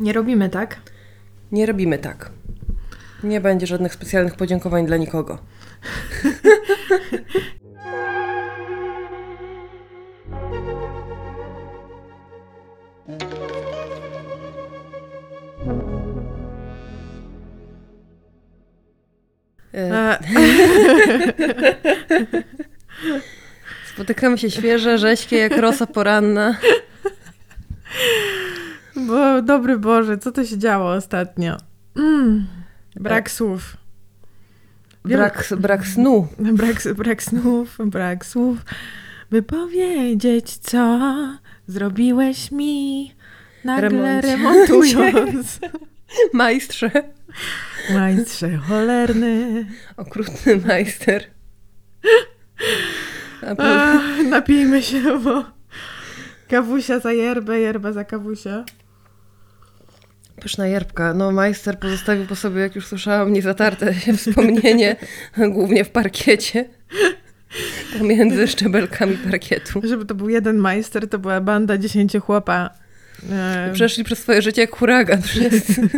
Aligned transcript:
Nie 0.00 0.12
robimy 0.12 0.48
tak? 0.48 0.80
Nie 1.52 1.66
robimy 1.66 1.98
tak. 1.98 2.30
Nie 3.22 3.40
będzie 3.40 3.66
żadnych 3.66 3.94
specjalnych 3.94 4.34
podziękowań 4.36 4.86
dla 4.86 4.96
nikogo. 4.96 5.38
E, 19.74 20.18
Spotykamy 23.94 24.38
się 24.38 24.50
świeże, 24.50 24.98
rześkie 24.98 25.36
jak 25.36 25.56
rosa 25.56 25.86
poranna. 25.86 26.58
Bo 29.06 29.42
dobry 29.42 29.78
Boże, 29.78 30.18
co 30.18 30.32
to 30.32 30.44
się 30.44 30.58
działo 30.58 30.92
ostatnio? 30.92 31.56
Mm, 31.96 32.46
brak 32.96 33.30
słów. 33.30 33.76
Brak, 35.04 35.48
brak 35.58 35.86
snu. 35.86 36.28
Brak, 36.58 36.94
brak 36.96 37.22
snów, 37.22 37.78
brak 37.86 38.26
słów. 38.26 38.58
By 39.30 39.42
powiedzieć, 39.42 40.56
co 40.58 40.98
zrobiłeś 41.66 42.52
mi 42.52 43.14
nagle 43.64 44.20
Remoncie. 44.20 44.28
remontując. 44.36 45.58
Majstrze. 46.32 46.90
Majstrze 47.94 48.56
cholerny. 48.56 49.66
Okrutny 49.96 50.56
majster. 50.56 51.24
A, 53.58 53.98
napijmy 54.28 54.82
się, 54.82 55.18
bo 55.18 55.44
kawusia 56.48 56.98
za 56.98 57.12
yerbę, 57.12 57.60
yerba 57.60 57.92
za 57.92 58.04
kawusia. 58.04 58.64
Pyszna 60.40 60.66
jerbka. 60.66 61.14
No 61.14 61.32
majster 61.32 61.78
pozostawił 61.78 62.26
po 62.26 62.36
sobie, 62.36 62.60
jak 62.60 62.74
już 62.76 62.86
słyszałam, 62.86 63.32
niezatarte 63.32 63.94
wspomnienie, 64.16 64.96
głównie 65.52 65.84
w 65.84 65.90
parkiecie. 65.90 66.64
Pomiędzy 67.98 68.48
szczebelkami 68.48 69.16
parkietu. 69.16 69.80
Żeby 69.84 70.04
to 70.06 70.14
był 70.14 70.28
jeden 70.28 70.56
majster, 70.56 71.08
to 71.08 71.18
była 71.18 71.40
banda 71.40 71.78
dziesięciu 71.78 72.20
chłopa. 72.20 72.70
E, 73.30 73.70
Przeszli 73.72 74.04
przez 74.04 74.18
swoje 74.18 74.42
życie 74.42 74.60
jak 74.60 74.76
huragan 74.76 75.22
wszyscy. 75.22 75.82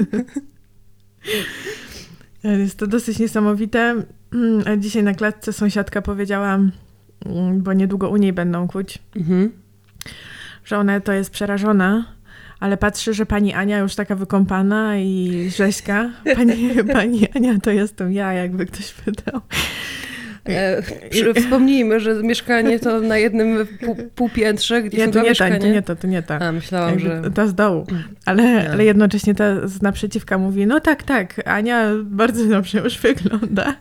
Jest 2.45 2.79
to 2.79 2.87
dosyć 2.87 3.19
niesamowite. 3.19 4.03
Mm, 4.33 4.83
Dzisiaj 4.83 5.03
na 5.03 5.15
klatce 5.15 5.53
sąsiadka 5.53 6.03
powiedziała, 6.03 6.55
mm, 6.55 7.62
bo 7.62 7.73
niedługo 7.73 8.09
u 8.11 8.17
niej 8.17 8.33
będą 8.33 8.69
kłuć, 8.69 8.99
Mhm. 9.17 9.53
że 10.65 10.79
ona 10.79 11.01
to 11.01 11.12
jest 11.12 11.31
przerażona, 11.31 12.05
ale 12.63 12.77
patrzy, 12.77 13.15
że 13.15 13.27
pani 13.27 13.55
Ania 13.55 13.79
już 13.79 13.95
taka 13.95 14.15
wykąpana 14.15 14.99
i 14.99 15.49
rzeźka. 15.57 16.11
Pani, 16.37 16.71
pani 16.93 17.29
Ania 17.35 17.55
to 17.63 17.71
jestem 17.71 18.13
ja, 18.13 18.33
jakby 18.33 18.67
ktoś 18.67 18.93
pytał. 18.93 19.41
E, 20.49 20.83
wspomnijmy, 21.35 22.01
że 22.01 22.15
mieszkanie 22.15 22.79
to 22.79 23.01
na 23.01 23.19
jednym 23.19 23.67
pół, 23.85 23.97
półpiętrze, 24.15 24.83
gdzie 24.83 24.99
Nie, 24.99 25.05
są 25.05 25.13
to 25.13 25.23
nie 25.23 25.35
ta, 25.35 25.59
to 25.59 25.67
nie 25.67 25.83
to, 25.83 25.97
to 25.97 26.07
nie 26.07 26.23
ta. 26.23 26.39
A, 26.39 26.53
myślałam, 26.53 26.91
Jakby 26.91 27.25
że... 27.25 27.31
Ta 27.31 27.47
z 27.47 27.55
dołu. 27.55 27.87
Ale, 28.27 28.71
ale 28.73 28.85
jednocześnie 28.85 29.35
ta 29.35 29.69
z 29.69 29.83
naprzeciwka 29.83 30.39
mówi, 30.39 30.67
no 30.67 30.81
tak, 30.81 31.03
tak, 31.03 31.49
Ania 31.49 31.91
bardzo 32.05 32.45
dobrze 32.49 32.79
już 32.79 32.99
wygląda. 32.99 33.75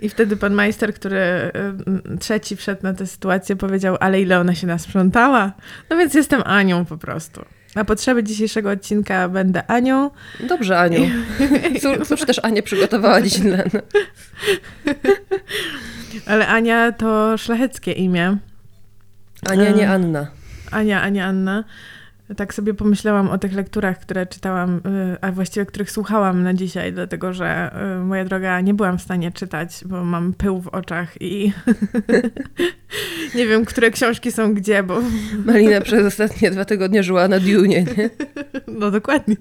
I 0.00 0.08
wtedy 0.08 0.36
pan 0.36 0.54
majster, 0.54 0.94
który 0.94 1.16
y, 2.14 2.18
trzeci 2.18 2.56
wszedł 2.56 2.80
na 2.82 2.94
tę 2.94 3.06
sytuację, 3.06 3.56
powiedział, 3.56 3.96
ale 4.00 4.20
ile 4.20 4.40
ona 4.40 4.54
się 4.54 4.66
nasprzątała. 4.66 5.52
No 5.90 5.96
więc 5.96 6.14
jestem 6.14 6.42
Anią 6.44 6.84
po 6.84 6.98
prostu. 6.98 7.44
Na 7.76 7.84
potrzeby 7.84 8.22
dzisiejszego 8.22 8.70
odcinka 8.70 9.28
będę 9.28 9.66
Anią. 9.66 10.10
Dobrze, 10.48 10.78
Aniu. 10.78 11.00
Cóż, 11.82 12.08
cóż 12.08 12.20
też 12.20 12.40
Ania 12.42 12.62
przygotowała 12.62 13.22
dziś 13.22 13.38
dla 13.38 13.56
nas? 13.56 13.72
Ale 16.26 16.48
Ania 16.48 16.92
to 16.92 17.38
szlacheckie 17.38 17.92
imię. 17.92 18.36
Ania, 19.50 19.70
nie 19.70 19.90
A. 19.90 19.92
Anna. 19.92 20.26
Ania, 20.70 21.02
Ania, 21.02 21.26
Anna. 21.26 21.64
Tak 22.36 22.54
sobie 22.54 22.74
pomyślałam 22.74 23.28
o 23.28 23.38
tych 23.38 23.52
lekturach, 23.52 23.98
które 23.98 24.26
czytałam, 24.26 24.76
y, 24.76 25.16
a 25.20 25.32
właściwie 25.32 25.66
których 25.66 25.90
słuchałam 25.90 26.42
na 26.42 26.54
dzisiaj, 26.54 26.92
dlatego 26.92 27.32
że 27.32 27.70
y, 28.00 28.04
moja 28.04 28.24
droga 28.24 28.60
nie 28.60 28.74
byłam 28.74 28.98
w 28.98 29.02
stanie 29.02 29.32
czytać, 29.32 29.84
bo 29.84 30.04
mam 30.04 30.34
pył 30.34 30.60
w 30.60 30.68
oczach 30.68 31.22
i 31.22 31.52
nie 33.34 33.46
wiem, 33.46 33.64
które 33.64 33.90
książki 33.90 34.32
są 34.32 34.54
gdzie, 34.54 34.82
bo 34.82 35.00
Malina 35.46 35.80
przez 35.80 36.06
ostatnie 36.06 36.50
dwa 36.50 36.64
tygodnie 36.64 37.02
żyła 37.02 37.28
na 37.28 37.40
Dune, 37.40 37.68
nie? 37.68 37.84
no 38.80 38.90
dokładnie. 38.90 39.36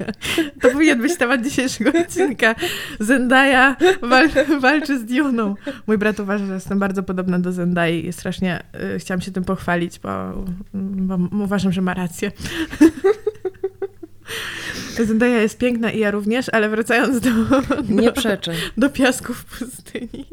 To 0.62 0.70
powinien 0.70 1.02
być 1.02 1.18
temat 1.18 1.44
dzisiejszego 1.44 2.00
odcinka. 2.00 2.56
Zendaya 3.00 3.76
wal 4.02 4.30
walczy 4.62 5.00
z 5.00 5.06
Dioną. 5.06 5.56
Mój 5.88 5.98
brat 5.98 6.20
uważa, 6.20 6.46
że 6.46 6.54
jestem 6.54 6.80
bardzo 6.80 7.04
podobna 7.04 7.40
do 7.40 7.52
Zendai 7.52 8.06
i 8.08 8.14
strasznie 8.14 8.64
y, 8.96 9.00
chciałam 9.00 9.22
się 9.22 9.32
tym 9.32 9.44
pochwalić, 9.44 10.00
bo, 10.00 10.10
bo 10.74 11.44
uważam, 11.44 11.72
że 11.72 11.82
ma 11.82 11.94
rację. 11.94 12.32
Zendaya 15.08 15.42
jest 15.42 15.58
piękna 15.58 15.92
i 15.92 16.00
ja 16.00 16.12
również, 16.12 16.50
ale 16.50 16.70
wracając 16.70 17.20
do, 17.20 17.30
Nie 17.90 18.12
przeczę. 18.12 18.54
do 18.78 18.90
piasków 18.90 19.46
pustyni. 19.46 20.26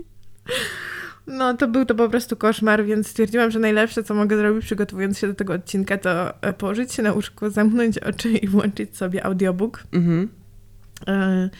No, 1.26 1.56
to 1.56 1.68
był 1.68 1.84
to 1.84 1.94
po 1.94 2.08
prostu 2.08 2.36
koszmar, 2.36 2.84
więc 2.84 3.08
stwierdziłam, 3.08 3.50
że 3.50 3.58
najlepsze, 3.58 4.02
co 4.02 4.14
mogę 4.14 4.36
zrobić 4.36 4.64
przygotowując 4.64 5.18
się 5.18 5.26
do 5.26 5.34
tego 5.34 5.52
odcinka, 5.52 5.98
to 5.98 6.42
e, 6.42 6.52
położyć 6.52 6.92
się 6.92 7.02
na 7.02 7.12
łóżku, 7.12 7.50
zamknąć 7.50 7.98
oczy 7.98 8.28
i 8.28 8.48
włączyć 8.48 8.96
sobie 8.96 9.24
audiobook. 9.24 9.82
Mhm. 9.92 10.28
E, 11.08 11.50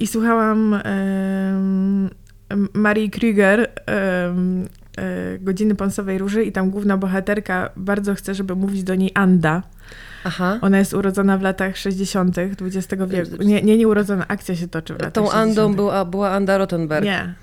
I 0.00 0.06
słuchałam 0.06 0.74
em, 0.84 2.10
Marii 2.74 3.10
Krüger 3.10 3.66
em, 3.86 4.68
e, 4.96 5.38
Godziny 5.38 5.74
Pąsowej 5.74 6.18
Róży 6.18 6.44
i 6.44 6.52
tam 6.52 6.70
główna 6.70 6.96
bohaterka 6.96 7.70
bardzo 7.76 8.14
chce, 8.14 8.34
żeby 8.34 8.54
mówić 8.56 8.82
do 8.82 8.94
niej 8.94 9.10
Anda. 9.14 9.62
Aha. 10.24 10.58
Ona 10.60 10.78
jest 10.78 10.94
urodzona 10.94 11.38
w 11.38 11.42
latach 11.42 11.76
60. 11.76 12.36
XX 12.38 13.02
wieku. 13.08 13.42
Nie, 13.44 13.62
nie, 13.62 13.78
nie 13.78 13.88
urodzona, 13.88 14.28
akcja 14.28 14.56
się 14.56 14.68
toczy 14.68 14.94
w 14.94 14.96
latach 14.96 15.12
Tą 15.12 15.30
60. 15.30 15.58
Andą 15.58 15.74
była, 15.74 16.04
była 16.04 16.30
Anda 16.30 16.58
Rottenberg. 16.58 17.04
Nie. 17.04 17.34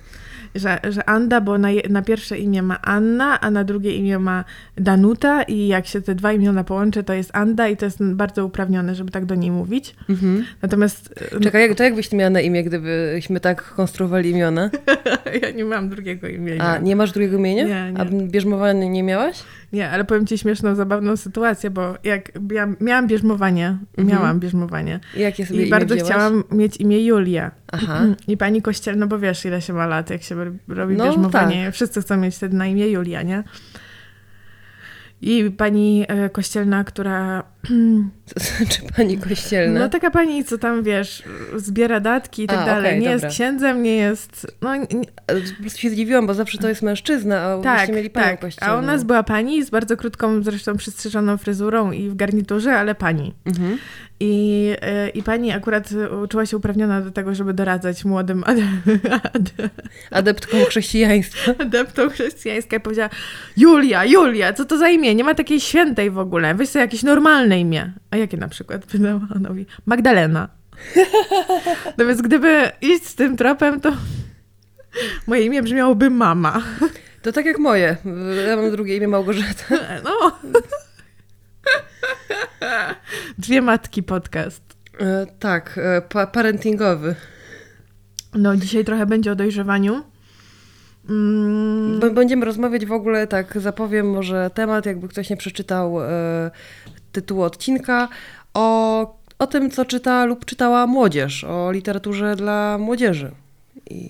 Że, 0.55 0.79
że 0.89 1.09
Anda, 1.09 1.41
bo 1.41 1.57
na, 1.57 1.67
na 1.89 2.01
pierwsze 2.01 2.37
imię 2.37 2.61
ma 2.61 2.81
Anna, 2.81 3.39
a 3.39 3.51
na 3.51 3.63
drugie 3.63 3.95
imię 3.95 4.19
ma 4.19 4.43
Danuta 4.77 5.43
i 5.43 5.67
jak 5.67 5.87
się 5.87 6.01
te 6.01 6.15
dwa 6.15 6.33
imiona 6.33 6.63
połączy, 6.63 7.03
to 7.03 7.13
jest 7.13 7.31
Anda 7.33 7.67
i 7.67 7.77
to 7.77 7.85
jest 7.85 8.03
bardzo 8.03 8.45
uprawnione, 8.45 8.95
żeby 8.95 9.11
tak 9.11 9.25
do 9.25 9.35
niej 9.35 9.51
mówić. 9.51 9.95
Mhm. 10.09 10.45
Natomiast 10.61 11.13
e, 11.35 11.39
Czekaj, 11.39 11.61
jak, 11.61 11.77
to 11.77 11.83
jak 11.83 11.95
byś 11.95 12.11
miała 12.11 12.29
na 12.29 12.41
imię, 12.41 12.63
gdybyśmy 12.63 13.39
tak 13.39 13.63
konstruowali 13.63 14.29
imiona? 14.29 14.69
ja 15.41 15.51
nie 15.51 15.65
mam 15.65 15.89
drugiego 15.89 16.27
imienia. 16.27 16.63
A, 16.63 16.77
nie 16.77 16.95
masz 16.95 17.11
drugiego 17.11 17.37
imienia? 17.37 17.63
Nie, 17.63 17.91
nie. 17.91 17.99
A 18.01 18.05
bierzmowanie 18.05 18.89
nie 18.89 19.03
miałaś? 19.03 19.43
Nie, 19.73 19.89
ale 19.89 20.05
powiem 20.05 20.25
ci 20.25 20.37
śmieszną, 20.37 20.75
zabawną 20.75 21.17
sytuację, 21.17 21.69
bo 21.69 21.95
jak 22.03 22.31
ja 22.51 22.67
miałam 22.81 23.07
bierzmowanie, 23.07 23.77
miałam 23.97 24.39
bierzmowanie 24.39 24.99
Jakie 25.17 25.45
sobie 25.45 25.65
i 25.65 25.69
bardzo 25.69 25.95
wzięłaś? 25.95 26.11
chciałam 26.13 26.43
mieć 26.51 26.77
imię 26.77 27.05
Julia. 27.05 27.51
Aha. 27.71 28.01
I 28.27 28.37
pani 28.37 28.61
kościelna, 28.61 28.99
no 28.99 29.07
bo 29.07 29.19
wiesz, 29.19 29.45
ile 29.45 29.61
się 29.61 29.73
ma 29.73 29.87
lat, 29.87 30.09
jak 30.09 30.23
się 30.23 30.35
ro- 30.35 30.51
robi 30.67 30.95
No, 30.95 31.05
bierzmowanie. 31.05 31.71
Wszyscy 31.71 32.01
chcą 32.01 32.17
mieć 32.17 32.35
wtedy 32.35 32.57
na 32.57 32.67
imię 32.67 32.87
Julia, 32.89 33.21
nie? 33.21 33.43
I 35.21 35.51
pani 35.51 36.05
e, 36.07 36.29
kościelna, 36.29 36.83
która. 36.83 37.43
To 37.67 38.39
znaczy 38.57 38.81
pani 38.97 39.17
kościelna? 39.17 39.79
No 39.79 39.89
taka 39.89 40.11
pani, 40.11 40.45
co 40.45 40.57
tam 40.57 40.83
wiesz, 40.83 41.23
zbiera 41.55 41.99
datki 41.99 42.43
i 42.43 42.47
tak 42.47 42.59
A, 42.59 42.65
dalej. 42.65 42.85
okej, 42.91 42.99
nie 42.99 43.09
dobra. 43.09 43.27
jest 43.27 43.35
księdzem, 43.35 43.83
nie 43.83 43.95
jest. 43.95 44.47
No, 44.61 44.75
nie, 44.75 44.85
Po 45.27 45.61
prostu 45.61 45.79
się 45.79 45.89
zdziwiłam, 45.89 46.27
bo 46.27 46.33
zawsze 46.33 46.57
to 46.57 46.69
jest 46.69 46.81
mężczyzna, 46.81 47.41
a 47.41 47.61
tak, 47.61 47.89
mieli 47.89 48.09
panią 48.09 48.27
tak. 48.27 48.39
kościelną. 48.39 48.73
A 48.73 48.79
u 48.79 48.81
nas 48.81 49.03
była 49.03 49.23
pani 49.23 49.63
z 49.63 49.69
bardzo 49.69 49.97
krótką, 49.97 50.43
zresztą 50.43 50.77
przystrzyżoną 50.77 51.37
fryzurą 51.37 51.91
i 51.91 52.09
w 52.09 52.15
garniturze, 52.15 52.75
ale 52.75 52.95
pani. 52.95 53.33
Mhm. 53.45 53.77
I, 54.21 54.69
e, 54.81 55.09
I 55.09 55.23
pani 55.23 55.51
akurat 55.51 55.89
czuła 56.29 56.45
się 56.45 56.57
uprawniona 56.57 57.01
do 57.01 57.11
tego, 57.11 57.35
żeby 57.35 57.53
doradzać 57.53 58.05
młodym 58.05 58.43
ade, 58.45 58.61
ade, 59.33 59.69
Adeptką 60.11 60.57
chrześcijaństwa. 60.69 61.51
adeptom 61.59 62.09
chrześcijańska 62.09 62.77
i 62.77 62.79
powiedziała 62.79 63.09
Julia, 63.57 64.05
Julia, 64.05 64.53
co 64.53 64.65
to 64.65 64.77
za 64.77 64.89
imię? 64.89 65.15
Nie 65.15 65.23
ma 65.23 65.35
takiej 65.35 65.59
świętej 65.59 66.11
w 66.11 66.17
ogóle. 66.19 66.55
Weź 66.55 66.69
sobie 66.69 66.81
jakieś 66.81 67.03
normalne 67.03 67.48
imię. 67.57 67.93
A 68.11 68.17
jakie 68.17 68.37
na 68.37 68.47
przykład? 68.47 68.85
Pytała 68.91 69.19
ona 69.35 69.49
mówi, 69.49 69.65
Magdalena. 69.85 70.49
No 71.97 72.05
więc 72.05 72.21
gdyby 72.21 72.71
iść 72.81 73.07
z 73.07 73.15
tym 73.15 73.37
tropem, 73.37 73.81
to 73.81 73.91
moje 75.27 75.41
imię 75.45 75.63
brzmiałoby 75.63 76.09
mama. 76.09 76.61
To 77.21 77.31
tak 77.31 77.45
jak 77.45 77.59
moje. 77.59 77.97
Ja 78.47 78.55
mam 78.55 78.71
drugie 78.71 78.97
imię 78.97 79.07
Małgorzata. 79.07 79.63
No. 80.03 80.39
Dwie 83.37 83.61
matki 83.61 84.03
podcast. 84.03 84.61
E, 84.99 85.25
tak, 85.39 85.79
e, 85.83 86.01
pa 86.01 86.27
parentingowy. 86.27 87.15
No 88.33 88.55
dzisiaj 88.57 88.85
trochę 88.85 89.05
będzie 89.05 89.31
o 89.31 89.35
dojrzewaniu. 89.35 90.03
Mm, 91.09 91.99
Będziemy 92.13 92.45
rozmawiać 92.45 92.85
w 92.85 92.91
ogóle, 92.91 93.27
tak 93.27 93.59
zapowiem 93.61 94.09
może 94.09 94.49
temat, 94.53 94.85
jakby 94.85 95.07
ktoś 95.07 95.29
nie 95.29 95.37
przeczytał 95.37 96.03
e, 96.03 96.51
tytułu 97.11 97.41
odcinka, 97.43 98.07
o 98.53 99.19
o 99.39 99.47
tym, 99.47 99.71
co 99.71 99.85
czyta 99.85 100.25
lub 100.25 100.45
czytała 100.45 100.87
młodzież, 100.87 101.43
o 101.43 101.71
literaturze 101.71 102.35
dla 102.35 102.77
młodzieży. 102.77 103.31
I 103.89 104.09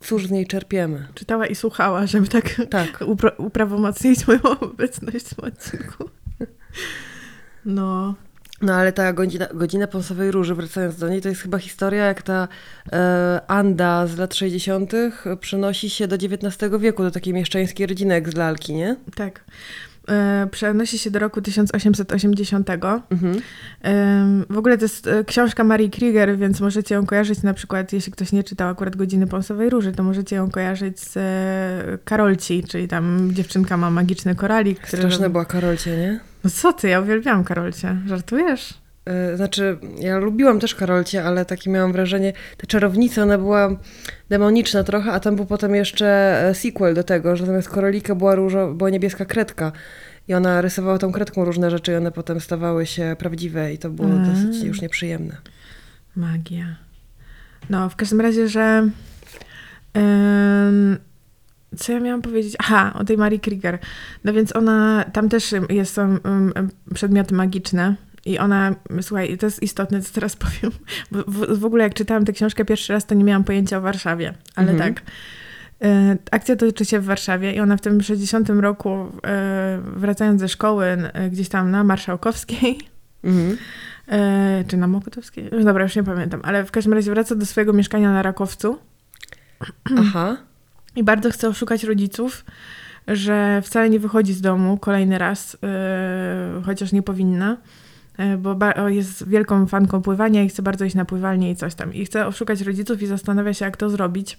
cóż 0.00 0.26
z 0.26 0.30
niej 0.30 0.46
czerpiemy. 0.46 1.08
Czytała 1.14 1.46
i 1.46 1.54
słuchała, 1.54 2.06
żeby 2.06 2.28
tak, 2.28 2.44
Tak. 2.70 3.00
upra- 3.12 3.34
uprawomocnić 3.38 4.26
moją 4.26 4.42
obecność 4.42 5.26
w 5.34 5.38
odcinku. 5.38 6.10
No, 7.64 8.14
No 8.62 8.74
ale 8.74 8.92
ta 8.92 9.12
godzina, 9.12 9.46
godzina 9.54 9.86
Pąsowej 9.86 10.30
Róży, 10.30 10.54
wracając 10.54 10.96
do 10.96 11.08
niej, 11.08 11.22
to 11.22 11.28
jest 11.28 11.40
chyba 11.40 11.58
historia, 11.58 12.04
jak 12.04 12.22
ta 12.22 12.48
e, 12.92 13.40
Anda 13.48 14.06
z 14.06 14.18
lat 14.18 14.34
60. 14.34 14.92
przenosi 15.40 15.90
się 15.90 16.08
do 16.08 16.16
XIX 16.16 16.72
wieku, 16.78 17.02
do 17.02 17.10
takiej 17.10 17.34
mieszczańskiej 17.34 17.86
rodzinek 17.86 18.28
z 18.28 18.36
lalki, 18.36 18.74
nie? 18.74 18.96
tak. 19.14 19.44
E, 20.08 20.46
przenosi 20.50 20.98
się 20.98 21.10
do 21.10 21.18
roku 21.18 21.40
1880. 21.42 22.68
Mhm. 23.10 23.40
W 24.50 24.58
ogóle 24.58 24.78
to 24.78 24.84
jest 24.84 25.06
e, 25.06 25.24
książka 25.24 25.64
Marii 25.64 25.90
Krieger, 25.90 26.38
więc 26.38 26.60
możecie 26.60 26.94
ją 26.94 27.06
kojarzyć 27.06 27.42
na 27.42 27.54
przykład, 27.54 27.92
jeśli 27.92 28.12
ktoś 28.12 28.32
nie 28.32 28.44
czytał 28.44 28.68
akurat 28.68 28.96
Godziny 28.96 29.26
Pąsowej 29.26 29.70
Róży, 29.70 29.92
to 29.92 30.02
możecie 30.02 30.36
ją 30.36 30.50
kojarzyć 30.50 31.00
z 31.00 31.16
e, 31.16 31.98
Karolci, 32.04 32.64
czyli 32.68 32.88
tam 32.88 33.30
dziewczynka 33.32 33.76
ma 33.76 33.90
magiczny 33.90 34.34
koralik. 34.34 34.80
który- 34.80 35.02
Straszne 35.02 35.30
była 35.30 35.44
Karolcie, 35.44 35.96
nie? 35.96 36.20
No 36.44 36.50
co 36.50 36.72
ty, 36.72 36.88
ja 36.88 37.00
uwielbiałam 37.00 37.44
Karolcie. 37.44 37.96
Żartujesz? 38.06 38.74
E, 39.08 39.36
Znaczy, 39.36 39.78
ja 40.00 40.18
lubiłam 40.18 40.60
też 40.60 40.74
Karolcie, 40.74 41.24
ale 41.24 41.44
takie 41.44 41.70
miałam 41.70 41.92
wrażenie, 41.92 42.32
ta 42.56 42.66
czarownica, 42.66 43.22
ona 43.22 43.38
była 43.38 43.70
demoniczna 44.28 44.84
trochę, 44.84 45.12
a 45.12 45.20
tam 45.20 45.36
był 45.36 45.46
potem 45.46 45.74
jeszcze 45.74 46.06
e, 46.48 46.54
sequel 46.54 46.94
do 46.94 47.04
tego, 47.04 47.36
że 47.36 47.46
zamiast 47.46 47.68
korolika 47.68 48.14
była, 48.14 48.34
różo, 48.34 48.74
była 48.74 48.90
niebieska 48.90 49.24
kredka. 49.24 49.72
I 50.28 50.34
ona 50.34 50.60
rysowała 50.60 50.98
tą 50.98 51.12
kredką 51.12 51.44
różne 51.44 51.70
rzeczy 51.70 51.92
i 51.92 51.94
one 51.94 52.12
potem 52.12 52.40
stawały 52.40 52.86
się 52.86 53.16
prawdziwe 53.18 53.72
i 53.72 53.78
to 53.78 53.90
było 53.90 54.08
Mm. 54.08 54.24
dosyć 54.34 54.64
już 54.64 54.80
nieprzyjemne. 54.82 55.36
Magia. 56.16 56.76
No, 57.70 57.88
w 57.88 57.96
każdym 57.96 58.20
razie, 58.20 58.48
że. 58.48 58.88
ym, 59.98 60.98
co 61.76 61.92
ja 61.92 62.00
miałam 62.00 62.22
powiedzieć? 62.22 62.54
Aha, 62.58 62.92
o 62.94 63.04
tej 63.04 63.16
Marii 63.16 63.40
Krieger. 63.40 63.78
No 64.24 64.32
więc 64.32 64.56
ona, 64.56 65.04
tam 65.12 65.28
też 65.28 65.54
jest 65.70 65.98
ym, 65.98 66.20
przedmioty 66.94 67.34
magiczne. 67.34 67.94
I 68.28 68.38
ona, 68.38 68.74
słuchaj, 69.00 69.38
to 69.38 69.46
jest 69.46 69.62
istotne, 69.62 70.02
co 70.02 70.12
teraz 70.14 70.36
powiem. 70.46 70.72
Bo 71.10 71.18
w, 71.26 71.58
w 71.58 71.64
ogóle 71.64 71.84
jak 71.84 71.94
czytałam 71.94 72.24
tę 72.24 72.32
książkę 72.32 72.64
pierwszy 72.64 72.92
raz, 72.92 73.06
to 73.06 73.14
nie 73.14 73.24
miałam 73.24 73.44
pojęcia 73.44 73.78
o 73.78 73.80
Warszawie. 73.80 74.34
Ale 74.56 74.70
Mhm. 74.72 74.94
tak. 74.94 75.02
Y, 75.84 76.18
Akcja 76.30 76.56
toczy 76.56 76.84
się 76.84 77.00
w 77.00 77.04
Warszawie 77.04 77.52
i 77.52 77.60
ona 77.60 77.76
w 77.76 77.80
tym 77.80 78.02
60 78.02 78.48
roku, 78.50 79.06
y, 79.06 79.10
wracając 80.00 80.40
ze 80.40 80.48
szkoły, 80.48 80.86
y, 81.26 81.30
gdzieś 81.30 81.48
tam 81.48 81.70
na 81.70 81.84
Marszałkowskiej, 81.84 82.78
Mhm. 83.24 83.56
E, 84.08 84.64
czy 84.68 84.76
na 84.76 84.86
Mokotowskiej? 84.86 85.50
Dobra, 85.64 85.82
już 85.82 85.96
nie 85.96 86.04
pamiętam, 86.04 86.40
ale 86.44 86.64
w 86.64 86.70
każdym 86.70 86.92
razie 86.92 87.10
wraca 87.10 87.34
do 87.34 87.46
swojego 87.46 87.72
mieszkania 87.72 88.12
na 88.12 88.22
Rakowcu 88.22 88.78
Aha. 89.98 90.36
i 90.96 91.04
bardzo 91.04 91.30
chce 91.30 91.48
oszukać 91.48 91.84
rodziców, 91.84 92.44
że 93.08 93.62
wcale 93.64 93.90
nie 93.90 93.98
wychodzi 94.00 94.34
z 94.34 94.40
domu 94.40 94.78
kolejny 94.78 95.18
raz, 95.18 95.56
e, 95.62 96.62
chociaż 96.66 96.92
nie 96.92 97.02
powinna, 97.02 97.52
e, 97.52 97.56
bo 98.38 98.54
ba- 98.54 98.74
o, 98.74 98.88
jest 98.88 99.28
wielką 99.28 99.66
fanką 99.66 100.02
pływania 100.02 100.42
i 100.42 100.48
chce 100.48 100.62
bardzo 100.62 100.84
iść 100.84 100.94
na 100.94 101.04
pływalnię 101.04 101.50
i 101.50 101.56
coś 101.56 101.74
tam. 101.74 101.94
I 101.94 102.04
chce 102.04 102.26
oszukać 102.26 102.60
rodziców 102.60 103.02
i 103.02 103.06
zastanawia 103.06 103.54
się, 103.54 103.64
jak 103.64 103.76
to 103.76 103.90
zrobić. 103.90 104.38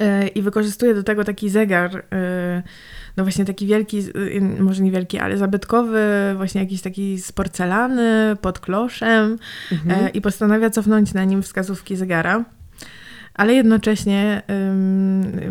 E, 0.00 0.28
I 0.28 0.42
wykorzystuje 0.42 0.94
do 0.94 1.02
tego 1.02 1.24
taki 1.24 1.50
zegar, 1.50 2.04
e, 2.12 2.62
no 3.16 3.24
właśnie 3.24 3.44
taki 3.44 3.66
wielki, 3.66 3.98
e, 3.98 4.40
może 4.62 4.82
nie 4.82 4.90
wielki, 4.90 5.18
ale 5.18 5.36
zabytkowy, 5.38 6.00
właśnie 6.36 6.60
jakiś 6.60 6.82
taki 6.82 7.18
z 7.18 7.32
porcelany, 7.32 8.36
pod 8.40 8.58
kloszem 8.58 9.38
Mhm. 9.72 10.04
e, 10.04 10.08
i 10.08 10.20
postanawia 10.20 10.70
cofnąć 10.70 11.14
na 11.14 11.24
nim 11.24 11.42
wskazówki 11.42 11.96
zegara. 11.96 12.44
Ale 13.36 13.54
jednocześnie 13.54 14.42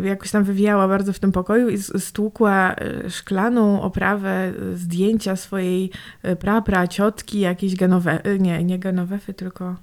jakoś 0.02 0.30
tam 0.30 0.44
wywijała 0.44 0.88
bardzo 0.88 1.12
w 1.12 1.18
tym 1.18 1.32
pokoju 1.32 1.68
i 1.68 1.78
stłukła 1.78 2.74
y, 3.06 3.10
szklaną 3.10 3.82
oprawę 3.82 4.52
y, 4.72 4.76
zdjęcia 4.76 5.36
swojej 5.36 5.90
y, 6.24 6.36
prapra, 6.36 6.86
ciotki, 6.86 7.40
jakiejś 7.40 7.76
genowe... 7.76 8.18
Nie, 8.38 8.64
nie 8.64 8.78
genowefy, 8.78 9.34
tylko... 9.34 9.76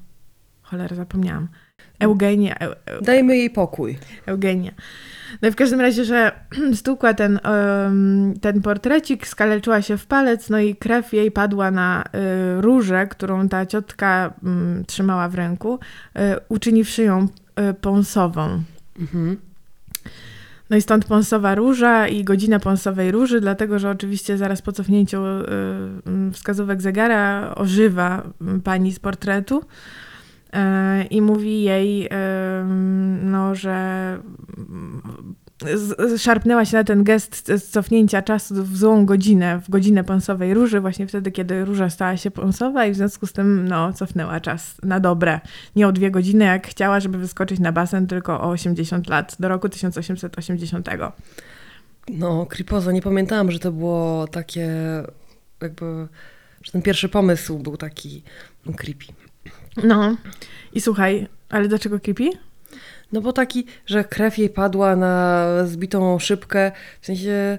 Cholera, 0.61 0.95
zapomniałam. 0.95 1.47
Eugenia. 1.99 2.55
Eu, 2.59 2.71
eu, 2.85 3.01
Dajmy 3.01 3.37
jej 3.37 3.49
pokój. 3.49 3.97
Eugenia. 4.25 4.71
No 5.41 5.47
i 5.47 5.51
w 5.51 5.55
każdym 5.55 5.81
razie, 5.81 6.05
że 6.05 6.31
stukła 6.81 7.13
ten, 7.13 7.39
ten 8.41 8.61
portrecik, 8.61 9.27
skaleczyła 9.27 9.81
się 9.81 9.97
w 9.97 10.05
palec, 10.05 10.49
no 10.49 10.59
i 10.59 10.75
krew 10.75 11.13
jej 11.13 11.31
padła 11.31 11.71
na 11.71 12.03
różę, 12.59 13.07
którą 13.07 13.49
ta 13.49 13.65
ciotka 13.65 14.33
mm, 14.43 14.85
trzymała 14.85 15.29
w 15.29 15.35
ręku, 15.35 15.79
uczyniwszy 16.49 17.03
ją 17.03 17.27
y, 17.69 17.73
pąsową. 17.73 18.63
Mhm. 18.99 19.37
No 20.69 20.77
i 20.77 20.81
stąd 20.81 21.05
pąsowa 21.05 21.55
róża 21.55 22.07
i 22.07 22.23
godzina 22.23 22.59
pąsowej 22.59 23.11
róży, 23.11 23.41
dlatego 23.41 23.79
że 23.79 23.89
oczywiście 23.89 24.37
zaraz 24.37 24.61
po 24.61 24.71
cofnięciu 24.71 25.25
y, 25.25 25.29
y, 26.29 26.31
wskazówek 26.31 26.81
zegara 26.81 27.53
ożywa 27.55 28.23
y, 28.57 28.59
pani 28.61 28.91
z 28.93 28.99
portretu 28.99 29.61
y, 29.61 31.03
i 31.03 31.21
mówi 31.21 31.63
jej, 31.63 32.09
no, 33.23 33.55
że 33.55 34.17
z- 34.57 35.42
szarpnęła 36.17 36.65
się 36.65 36.77
na 36.77 36.83
ten 36.83 37.03
gest 37.03 37.51
cofnięcia 37.71 38.21
czasu 38.21 38.63
w 38.63 38.77
złą 38.77 39.05
godzinę, 39.05 39.61
w 39.65 39.69
godzinę 39.69 40.03
pąsowej 40.03 40.53
róży, 40.53 40.81
właśnie 40.81 41.07
wtedy, 41.07 41.31
kiedy 41.31 41.65
róża 41.65 41.89
stała 41.89 42.17
się 42.17 42.31
pąsowa 42.31 42.85
i 42.85 42.91
w 42.91 42.95
związku 42.95 43.27
z 43.27 43.33
tym, 43.33 43.67
no, 43.67 43.93
cofnęła 43.93 44.39
czas 44.39 44.75
na 44.83 44.99
dobre. 44.99 45.39
Nie 45.75 45.87
o 45.87 45.91
dwie 45.91 46.11
godziny, 46.11 46.45
jak 46.45 46.67
chciała, 46.67 46.99
żeby 46.99 47.17
wyskoczyć 47.17 47.59
na 47.59 47.71
basen, 47.71 48.07
tylko 48.07 48.41
o 48.41 48.49
80 48.49 49.09
lat, 49.09 49.35
do 49.39 49.47
roku 49.47 49.69
1880. 49.69 50.89
No, 52.09 52.45
Kripozo, 52.45 52.91
nie 52.91 53.01
pamiętałam, 53.01 53.51
że 53.51 53.59
to 53.59 53.71
było 53.71 54.27
takie 54.27 54.69
jakby, 55.61 56.07
że 56.63 56.71
ten 56.71 56.81
pierwszy 56.81 57.09
pomysł 57.09 57.59
był 57.59 57.77
taki 57.77 58.23
creepy. 58.75 59.05
No. 59.83 60.15
I 60.73 60.81
słuchaj, 60.81 61.27
ale 61.49 61.67
dlaczego 61.67 61.99
creepy? 61.99 62.29
No 63.13 63.21
bo 63.21 63.33
taki, 63.33 63.65
że 63.85 64.03
krew 64.03 64.37
jej 64.37 64.49
padła 64.49 64.95
na 64.95 65.45
zbitą 65.65 66.19
szybkę, 66.19 66.71
w 67.01 67.05
sensie... 67.05 67.57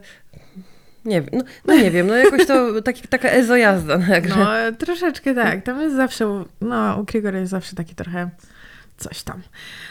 Nie 1.04 1.22
wiem, 1.22 1.30
no, 1.32 1.44
no 1.64 1.74
nie 1.74 1.90
wiem, 1.90 2.06
no 2.06 2.14
jakoś 2.14 2.46
to 2.46 2.68
taki, 2.82 3.08
taka 3.08 3.28
ezo 3.28 3.56
jazda. 3.56 3.98
No. 3.98 4.36
No, 4.36 4.46
troszeczkę 4.78 5.34
tak. 5.34 5.62
Tam 5.62 5.80
jest 5.80 5.96
zawsze, 5.96 6.44
no, 6.60 6.98
u 7.00 7.04
Krieger 7.04 7.34
jest 7.34 7.50
zawsze 7.50 7.76
taki 7.76 7.94
trochę 7.94 8.30
coś 8.96 9.22
tam. 9.22 9.42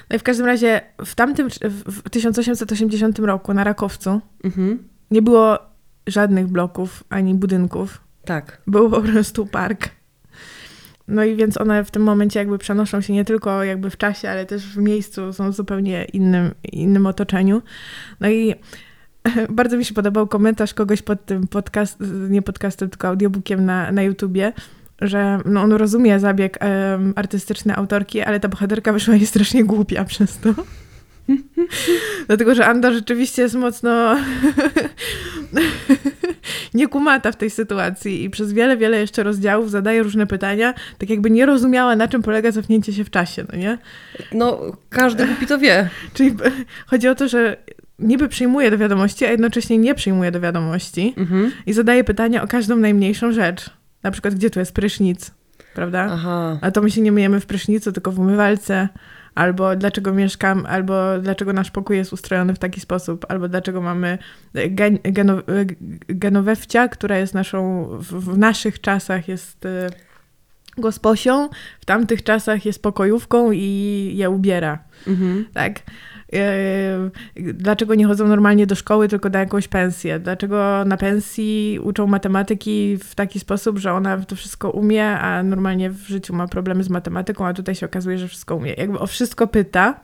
No 0.09 0.15
i 0.15 0.19
w 0.19 0.23
każdym 0.23 0.45
razie 0.45 0.81
w 1.05 1.15
tamtym, 1.15 1.49
w 1.49 2.01
w 2.03 2.09
1880 2.09 3.19
roku 3.19 3.53
na 3.53 3.63
Rakowcu 3.63 4.21
Mhm. 4.43 4.87
nie 5.11 5.21
było 5.21 5.59
żadnych 6.07 6.47
bloków 6.47 7.03
ani 7.09 7.35
budynków. 7.35 8.01
Tak. 8.25 8.61
Był 8.67 8.89
po 8.89 9.01
prostu 9.01 9.45
park. 9.45 9.89
No 11.07 11.23
i 11.23 11.35
więc 11.35 11.61
one 11.61 11.83
w 11.83 11.91
tym 11.91 12.03
momencie 12.03 12.39
jakby 12.39 12.57
przenoszą 12.57 13.01
się 13.01 13.13
nie 13.13 13.25
tylko 13.25 13.63
jakby 13.63 13.89
w 13.89 13.97
czasie, 13.97 14.29
ale 14.29 14.45
też 14.45 14.65
w 14.65 14.77
miejscu, 14.77 15.33
są 15.33 15.51
w 15.51 15.55
zupełnie 15.55 16.05
innym, 16.05 16.51
innym 16.63 17.05
otoczeniu. 17.05 17.61
No 18.19 18.29
i 18.29 18.55
bardzo 19.49 19.77
mi 19.77 19.85
się 19.85 19.93
podobał 19.93 20.27
komentarz 20.27 20.73
kogoś 20.73 21.01
pod 21.01 21.25
tym 21.25 21.47
podcast, 21.47 21.97
nie 22.29 22.41
podcastem, 22.41 22.89
tylko 22.89 23.07
audiobookiem 23.07 23.65
na, 23.65 23.91
na 23.91 24.03
YouTubie, 24.03 24.53
że 25.01 25.39
no 25.45 25.61
on 25.61 25.71
rozumie 25.71 26.19
zabieg 26.19 26.57
em, 26.59 27.13
artystyczny 27.15 27.75
autorki, 27.75 28.21
ale 28.21 28.39
ta 28.39 28.49
bohaterka 28.49 28.93
wyszła 28.93 29.15
jej 29.15 29.25
strasznie 29.25 29.63
głupia 29.63 30.05
przez 30.05 30.37
to. 30.37 30.53
Dlatego, 32.27 32.55
że 32.55 32.65
Anda 32.65 32.93
rzeczywiście 32.93 33.41
jest 33.41 33.55
mocno 33.55 34.15
niekumata 36.73 37.31
w 37.31 37.35
tej 37.35 37.49
sytuacji 37.49 38.23
i 38.23 38.29
przez 38.29 38.53
wiele, 38.53 38.77
wiele 38.77 38.99
jeszcze 38.99 39.23
rozdziałów 39.23 39.71
zadaje 39.71 40.03
różne 40.03 40.27
pytania, 40.27 40.73
tak 40.97 41.09
jakby 41.09 41.29
nie 41.29 41.45
rozumiała, 41.45 41.95
na 41.95 42.07
czym 42.07 42.21
polega 42.21 42.51
cofnięcie 42.51 42.93
się 42.93 43.03
w 43.03 43.09
czasie, 43.09 43.45
no 43.51 43.57
nie? 43.59 43.77
No, 44.33 44.59
każdy 44.89 45.27
głupi 45.27 45.47
to 45.47 45.57
wie. 45.57 45.89
Czyli 46.13 46.35
chodzi 46.87 47.07
o 47.07 47.15
to, 47.15 47.27
że 47.27 47.57
niby 47.99 48.29
przyjmuje 48.29 48.71
do 48.71 48.77
wiadomości, 48.77 49.25
a 49.25 49.31
jednocześnie 49.31 49.77
nie 49.77 49.95
przyjmuje 49.95 50.31
do 50.31 50.39
wiadomości 50.39 51.13
Mhm. 51.17 51.51
i 51.65 51.73
zadaje 51.73 52.03
pytania 52.03 52.43
o 52.43 52.47
każdą 52.47 52.75
najmniejszą 52.75 53.31
rzecz. 53.31 53.69
Na 54.03 54.11
przykład, 54.11 54.35
gdzie 54.35 54.49
tu 54.49 54.59
jest 54.59 54.73
prysznic, 54.73 55.31
prawda? 55.75 56.07
Aha. 56.11 56.57
A 56.61 56.71
to 56.71 56.81
my 56.81 56.91
się 56.91 57.01
nie 57.01 57.11
myjemy 57.11 57.39
w 57.39 57.45
prysznicu, 57.45 57.91
tylko 57.91 58.11
w 58.11 58.19
umywalce. 58.19 58.89
Albo 59.35 59.75
dlaczego 59.75 60.13
mieszkam, 60.13 60.65
albo 60.65 61.19
dlaczego 61.21 61.53
nasz 61.53 61.71
pokój 61.71 61.97
jest 61.97 62.13
ustrojony 62.13 62.53
w 62.53 62.59
taki 62.59 62.81
sposób, 62.81 63.25
albo 63.29 63.47
dlaczego 63.47 63.81
mamy 63.81 64.17
gen, 64.53 64.99
geno, 65.03 65.37
genowewcia, 66.07 66.87
która 66.87 67.17
jest 67.17 67.33
naszą, 67.33 67.87
w, 67.99 68.03
w 68.03 68.37
naszych 68.37 68.81
czasach 68.81 69.27
jest 69.27 69.65
y, 69.65 69.69
gosposią, 70.77 71.49
w 71.81 71.85
tamtych 71.85 72.23
czasach 72.23 72.65
jest 72.65 72.81
pokojówką 72.81 73.51
i 73.51 74.11
je 74.15 74.29
ubiera. 74.29 74.79
Mhm. 75.07 75.45
Tak. 75.53 75.79
E, 76.35 77.53
Dlaczego 77.53 77.95
nie 77.95 78.05
chodzą 78.05 78.27
normalnie 78.27 78.67
do 78.67 78.75
szkoły, 78.75 79.07
tylko 79.07 79.29
na 79.29 79.39
jakąś 79.39 79.67
pensję? 79.67 80.19
Dlaczego 80.19 80.85
na 80.85 80.97
pensji 80.97 81.79
uczą 81.83 82.07
matematyki 82.07 82.97
w 82.97 83.15
taki 83.15 83.39
sposób, 83.39 83.77
że 83.77 83.93
ona 83.93 84.17
to 84.17 84.35
wszystko 84.35 84.71
umie, 84.71 85.09
a 85.09 85.43
normalnie 85.43 85.89
w 85.89 86.07
życiu 86.07 86.35
ma 86.35 86.47
problemy 86.47 86.83
z 86.83 86.89
matematyką, 86.89 87.47
a 87.47 87.53
tutaj 87.53 87.75
się 87.75 87.85
okazuje, 87.85 88.17
że 88.17 88.27
wszystko 88.27 88.55
umie. 88.55 88.73
Jakby 88.73 88.99
o 88.99 89.07
wszystko 89.07 89.47
pyta. 89.47 89.99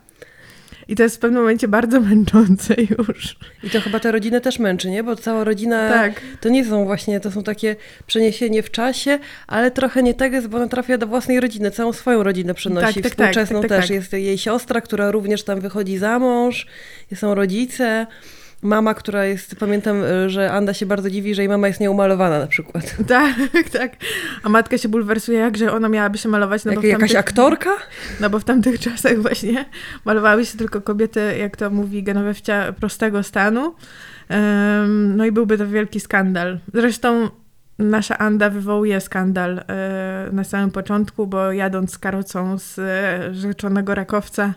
I 0.90 0.96
to 0.96 1.02
jest 1.02 1.16
w 1.16 1.18
pewnym 1.18 1.40
momencie 1.40 1.68
bardzo 1.68 2.00
męczące 2.10 2.74
już. 2.98 3.36
I 3.62 3.70
to 3.70 3.80
chyba 3.80 4.00
tę 4.00 4.12
rodzinę 4.12 4.40
też 4.40 4.58
męczy, 4.58 4.90
nie? 4.90 5.04
Bo 5.04 5.16
cała 5.16 5.44
rodzina 5.44 5.88
Tak. 5.88 6.20
to 6.40 6.48
nie 6.48 6.64
są 6.64 6.84
właśnie, 6.84 7.20
to 7.20 7.30
są 7.30 7.42
takie 7.42 7.76
przeniesienie 8.06 8.62
w 8.62 8.70
czasie, 8.70 9.18
ale 9.46 9.70
trochę 9.70 10.02
nie 10.02 10.14
tak 10.14 10.32
jest, 10.32 10.48
bo 10.48 10.56
ona 10.56 10.68
trafia 10.68 10.98
do 10.98 11.06
własnej 11.06 11.40
rodziny, 11.40 11.70
całą 11.70 11.92
swoją 11.92 12.22
rodzinę 12.22 12.54
przenosi. 12.54 12.86
Tak, 12.86 12.94
tak, 12.94 13.02
tak, 13.02 13.12
Współczesną 13.12 13.60
tak, 13.60 13.68
tak, 13.68 13.78
też. 13.78 13.88
tak. 13.88 13.94
Jest 13.94 14.12
jej 14.12 14.38
siostra, 14.38 14.80
która 14.80 15.10
również 15.10 15.42
tam 15.42 15.60
wychodzi 15.60 15.98
za 15.98 16.18
mąż, 16.18 16.66
są 17.14 17.34
rodzice. 17.34 18.06
Mama, 18.62 18.94
która 18.94 19.24
jest, 19.24 19.56
pamiętam, 19.56 20.04
y, 20.04 20.30
że 20.30 20.52
Anda 20.52 20.74
się 20.74 20.86
bardzo 20.86 21.10
dziwi, 21.10 21.34
że 21.34 21.42
jej 21.42 21.48
mama 21.48 21.68
jest 21.68 21.80
nieumalowana 21.80 22.38
na 22.38 22.46
przykład. 22.46 22.96
Tak, 23.08 23.36
tak. 23.72 23.92
A 24.42 24.48
matka 24.48 24.78
się 24.78 24.88
bulwersuje, 24.88 25.38
jak, 25.38 25.56
że 25.56 25.72
ona 25.72 25.88
miałaby 25.88 26.18
się 26.18 26.28
malować. 26.28 26.64
No 26.64 26.70
Jak, 26.72 26.76
bo 26.80 26.82
w 26.82 26.84
jakaś 26.84 27.12
tamtych- 27.12 27.18
aktorka? 27.20 27.70
No 28.20 28.30
bo 28.30 28.38
w 28.38 28.44
tamtych 28.44 28.80
czasach 28.80 29.18
właśnie 29.18 29.64
malowały 30.04 30.46
się 30.46 30.58
tylko 30.58 30.80
kobiety, 30.80 31.20
jak 31.38 31.56
to 31.56 31.70
mówi 31.70 32.02
Genowewcia, 32.02 32.72
prostego 32.72 33.22
stanu. 33.22 33.74
No 34.88 35.24
i 35.26 35.32
byłby 35.32 35.58
to 35.58 35.66
wielki 35.66 36.00
skandal. 36.00 36.58
Zresztą 36.74 37.28
nasza 37.80 38.18
Anda 38.18 38.50
wywołuje 38.50 39.00
skandal 39.00 39.58
e, 39.58 40.28
na 40.32 40.44
samym 40.44 40.70
początku, 40.70 41.26
bo 41.26 41.52
jadąc 41.52 41.98
karocą 41.98 42.58
z 42.58 42.78
e, 42.78 43.34
rzeczonego 43.34 43.94
Rakowca 43.94 44.54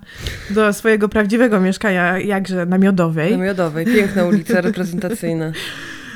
do 0.50 0.74
swojego 0.74 1.10
prawdziwego 1.10 1.60
mieszkania, 1.60 2.20
jakże 2.20 2.66
na 2.66 2.78
Miodowej, 2.78 3.38
Na 3.38 3.44
Miodowej, 3.44 3.86
piękna 3.86 4.26
ulica 4.26 4.62
reprezentacyjna. 4.62 5.52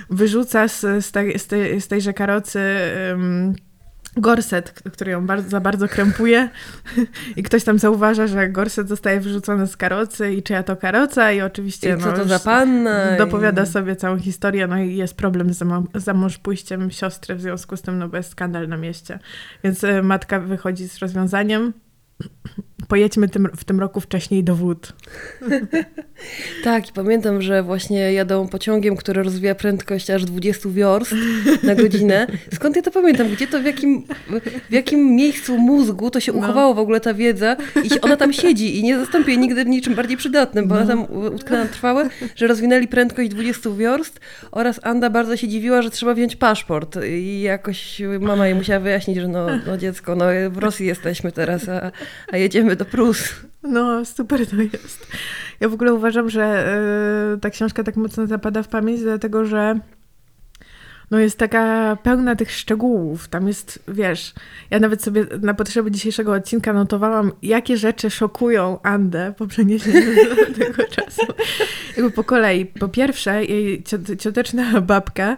wyrzuca 0.10 0.68
z, 0.68 0.82
z, 1.06 1.12
tej, 1.12 1.40
z, 1.40 1.48
tej, 1.48 1.82
z 1.82 1.88
tejże 1.88 2.14
karocy 2.14 2.60
gorset, 4.18 4.72
który 4.94 5.12
ją 5.12 5.26
bardzo, 5.26 5.50
za 5.50 5.60
bardzo 5.60 5.88
krępuje 5.88 6.50
i 7.36 7.44
ktoś 7.44 7.64
tam 7.64 7.80
zauważa, 7.80 8.28
że 8.28 8.50
gorset 8.50 8.90
zostaje 8.90 9.20
wyrzucony 9.20 9.68
z 9.68 9.78
karocy 9.78 10.34
i 10.34 10.44
czyja 10.44 10.64
to 10.64 10.76
karoca 10.76 11.32
i 11.32 11.42
oczywiście 11.42 11.96
I 11.96 12.02
co 12.02 12.06
no, 12.06 12.18
to 12.18 12.26
za 12.26 12.40
panna? 12.40 13.18
dopowiada 13.18 13.64
I- 13.64 13.68
sobie 13.68 13.96
całą 13.96 14.20
historię, 14.20 14.68
no 14.68 14.78
i 14.78 14.96
jest 14.96 15.18
problem 15.18 15.54
z 15.54 15.64
za 15.96 16.14
mąż 16.14 16.38
pójściem 16.38 16.92
siostry 16.92 17.36
w 17.36 17.42
związku 17.42 17.78
z 17.78 17.82
tym, 17.82 17.98
no 18.00 18.10
bo 18.10 18.18
jest 18.18 18.30
skandal 18.30 18.68
na 18.68 18.78
mieście. 18.78 19.20
Więc 19.64 19.84
e, 19.84 20.02
matka 20.02 20.40
wychodzi 20.40 20.90
z 20.90 20.98
rozwiązaniem 20.98 21.74
pojedźmy 22.88 23.30
tym, 23.30 23.50
w 23.56 23.64
tym 23.64 23.80
roku 23.80 24.02
wcześniej 24.02 24.44
do 24.44 24.56
wód. 24.56 24.94
Tak, 26.64 26.90
i 26.90 26.94
pamiętam, 26.94 27.42
że 27.42 27.64
właśnie 27.64 28.14
jadą 28.14 28.48
pociągiem, 28.48 28.96
który 28.96 29.24
rozwija 29.24 29.56
prędkość 29.56 30.10
aż 30.10 30.26
20 30.26 30.70
wiorst 30.70 31.16
na 31.64 31.76
godzinę. 31.76 32.28
Skąd 32.54 32.76
ja 32.76 32.82
to 32.82 32.92
pamiętam? 32.92 33.28
Gdzie 33.30 33.48
to, 33.48 33.60
w 33.62 33.66
jakim, 33.66 34.04
w 34.70 34.74
jakim 34.74 35.16
miejscu 35.16 35.58
mózgu 35.58 36.10
to 36.12 36.20
się 36.20 36.32
No. 36.32 36.38
uchowało 36.40 36.74
w 36.74 36.80
ogóle 36.80 37.00
ta 37.00 37.14
wiedza 37.14 37.56
i 37.84 38.02
ona 38.02 38.18
tam 38.18 38.34
siedzi 38.34 38.80
i 38.80 38.84
nie 38.84 39.00
zastąpi 39.00 39.32
jej 39.32 39.40
nigdy 39.40 39.66
niczym 39.66 39.96
bardziej 39.96 40.18
przydatnym, 40.18 40.68
bo 40.68 40.76
ona 40.76 40.86
tam 40.88 41.06
utknęła 41.36 41.66
trwałe, 41.66 42.10
że 42.36 42.48
rozwinęli 42.48 42.88
prędkość 42.88 43.30
20 43.30 43.70
wiorst 43.70 44.20
oraz 44.52 44.80
Anda 44.84 45.10
bardzo 45.10 45.38
się 45.38 45.48
dziwiła, 45.48 45.82
że 45.82 45.90
trzeba 45.92 46.14
wziąć 46.14 46.36
paszport 46.36 46.98
i 47.10 47.42
jakoś 47.42 48.02
mama 48.20 48.48
jej 48.48 48.56
musiała 48.56 48.80
wyjaśnić, 48.80 49.18
że 49.18 49.28
no, 49.28 49.48
no 49.68 49.78
dziecko, 49.78 50.16
no 50.16 50.26
w 50.50 50.58
Rosji 50.58 50.88
jesteśmy 50.88 51.32
teraz, 51.32 51.70
a, 51.70 51.92
a 52.32 52.38
jedziemy 52.38 52.67
do 52.76 52.86
Prus. 52.86 53.34
No, 53.64 54.06
super 54.06 54.48
to 54.48 54.56
jest. 54.56 55.08
Ja 55.60 55.70
w 55.70 55.74
ogóle 55.74 55.94
uważam, 55.94 56.30
że 56.30 56.76
y, 57.36 57.40
ta 57.40 57.50
książka 57.50 57.84
tak 57.84 57.96
mocno 57.96 58.28
zapada 58.28 58.64
w 58.64 58.68
pamięć, 58.68 59.02
dlatego 59.02 59.46
że 59.46 59.80
no 61.12 61.20
jest 61.20 61.38
taka 61.38 61.96
pełna 62.04 62.36
tych 62.36 62.52
szczegółów. 62.52 63.28
Tam 63.28 63.48
jest, 63.48 63.84
wiesz, 63.88 64.34
ja 64.70 64.80
nawet 64.80 65.04
sobie 65.04 65.26
na 65.42 65.54
potrzeby 65.54 65.92
dzisiejszego 65.92 66.34
odcinka 66.34 66.74
notowałam, 66.74 67.32
jakie 67.42 67.78
rzeczy 67.78 68.10
szokują 68.10 68.82
Andę 68.84 69.34
po 69.38 69.48
przeniesieniu 69.48 70.16
do 70.48 70.54
tego 70.66 70.84
czasu. 70.84 71.22
Jakby 71.98 72.12
po 72.12 72.24
kolei. 72.24 72.66
Po 72.66 72.88
pierwsze, 72.88 73.46
jej 73.46 73.84
cio- 73.84 74.16
cioteczna 74.18 74.82
babka 74.82 75.38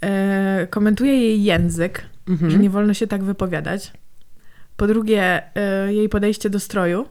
e, 0.00 0.66
komentuje 0.70 1.12
jej 1.20 1.44
język, 1.44 2.02
Mhm. 2.28 2.50
że 2.50 2.58
nie 2.58 2.70
wolno 2.70 2.94
się 2.94 3.06
tak 3.06 3.24
wypowiadać. 3.24 3.92
Po 4.76 4.86
drugie, 4.86 5.42
y, 5.88 5.94
jej 5.94 6.08
podejście 6.08 6.50
do 6.50 6.60
stroju. 6.60 7.08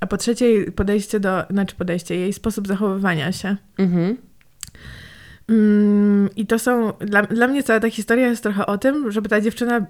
A 0.00 0.06
po 0.06 0.16
trzecie, 0.16 0.50
jej 0.50 0.72
podejście 0.72 1.20
do, 1.20 1.42
znaczy 1.50 1.76
podejście, 1.76 2.16
jej 2.16 2.32
sposób 2.32 2.68
zachowywania 2.68 3.32
się. 3.32 3.56
Mhm. 3.78 4.16
Mm, 5.48 6.28
I 6.36 6.46
to 6.46 6.58
są, 6.58 6.92
dla, 7.00 7.22
dla 7.22 7.48
mnie 7.48 7.62
cała 7.62 7.80
ta 7.80 7.90
historia 7.90 8.26
jest 8.26 8.42
trochę 8.42 8.66
o 8.66 8.78
tym, 8.78 9.12
żeby 9.12 9.28
ta 9.28 9.40
dziewczyna 9.40 9.86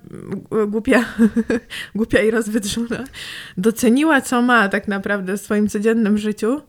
głupia, 0.69 1.05
głupia 1.95 2.23
i 2.23 2.31
rozwydrzona 2.31 3.05
doceniła, 3.57 4.21
co 4.21 4.43
ma 4.43 4.69
tak 4.69 4.89
naprawdę 4.89 5.37
w 5.37 5.41
swoim 5.41 5.69
codziennym 5.69 6.19
życiu, 6.19 6.61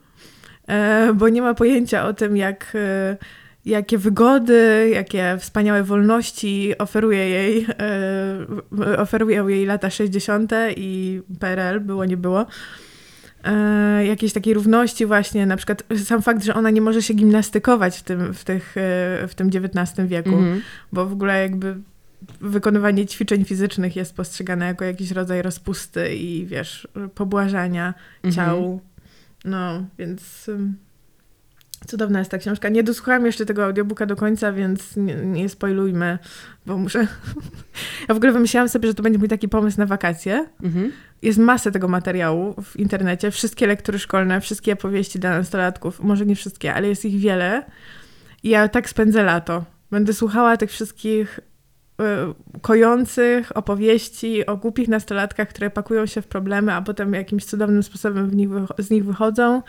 e, 0.68 1.13
bo 1.13 1.29
nie 1.29 1.41
ma 1.41 1.53
pojęcia 1.53 2.06
o 2.06 2.13
tym, 2.13 2.38
jak, 2.38 2.72
e, 2.75 3.18
jakie 3.66 3.98
wygody, 3.98 4.89
jakie 4.94 5.38
wspaniałe 5.39 5.84
wolności 5.84 6.78
oferuje 6.78 7.30
jej, 7.30 7.66
e, 7.80 8.98
oferują 8.98 9.48
jej 9.48 9.66
lata 9.66 9.89
60. 9.89 10.51
i 10.78 11.22
PRL, 11.39 11.80
było 11.80 12.06
nie 12.06 12.18
było. 12.18 12.46
E, 13.44 14.06
jakiejś 14.06 14.34
takiej 14.34 14.54
równości 14.54 15.06
właśnie, 15.06 15.46
na 15.46 15.58
przykład 15.58 15.84
sam 16.04 16.22
fakt, 16.22 16.44
że 16.44 16.54
ona 16.56 16.70
nie 16.70 16.82
może 16.82 17.01
się 17.01 17.13
gimnastykować 17.13 17.98
w 17.98 18.04
tym, 18.04 18.34
w 18.34 18.44
tych, 18.44 18.78
e, 18.78 19.28
w 19.28 19.36
tym 19.36 19.48
XIX 19.54 20.08
wieku, 20.08 20.30
Mhm. 20.36 20.62
bo 20.94 21.06
w 21.06 21.13
ogóle 21.13 21.42
jakby 21.42 21.78
wykonywanie 22.42 23.06
ćwiczeń 23.06 23.46
fizycznych 23.46 23.96
jest 23.96 24.16
postrzegane 24.16 24.66
jako 24.66 24.86
jakiś 24.86 25.12
rodzaj 25.12 25.42
rozpusty 25.42 26.16
i 26.16 26.46
wiesz, 26.46 26.88
pobłażania 27.16 27.94
Mhm. 28.24 28.34
ciału. 28.36 28.82
No, 29.46 29.86
więc 30.00 30.50
cudowna 31.88 32.19
jest 32.19 32.31
ta 32.31 32.38
książka. 32.38 32.69
Nie 32.69 32.83
dosłuchałam 32.83 33.25
jeszcze 33.25 33.45
tego 33.45 33.65
audiobooka 33.65 34.05
do 34.05 34.15
końca, 34.15 34.51
więc 34.51 34.95
nie, 34.95 35.15
nie 35.15 35.50
spoilujmy, 35.50 36.17
bo 36.65 36.77
muszę... 36.77 37.00
ja 38.07 38.13
w 38.13 38.17
ogóle 38.17 38.31
wymyślałam 38.31 38.69
sobie, 38.69 38.88
że 38.88 38.93
to 38.93 39.03
będzie 39.03 39.19
mój 39.19 39.27
taki 39.27 39.50
pomysł 39.50 39.79
na 39.79 39.86
wakacje, 39.86 40.45
Mhm. 40.63 40.91
jest 41.21 41.39
masę 41.39 41.71
tego 41.71 41.88
materiału 41.88 42.55
w 42.63 42.79
internecie, 42.79 43.31
wszystkie 43.31 43.67
lektury 43.67 44.00
szkolne, 44.00 44.41
wszystkie 44.41 44.74
opowieści 44.74 45.19
dla 45.19 45.29
nastolatków, 45.29 46.00
może 46.03 46.25
nie 46.25 46.36
wszystkie, 46.36 46.74
ale 46.74 46.88
jest 46.88 47.05
ich 47.05 47.19
wiele. 47.19 47.65
I 48.43 48.50
ja 48.50 48.67
tak 48.67 48.89
spędzę 48.89 49.24
lato. 49.24 49.65
Będę 49.91 50.13
słuchała 50.13 50.57
tych 50.57 50.71
wszystkich 50.71 51.39
y, 51.39 52.03
kojących 52.62 53.57
opowieści 53.57 54.45
o 54.45 54.57
głupich 54.57 54.88
nastolatkach, 54.88 55.48
które 55.48 55.69
pakują 55.69 56.05
się 56.05 56.21
w 56.21 56.27
problemy, 56.27 56.74
a 56.74 56.81
potem 56.81 57.13
jakimś 57.13 57.45
cudownym 57.45 57.83
sposobem 57.83 58.31
nich 58.31 58.50
z 58.77 58.89
nich 58.89 59.05
wychodzą. 59.05 59.62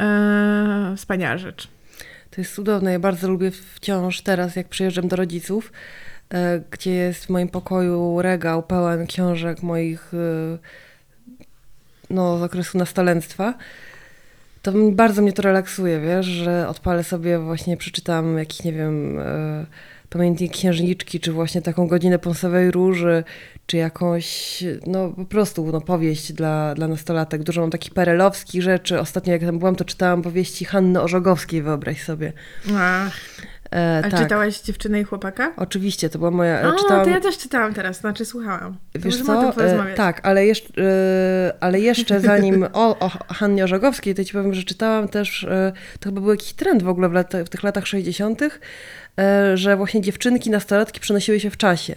E, 0.00 0.94
wspaniała 0.96 1.38
rzecz. 1.38 1.68
To 2.30 2.40
jest 2.40 2.54
cudowne. 2.54 2.92
Ja 2.92 2.98
bardzo 2.98 3.28
lubię 3.28 3.50
wciąż 3.50 4.20
teraz, 4.20 4.56
jak 4.56 4.68
przyjeżdżam 4.68 5.08
do 5.08 5.16
rodziców, 5.16 5.72
e, 6.30 6.60
gdzie 6.70 6.90
jest 6.90 7.24
w 7.24 7.30
moim 7.30 7.48
pokoju 7.48 8.22
regał 8.22 8.62
pełen 8.62 9.06
książek 9.06 9.62
moich 9.62 10.14
e, 10.14 10.58
no, 12.10 12.38
z 12.38 12.42
okresu 12.42 12.78
nastolenstwa. 12.78 13.54
To 14.62 14.72
bardzo 14.92 15.22
mnie 15.22 15.32
to 15.32 15.42
relaksuje, 15.42 16.00
wiesz, 16.00 16.26
że 16.26 16.68
odpalę 16.68 17.04
sobie, 17.04 17.38
właśnie 17.38 17.76
przeczytam 17.76 18.38
jakiś, 18.38 18.64
nie 18.64 18.72
wiem, 18.72 19.18
e, 19.18 19.66
pamiętnik 20.18 20.52
księżniczki, 20.52 21.20
czy 21.20 21.32
właśnie 21.32 21.62
taką 21.62 21.86
godzinę 21.86 22.18
pąsowej 22.18 22.70
róży, 22.70 23.24
czy 23.66 23.76
jakąś, 23.76 24.64
no 24.86 25.08
po 25.08 25.24
prostu, 25.24 25.72
no 25.72 25.80
powieść 25.80 26.32
dla, 26.32 26.74
dla 26.74 26.88
nastolatek. 26.88 27.42
Dużo 27.42 27.60
mam 27.60 27.70
takich 27.70 27.92
perelowskich 27.92 28.62
rzeczy. 28.62 29.00
Ostatnio 29.00 29.32
jak 29.32 29.42
tam 29.42 29.58
byłam, 29.58 29.76
to 29.76 29.84
czytałam 29.84 30.22
powieści 30.22 30.64
Hanny 30.64 31.00
Orzogowskiej, 31.02 31.62
wyobraź 31.62 32.02
sobie. 32.02 32.32
Ach, 32.76 33.20
E, 33.74 34.02
a 34.04 34.10
tak, 34.10 34.20
czytałaś 34.20 34.60
Dziewczynę 34.60 35.00
i 35.00 35.04
Chłopaka? 35.04 35.52
oczywiście, 35.56 36.10
to 36.10 36.18
była 36.18 36.30
moja... 36.30 36.60
A, 36.60 36.72
czytałam, 36.72 37.04
to 37.04 37.10
ja 37.10 37.20
też 37.20 37.38
czytałam 37.38 37.74
teraz, 37.74 38.00
znaczy 38.00 38.24
słuchałam. 38.24 38.76
Wiesz 38.94 39.22
co, 39.22 39.62
e, 39.62 39.94
tak, 39.94 40.20
ale, 40.26 40.46
jeszcze, 40.46 40.82
e, 40.82 41.54
ale 41.60 41.80
jeszcze 41.80 42.20
zanim 42.30 42.66
o, 42.72 42.98
o 42.98 43.08
Hannie 43.08 43.64
Orzegowskiej, 43.64 44.14
to 44.14 44.24
ci 44.24 44.32
powiem, 44.32 44.54
że 44.54 44.62
czytałam 44.62 45.08
też, 45.08 45.44
e, 45.44 45.72
to 46.00 46.08
chyba 46.08 46.20
był 46.20 46.30
jakiś 46.30 46.52
trend 46.52 46.82
w 46.82 46.88
ogóle 46.88 47.08
w, 47.08 47.12
lat, 47.12 47.32
w 47.46 47.48
tych 47.48 47.62
latach 47.62 47.86
60., 47.86 48.42
e, 48.42 49.56
że 49.56 49.76
właśnie 49.76 50.00
dziewczynki, 50.00 50.50
nastolatki 50.50 51.00
przenosiły 51.00 51.40
się 51.40 51.50
w 51.50 51.56
czasie. 51.56 51.96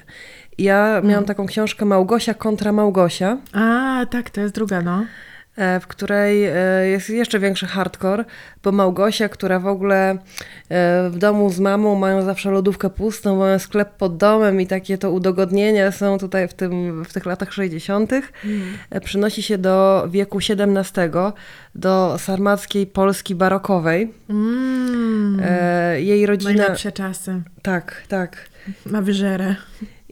Ja 0.58 1.02
miałam 1.04 1.26
taką 1.26 1.46
książkę 1.46 1.86
Małgosia 1.86 2.34
kontra 2.34 2.72
Małgosia. 2.72 3.38
A, 3.54 4.06
tak, 4.12 4.30
to 4.30 4.42
jest 4.42 4.54
druga, 4.54 4.82
no. 4.82 5.06
E, 5.58 5.80
w 5.80 5.88
której 5.88 6.46
e, 6.46 6.88
jest 6.88 7.10
jeszcze 7.10 7.40
większy 7.40 7.68
hardcore, 7.68 8.26
bo 8.64 8.72
Małgosia, 8.72 9.30
która 9.30 9.60
w 9.60 9.68
ogóle 9.68 10.12
e, 10.12 11.10
w 11.10 11.18
domu 11.18 11.50
z 11.50 11.60
mamą 11.60 11.96
mają 11.96 12.22
zawsze 12.22 12.52
lodówkę 12.52 12.90
pustą, 12.90 13.36
mają 13.36 13.60
sklep 13.60 13.90
pod 13.90 14.18
domem 14.18 14.62
i 14.62 14.68
takie 14.68 14.98
to 14.98 15.12
udogodnienia 15.12 15.92
są 15.92 16.18
tutaj 16.18 16.48
w, 16.48 16.54
tym, 16.54 17.04
w 17.04 17.14
tych 17.14 17.26
latach 17.26 17.54
60., 17.54 18.12
mm. 18.14 18.24
przynosi 19.04 19.44
się 19.44 19.58
do 19.58 20.08
wieku 20.10 20.38
XVII, 20.38 21.10
do 21.76 22.16
sarmackiej 22.20 22.88
Polski 22.88 23.36
barokowej. 23.36 24.14
Mm. 24.30 25.42
Jej 25.98 26.26
rodzina... 26.26 26.54
Najlepsze 26.54 26.92
czasy. 26.92 27.42
Tak, 27.62 28.04
tak. 28.08 28.50
Na 28.86 29.02
wyżerę. 29.02 29.56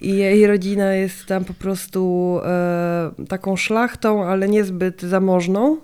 I 0.02 0.18
jej 0.18 0.48
rodzina 0.48 0.94
jest 0.94 1.26
tam 1.26 1.46
po 1.46 1.54
prostu 1.54 2.40
e, 2.46 3.12
taką 3.28 3.56
szlachtą, 3.56 4.26
ale 4.26 4.48
niezbyt 4.48 5.02
zamożną, 5.02 5.78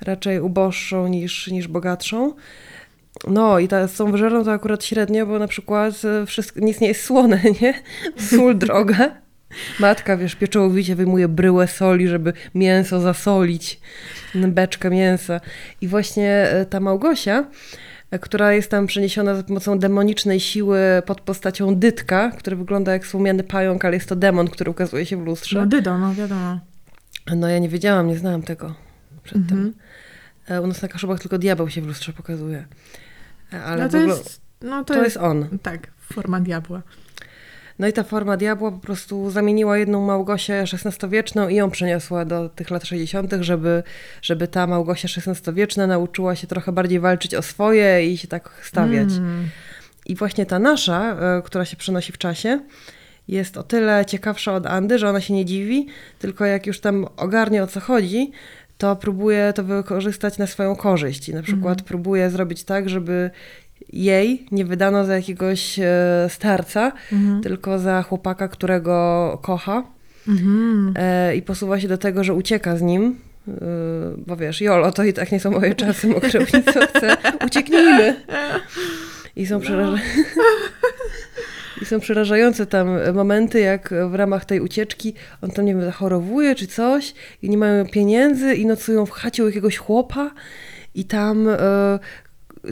raczej 0.00 0.40
uboższą 0.40 1.08
niż, 1.08 1.48
niż 1.48 1.68
bogatszą. 1.68 2.34
No 3.28 3.58
i 3.58 3.68
ta, 3.68 3.88
z 3.88 3.96
tą 3.96 4.12
wyżerą 4.12 4.44
to 4.44 4.52
akurat 4.52 4.84
średnio, 4.84 5.26
bo 5.26 5.38
na 5.38 5.48
przykład 5.48 5.94
e, 6.04 6.26
wszystko, 6.26 6.60
nic 6.60 6.80
nie 6.80 6.88
jest 6.88 7.04
słone, 7.04 7.40
nie? 7.62 7.74
Sól 8.16 8.58
droga. 8.58 9.10
Matka, 9.80 10.16
wiesz, 10.16 10.34
pieczołowicie 10.34 10.96
wyjmuje 10.96 11.28
bryłę 11.28 11.68
soli, 11.68 12.08
żeby 12.08 12.32
mięso 12.54 13.00
zasolić, 13.00 13.80
beczkę 14.34 14.90
mięsa. 14.90 15.40
I 15.80 15.88
właśnie 15.88 16.30
e, 16.30 16.66
ta 16.66 16.80
Małgosia 16.80 17.44
która 18.20 18.52
jest 18.52 18.70
tam 18.70 18.86
przeniesiona 18.86 19.34
za 19.34 19.42
pomocą 19.42 19.78
demonicznej 19.78 20.40
siły 20.40 20.78
pod 21.06 21.20
postacią 21.20 21.76
Dytka, 21.76 22.30
który 22.30 22.56
wygląda 22.56 22.92
jak 22.92 23.06
słomiany 23.06 23.42
pająk, 23.42 23.84
ale 23.84 23.94
jest 23.94 24.08
to 24.08 24.16
demon, 24.16 24.48
który 24.48 24.70
ukazuje 24.70 25.06
się 25.06 25.16
w 25.16 25.26
lustrze. 25.26 25.60
No 25.60 25.66
Dydo, 25.66 25.98
no 25.98 26.14
wiadomo. 26.14 26.60
No 27.36 27.48
ja 27.48 27.58
nie 27.58 27.68
wiedziałam, 27.68 28.08
nie 28.08 28.18
znałam 28.18 28.42
tego 28.42 28.74
przedtem. 29.22 29.58
Mm 29.58 29.72
-hmm. 29.72 30.64
U 30.64 30.66
nas 30.66 30.82
na 30.82 30.88
Kaszubach 30.88 31.20
tylko 31.20 31.38
diabeł 31.38 31.70
się 31.70 31.82
w 31.82 31.86
lustrze 31.86 32.12
pokazuje. 32.12 32.66
E, 33.52 33.64
ale 33.64 33.84
no 33.84 33.88
to, 33.88 33.98
jest, 33.98 34.40
no 34.60 34.84
to, 34.84 34.94
to 34.94 35.02
jest, 35.02 35.04
jest 35.04 35.16
on. 35.16 35.58
Tak, 35.62 35.92
forma 36.00 36.40
diabła. 36.40 36.82
No 37.78 37.88
i 37.88 37.92
ta 37.92 38.02
forma 38.02 38.36
diabła 38.36 38.70
po 38.70 38.78
prostu 38.78 39.30
zamieniła 39.30 39.78
jedną 39.78 40.06
Małgosię 40.06 40.64
XVI-wieczną 40.72 41.48
i 41.48 41.54
ją 41.54 41.70
przeniosła 41.70 42.24
do 42.24 42.48
tych 42.48 42.70
lat 42.70 42.84
60., 42.84 43.32
żeby, 43.40 43.82
żeby 44.22 44.48
ta 44.48 44.66
Małgosia 44.66 45.08
XVI-wieczna 45.16 45.86
nauczyła 45.86 46.36
się 46.36 46.46
trochę 46.46 46.72
bardziej 46.72 47.00
walczyć 47.00 47.34
o 47.34 47.42
swoje 47.42 48.12
i 48.12 48.18
się 48.18 48.28
tak 48.28 48.50
stawiać. 48.62 49.08
Mm. 49.12 49.48
I 50.06 50.14
właśnie 50.14 50.46
ta 50.46 50.58
nasza, 50.58 51.16
y, 51.38 51.42
która 51.42 51.64
się 51.64 51.76
przenosi 51.76 52.12
w 52.12 52.18
czasie, 52.18 52.60
jest 53.28 53.56
o 53.56 53.62
tyle 53.62 54.04
ciekawsza 54.04 54.54
od 54.54 54.66
Andy, 54.66 54.98
że 54.98 55.08
ona 55.08 55.20
się 55.20 55.34
nie 55.34 55.44
dziwi, 55.44 55.86
tylko 56.18 56.44
jak 56.44 56.66
już 56.66 56.80
tam 56.80 57.06
ogarnie 57.16 57.62
o 57.62 57.66
co 57.66 57.80
chodzi, 57.80 58.32
to 58.78 58.96
próbuje 58.96 59.52
to 59.52 59.64
wykorzystać 59.64 60.38
na 60.38 60.46
swoją 60.46 60.76
korzyść. 60.76 61.28
I 61.28 61.34
na 61.34 61.42
przykład 61.42 61.78
mm. 61.78 61.84
próbuje 61.84 62.30
zrobić 62.30 62.64
tak, 62.64 62.88
żeby 62.88 63.30
jej 63.92 64.46
nie 64.52 64.64
wydano 64.64 65.04
za 65.04 65.16
jakiegoś 65.16 65.78
e, 65.78 65.84
starca, 66.28 66.92
mhm. 67.12 67.42
tylko 67.42 67.78
za 67.78 68.02
chłopaka, 68.02 68.48
którego 68.48 69.38
kocha. 69.42 69.82
Mhm. 70.28 70.94
E, 70.96 71.36
I 71.36 71.42
posuwa 71.42 71.80
się 71.80 71.88
do 71.88 71.98
tego, 71.98 72.24
że 72.24 72.34
ucieka 72.34 72.76
z 72.76 72.82
nim. 72.82 73.16
E, 73.48 73.52
bo 74.26 74.36
wiesz, 74.36 74.60
Jolo, 74.60 74.92
to 74.92 75.04
i 75.04 75.12
tak 75.12 75.32
nie 75.32 75.40
są 75.40 75.50
moje 75.50 75.74
czasy, 75.74 76.08
mokrownica 76.08 76.86
chce, 76.86 77.16
ucieknijmy. 77.46 78.16
I 79.36 79.46
są, 79.46 79.54
no. 79.54 79.60
przeraża... 79.60 79.98
I 81.82 81.84
są 81.84 82.00
przerażające 82.00 82.66
tam 82.66 83.12
momenty, 83.14 83.60
jak 83.60 83.94
w 84.10 84.14
ramach 84.14 84.44
tej 84.44 84.60
ucieczki 84.60 85.14
on 85.42 85.50
tam, 85.50 85.64
nie 85.64 85.74
wiem, 85.74 85.84
zachorowuje 85.84 86.54
czy 86.54 86.66
coś 86.66 87.14
i 87.42 87.50
nie 87.50 87.58
mają 87.58 87.86
pieniędzy 87.86 88.54
i 88.54 88.66
nocują 88.66 89.06
w 89.06 89.10
chacie 89.10 89.42
u 89.42 89.46
jakiegoś 89.46 89.76
chłopa 89.76 90.30
i 90.94 91.04
tam 91.04 91.48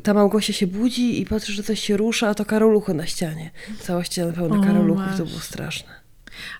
ta 0.02 0.14
Małgosia 0.14 0.52
się 0.52 0.66
budzi 0.66 1.20
i 1.20 1.26
patrzy, 1.26 1.52
że 1.52 1.62
coś 1.62 1.80
się 1.80 1.96
rusza, 1.96 2.28
a 2.28 2.34
to 2.34 2.44
karoluchy 2.44 2.94
na 2.94 3.06
ścianie. 3.06 3.50
Cała 3.80 4.04
ściana 4.04 4.32
pełna 4.32 4.66
karoluchów, 4.66 5.18
to 5.18 5.24
było 5.24 5.40
straszne. 5.40 6.04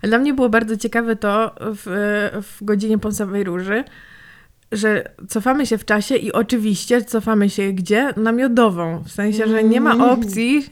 Ale 0.03 0.09
dla 0.09 0.19
mnie 0.19 0.35
było 0.35 0.49
bardzo 0.49 0.77
ciekawe 0.77 1.17
to 1.17 1.55
w, 1.61 1.85
w 2.43 2.65
godzinie 2.65 2.99
Pąsowej 2.99 3.45
Róży, 3.45 3.85
że 4.73 5.11
cofamy 5.29 5.67
się 5.67 5.79
w 5.79 5.85
czasie 5.85 6.17
i 6.17 6.33
oczywiście 6.33 7.03
cofamy 7.03 7.51
się 7.51 7.73
gdzie? 7.73 8.15
Na 8.17 8.33
miodową. 8.33 9.03
W 9.07 9.11
sensie, 9.11 9.47
że 9.47 9.65
nie 9.65 9.81
ma 9.81 9.95
mm. 9.95 10.11
opcji, 10.11 10.67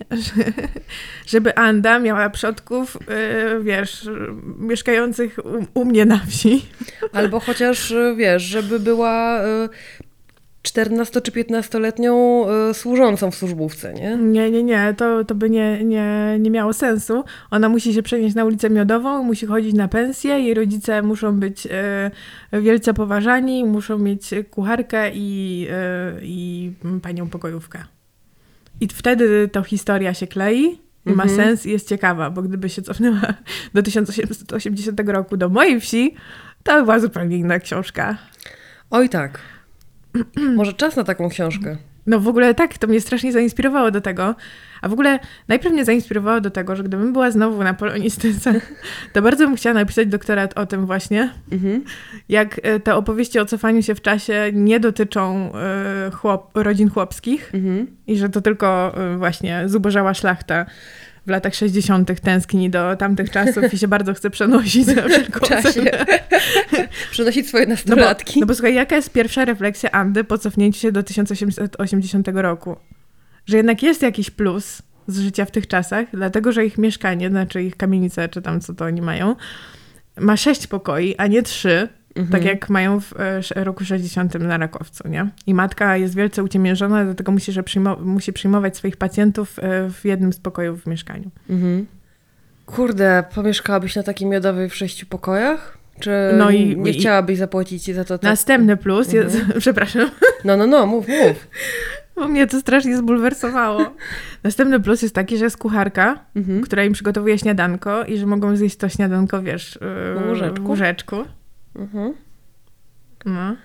żeby 1.26 1.54
Anda 1.56 1.98
miała 1.98 2.30
przodków, 2.30 2.96
y, 2.96 3.62
wiesz, 3.62 4.08
mieszkających 4.58 5.38
u, 5.74 5.80
u 5.80 5.84
mnie 5.84 6.04
na 6.04 6.18
wsi. 6.18 6.66
Albo 7.12 7.40
chociaż, 7.40 7.94
wiesz, 8.16 8.42
żeby 8.42 8.80
była 8.80 9.44
y, 9.44 9.68
14 10.62 11.20
czy 11.20 11.32
15-letnią 11.32 12.44
y, 12.70 12.74
służącą 12.74 13.30
w 13.30 13.34
służbówce, 13.34 13.94
nie? 13.94 14.16
Nie, 14.16 14.50
nie, 14.50 14.62
nie, 14.62 14.94
to, 14.96 15.24
to 15.24 15.34
by 15.34 15.50
nie, 15.50 15.84
nie, 15.84 16.36
nie 16.40 16.50
miało 16.50 16.72
sensu. 16.72 17.24
Ona 17.50 17.68
musi 17.68 17.94
się 17.94 18.02
przenieść 18.02 18.34
na 18.34 18.44
ulicę 18.44 18.70
Miodową, 18.70 19.22
musi 19.22 19.46
chodzić 19.46 19.74
na 19.74 19.88
pensję, 19.88 20.40
jej 20.40 20.54
rodzice 20.54 21.02
muszą 21.02 21.40
być 21.40 21.66
y, 21.66 22.60
wielce 22.60 22.94
poważani, 22.94 23.64
muszą 23.64 23.98
mieć 23.98 24.30
kucharkę 24.50 25.10
i, 25.14 25.66
y, 25.70 26.20
i 26.22 26.72
panią 27.02 27.28
pokojówkę. 27.28 27.84
I 28.80 28.88
wtedy 28.88 29.48
to 29.52 29.62
historia 29.62 30.14
się 30.14 30.26
klei 30.26 30.78
i 31.06 31.12
ma 31.12 31.22
mhm. 31.22 31.36
sens 31.36 31.66
i 31.66 31.70
jest 31.70 31.88
ciekawa, 31.88 32.30
bo 32.30 32.42
gdyby 32.42 32.68
się 32.68 32.82
cofnęła 32.82 33.34
do 33.74 33.82
1880 33.82 35.00
roku 35.06 35.36
do 35.36 35.48
mojej 35.48 35.80
wsi, 35.80 36.14
to 36.62 36.74
by 36.74 36.82
była 36.82 37.00
zupełnie 37.00 37.36
inna 37.36 37.58
książka. 37.58 38.16
Oj 38.90 39.08
tak. 39.08 39.38
Może 40.56 40.72
czas 40.72 40.96
na 40.96 41.04
taką 41.04 41.28
książkę. 41.28 41.76
No 42.06 42.20
w 42.20 42.28
ogóle 42.28 42.54
tak, 42.54 42.78
to 42.78 42.86
mnie 42.86 43.00
strasznie 43.00 43.32
zainspirowało 43.32 43.90
do 43.90 44.00
tego. 44.00 44.34
A 44.82 44.88
w 44.88 44.92
ogóle 44.92 45.18
najpierw 45.48 45.74
mnie 45.74 45.84
zainspirowało 45.84 46.40
do 46.40 46.50
tego, 46.50 46.76
że 46.76 46.82
gdybym 46.82 47.12
była 47.12 47.30
znowu 47.30 47.64
na 47.64 47.74
polonistyce, 47.74 48.60
to 49.12 49.22
bardzo 49.22 49.46
bym 49.46 49.56
chciała 49.56 49.74
napisać 49.74 50.08
doktorat 50.08 50.58
o 50.58 50.66
tym 50.66 50.86
właśnie, 50.86 51.30
mhm. 51.52 51.84
jak 52.28 52.60
e, 52.62 52.80
te 52.80 52.94
opowieści 52.94 53.38
o 53.38 53.44
cofaniu 53.44 53.82
się 53.82 53.94
w 53.94 54.00
czasie 54.00 54.50
nie 54.52 54.80
dotyczą 54.80 55.52
y, 56.08 56.10
chłop, 56.10 56.50
rodzin 56.54 56.90
chłopskich 56.90 57.54
mhm. 57.54 57.86
i 58.06 58.16
że 58.16 58.28
to 58.28 58.40
tylko 58.40 58.94
y, 59.14 59.16
właśnie 59.16 59.62
zubożała 59.66 60.14
szlachta 60.14 60.66
w 61.26 61.30
latach 61.30 61.54
60. 61.54 62.20
tęskni 62.20 62.70
do 62.70 62.96
tamtych 62.96 63.30
czasów 63.30 63.74
i 63.74 63.78
się 63.78 63.88
bardzo 63.88 64.14
chce 64.14 64.30
przenosić 64.30 64.86
na 64.86 65.02
wszelką 65.08 65.40
czasie. 65.40 65.82
Przenosić 67.10 67.48
swoje 67.48 67.66
nastolatki. 67.66 68.40
No 68.40 68.40
bo, 68.40 68.40
no 68.40 68.46
bo 68.46 68.54
słuchaj, 68.54 68.74
jaka 68.74 68.96
jest 68.96 69.10
pierwsza 69.10 69.44
refleksja 69.44 69.90
Andy 69.90 70.24
po 70.24 70.38
cofnięciu 70.38 70.80
się 70.80 70.92
do 70.92 71.02
1880 71.02 72.28
roku? 72.34 72.76
Że 73.46 73.56
jednak 73.56 73.82
jest 73.82 74.02
jakiś 74.02 74.30
plus 74.30 74.82
z 75.06 75.18
życia 75.18 75.44
w 75.44 75.50
tych 75.50 75.66
czasach, 75.66 76.06
dlatego 76.12 76.52
że 76.52 76.66
ich 76.66 76.78
mieszkanie, 76.78 77.28
znaczy 77.28 77.62
ich 77.62 77.76
kamienica, 77.76 78.28
czy 78.28 78.42
tam 78.42 78.60
co 78.60 78.74
to 78.74 78.84
oni 78.84 79.02
mają, 79.02 79.36
ma 80.20 80.36
sześć 80.36 80.66
pokoi, 80.66 81.14
a 81.18 81.26
nie 81.26 81.42
trzy, 81.42 81.88
mhm. 82.16 82.28
Tak 82.32 82.44
jak 82.44 82.70
mają 82.70 83.00
w 83.00 83.12
e, 83.56 83.64
roku 83.64 83.84
60 83.84 84.34
na 84.34 84.58
Rakowcu, 84.58 85.08
nie? 85.08 85.28
I 85.46 85.54
matka 85.54 85.96
jest 85.96 86.14
wielce 86.14 86.42
uciemiężona, 86.42 87.04
dlatego 87.04 87.32
musi, 87.32 87.52
że 87.52 87.62
przyjmo- 87.62 88.04
musi 88.04 88.32
przyjmować 88.32 88.76
swoich 88.76 88.96
pacjentów 88.96 89.58
e, 89.58 89.90
w 89.90 90.04
jednym 90.04 90.32
z 90.32 90.40
pokojów 90.40 90.82
w 90.82 90.86
mieszkaniu. 90.86 91.30
Mhm. 91.50 91.86
Kurde, 92.66 93.24
pomieszkałabyś 93.34 93.96
na 93.96 94.02
takiej 94.02 94.28
miodowej 94.28 94.68
w 94.68 94.74
sześciu 94.74 95.06
pokojach? 95.06 95.78
Czy 96.00 96.10
no 96.38 96.50
i, 96.50 96.76
nie 96.76 96.90
i, 96.90 96.94
chciałabyś 96.94 97.38
zapłacić 97.38 97.94
za 97.94 98.04
to? 98.04 98.18
Tak? 98.18 98.30
Następny 98.30 98.76
plus, 98.76 99.14
mhm. 99.14 99.24
jest, 99.24 99.36
przepraszam. 99.58 100.10
No, 100.44 100.56
no, 100.56 100.66
no, 100.66 100.86
mów, 100.86 101.08
mów. 101.08 101.48
Bo 102.16 102.28
mnie 102.28 102.46
to 102.46 102.60
strasznie 102.60 102.96
zbulwersowało. 102.96 103.94
Następny 104.42 104.80
plus 104.80 105.02
jest 105.02 105.14
taki, 105.14 105.38
że 105.38 105.44
jest 105.44 105.56
kucharka, 105.56 106.24
mhm. 106.36 106.60
która 106.60 106.84
im 106.84 106.92
przygotowuje 106.92 107.38
śniadanko 107.38 108.04
i 108.04 108.18
że 108.18 108.26
mogą 108.26 108.56
zjeść 108.56 108.76
to 108.76 108.88
śniadanko, 108.88 109.42
wiesz, 109.42 109.78
w 109.80 110.28
łóżeczku. 110.28 110.64
W 110.64 110.68
łóżeczku. 110.68 111.24
Mhm. 111.74 112.14
No. 113.24 113.56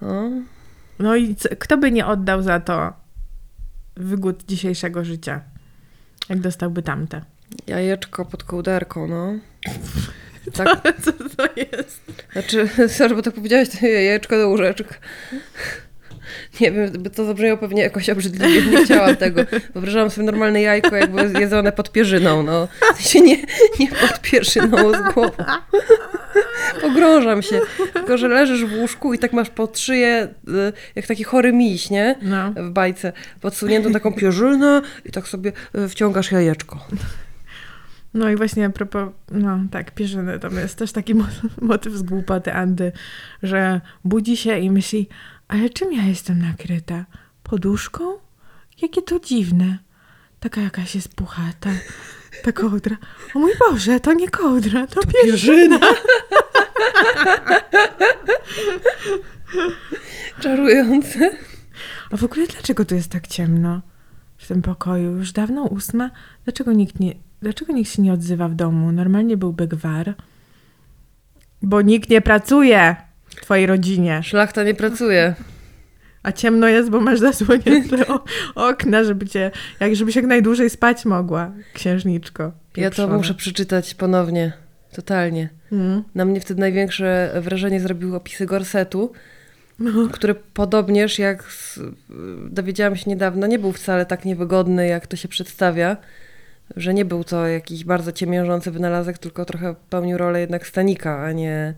no. 0.00 0.30
No 0.98 1.16
i 1.16 1.34
co, 1.34 1.48
kto 1.58 1.76
by 1.76 1.92
nie 1.92 2.06
oddał 2.06 2.42
za 2.42 2.60
to 2.60 2.92
wygód 3.96 4.44
dzisiejszego 4.48 5.04
życia, 5.04 5.40
jak 6.28 6.40
dostałby 6.40 6.82
tamte? 6.82 7.22
Jajeczko 7.66 8.24
pod 8.24 8.44
kołderką, 8.44 9.08
no. 9.08 9.34
Tak. 10.52 10.94
Co, 11.02 11.12
co 11.12 11.36
to 11.36 11.48
jest? 11.56 12.12
Znaczy, 12.32 12.68
sorry, 12.96 13.14
bo 13.14 13.22
tak 13.22 13.34
powiedziałeś, 13.34 13.68
to 13.68 13.86
jajeczko 13.86 14.38
do 14.38 14.48
łóżeczka. 14.48 14.94
Nie 16.60 16.72
wiem, 16.72 16.90
by 16.92 17.10
to 17.10 17.24
zabrzmiało 17.24 17.58
pewnie 17.58 17.82
jakoś 17.82 18.10
obrzydliwie, 18.10 18.70
nie 18.70 18.84
chciałam 18.84 19.16
tego. 19.16 19.42
Wyobrażałam 19.74 20.10
sobie 20.10 20.26
normalne 20.26 20.62
jajko 20.62 20.96
jakby 20.96 21.40
jedzone 21.40 21.72
pod 21.72 21.92
pierzyną, 21.92 22.42
no. 22.42 22.68
W 22.94 22.96
sensie 22.96 23.20
nie, 23.20 23.36
nie 23.80 23.88
pod 23.88 24.20
pierzyną 24.20 24.76
z 24.92 25.14
głową. 25.14 25.44
Pogrążam 26.80 27.42
się. 27.42 27.60
Tylko, 27.92 28.18
że 28.18 28.28
leżysz 28.28 28.64
w 28.64 28.72
łóżku 28.72 29.14
i 29.14 29.18
tak 29.18 29.32
masz 29.32 29.50
pod 29.50 29.78
szyję, 29.78 30.28
y, 30.48 30.72
jak 30.94 31.06
taki 31.06 31.24
chory 31.24 31.52
miś, 31.52 31.90
nie? 31.90 32.14
No. 32.22 32.52
W 32.52 32.70
bajce. 32.70 33.12
Podsuniętą 33.40 33.92
taką 33.92 34.12
pierzynę 34.14 34.82
i 35.04 35.10
tak 35.10 35.28
sobie 35.28 35.52
y, 35.74 35.88
wciągasz 35.88 36.32
jajeczko. 36.32 36.86
No 38.14 38.30
i 38.30 38.36
właśnie 38.36 38.66
a 38.66 38.70
propos, 38.70 39.08
no 39.30 39.58
tak, 39.70 39.94
pierzyny, 39.94 40.38
to 40.38 40.48
jest 40.50 40.78
też 40.78 40.92
taki 40.92 41.14
mo- 41.14 41.26
motyw 41.60 41.92
z 41.92 42.02
głupoty 42.02 42.52
Andy, 42.52 42.92
że 43.42 43.80
budzi 44.04 44.36
się 44.36 44.58
i 44.58 44.70
myśli, 44.70 45.08
ale 45.48 45.70
czym 45.70 45.92
ja 45.92 46.02
jestem 46.02 46.38
nakryta? 46.42 47.04
Poduszką? 47.42 48.04
Jakie 48.82 49.02
to 49.02 49.20
dziwne. 49.20 49.78
Taka 50.40 50.60
jakaś 50.60 50.94
jest 50.94 51.14
puchata. 51.14 51.70
Ta 52.44 52.52
kołdra. 52.52 52.96
O 53.34 53.38
mój 53.38 53.52
Boże, 53.70 54.00
to 54.00 54.12
nie 54.12 54.28
kołdra, 54.28 54.86
to, 54.86 55.00
pierzyna. 55.24 55.78
Czarujące. 60.40 61.30
A 62.10 62.16
w 62.16 62.24
ogóle 62.24 62.46
dlaczego 62.46 62.84
tu 62.84 62.94
jest 62.94 63.10
tak 63.10 63.26
ciemno 63.26 63.82
w 64.36 64.48
tym 64.48 64.62
pokoju? 64.62 65.16
Już 65.16 65.32
dawno 65.32 65.62
ósma. 65.62 66.10
Dlaczego 66.44 66.72
nikt, 66.72 67.00
nie, 67.00 67.14
dlaczego 67.42 67.72
nikt 67.72 67.90
się 67.90 68.02
nie 68.02 68.12
odzywa 68.12 68.48
w 68.48 68.54
domu? 68.54 68.92
Normalnie 68.92 69.36
byłby 69.36 69.68
gwar. 69.68 70.14
Bo 71.62 71.82
nikt 71.82 72.10
nie 72.10 72.20
pracuje 72.20 72.96
w 73.26 73.34
twojej 73.34 73.66
rodzinie. 73.66 74.20
Szlachta 74.22 74.64
nie 74.64 74.74
pracuje. 74.74 75.34
A 76.22 76.32
ciemno 76.32 76.68
jest, 76.68 76.90
bo 76.90 77.00
masz 77.00 77.18
zasłonięte 77.18 78.04
okna, 78.54 79.04
żeby 79.04 79.26
cię, 79.26 79.50
jak 79.80 79.96
żebyś 79.96 80.16
jak 80.16 80.26
najdłużej 80.26 80.70
spać 80.70 81.04
mogła, 81.04 81.52
księżniczko. 81.74 82.52
Ja 82.76 82.90
to 82.90 83.08
muszę 83.08 83.34
przeczytać 83.34 83.94
ponownie. 83.94 84.65
Totalnie. 84.96 85.48
Mm. 85.72 86.02
Na 86.14 86.24
mnie 86.24 86.40
wtedy 86.40 86.60
największe 86.60 87.32
wrażenie 87.40 87.80
zrobiły 87.80 88.16
opisy 88.16 88.46
gorsetu, 88.46 89.12
No. 89.78 90.08
który 90.12 90.34
podobnież, 90.34 91.18
jak 91.18 91.42
z, 91.42 91.80
dowiedziałam 92.50 92.96
się 92.96 93.10
niedawno, 93.10 93.46
nie 93.46 93.58
był 93.58 93.72
wcale 93.72 94.06
tak 94.06 94.24
niewygodny, 94.24 94.86
jak 94.86 95.06
to 95.06 95.16
się 95.16 95.28
przedstawia. 95.28 95.96
Że 96.76 96.94
nie 96.94 97.04
był 97.04 97.24
to 97.24 97.46
jakiś 97.46 97.84
bardzo 97.84 98.12
ciemiężący 98.12 98.70
wynalazek, 98.70 99.18
tylko 99.18 99.44
trochę 99.44 99.74
pełnił 99.90 100.18
rolę 100.18 100.40
jednak 100.40 100.66
stanika, 100.66 101.22
a 101.22 101.32
nie, 101.32 101.74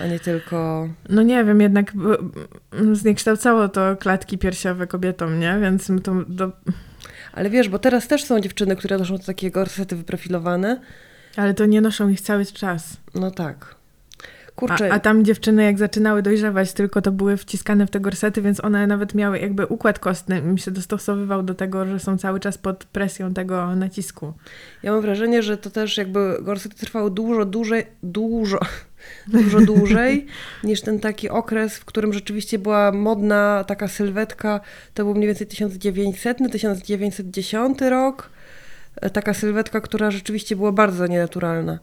a 0.00 0.06
nie 0.06 0.20
tylko... 0.20 0.88
no 1.08 1.22
nie 1.22 1.44
wiem, 1.44 1.60
jednak 1.60 1.92
zniekształcało 2.92 3.68
to 3.68 3.96
klatki 3.96 4.38
piersiowe 4.38 4.86
kobietom, 4.86 5.40
nie? 5.40 5.58
Więc 5.62 5.92
to, 6.02 6.14
do, 6.28 6.52
Ale 7.32 7.50
wiesz, 7.50 7.68
bo 7.68 7.78
teraz 7.78 8.08
też 8.08 8.24
są 8.24 8.40
dziewczyny, 8.40 8.76
które 8.76 8.98
noszą 8.98 9.18
takie 9.18 9.50
gorsety 9.50 9.96
wyprofilowane. 9.96 10.80
Ale 11.36 11.54
to 11.54 11.66
nie 11.66 11.80
noszą 11.80 12.08
ich 12.08 12.20
cały 12.20 12.46
czas. 12.46 12.96
No 13.14 13.30
tak. 13.30 13.82
Kurczę, 14.56 14.92
A, 14.92 14.94
a 14.94 14.98
tam 14.98 15.24
dziewczyny 15.24 15.64
jak 15.64 15.78
zaczynały 15.78 16.22
dojrzewać, 16.22 16.72
tylko 16.72 17.02
to 17.02 17.12
były 17.12 17.36
wciskane 17.36 17.86
w 17.86 17.90
te 17.90 18.00
gorsety, 18.00 18.42
więc 18.42 18.64
one 18.64 18.86
nawet 18.86 19.14
miały 19.14 19.38
jakby 19.38 19.66
układ 19.66 19.98
kostny 19.98 20.38
im 20.38 20.58
się 20.58 20.70
dostosowywał 20.70 21.42
do 21.42 21.54
tego, 21.54 21.86
że 21.86 22.00
są 22.00 22.18
cały 22.18 22.40
czas 22.40 22.58
pod 22.58 22.84
presją 22.84 23.34
tego 23.34 23.76
nacisku. 23.76 24.32
ja 24.82 24.92
mam 24.92 25.00
wrażenie, 25.00 25.42
że 25.42 25.56
to 25.56 25.70
też 25.70 25.96
jakby 25.96 26.38
gorsety 26.42 26.76
trwały 26.76 27.10
dużo, 27.20 27.44
dłużej, 27.44 27.86
dużo, 28.02 28.58
dużo 29.26 29.60
dłużej 29.60 30.26
niż 30.64 30.80
ten 30.80 31.00
taki 31.00 31.28
okres, 31.28 31.76
w 31.76 31.84
którym 31.84 32.12
rzeczywiście 32.12 32.58
była 32.58 32.92
modna 32.92 33.64
taka 33.66 33.88
sylwetka. 33.88 34.60
To 34.94 35.04
był 35.04 35.14
mniej 35.14 35.26
więcej 35.26 35.46
1900, 35.46 36.38
1910 36.52 37.80
rok. 37.80 38.30
E, 38.96 39.10
Taka 39.10 39.34
sylwetka, 39.34 39.80
która 39.80 40.10
rzeczywiście 40.10 40.56
była 40.56 40.72
bardzo 40.72 41.06
nienaturalna. 41.06 41.78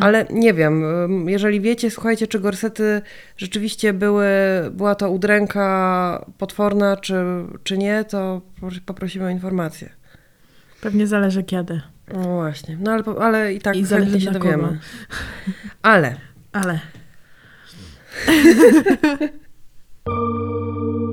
Ale 0.00 0.26
nie 0.30 0.54
wiem, 0.54 0.82
jeżeli 1.28 1.60
wiecie, 1.60 1.90
słuchajcie, 1.90 2.26
czy 2.26 2.40
gorsety 2.40 3.02
rzeczywiście 3.36 3.92
były, 3.92 4.26
była 4.72 4.94
to 4.94 5.10
udręka 5.10 6.24
potworna, 6.38 6.96
czy, 6.96 7.14
czy 7.64 7.78
nie, 7.78 8.04
to 8.04 8.40
pros- 8.62 8.80
poprosimy 8.86 9.24
o 9.24 9.28
informację. 9.28 9.90
Pewnie 10.80 11.06
zależy 11.06 11.42
kiedy. 11.44 11.80
No 12.14 12.22
właśnie, 12.22 12.78
no 12.80 12.92
ale, 12.92 13.02
ale 13.20 13.54
i 13.54 13.60
tak 13.60 13.76
I 13.76 13.84
zależy 13.84 14.20
się 14.20 14.30
dowiemy. 14.30 14.62
kogo. 14.62 14.74
Ale 15.82 16.16
Ale 16.52 16.80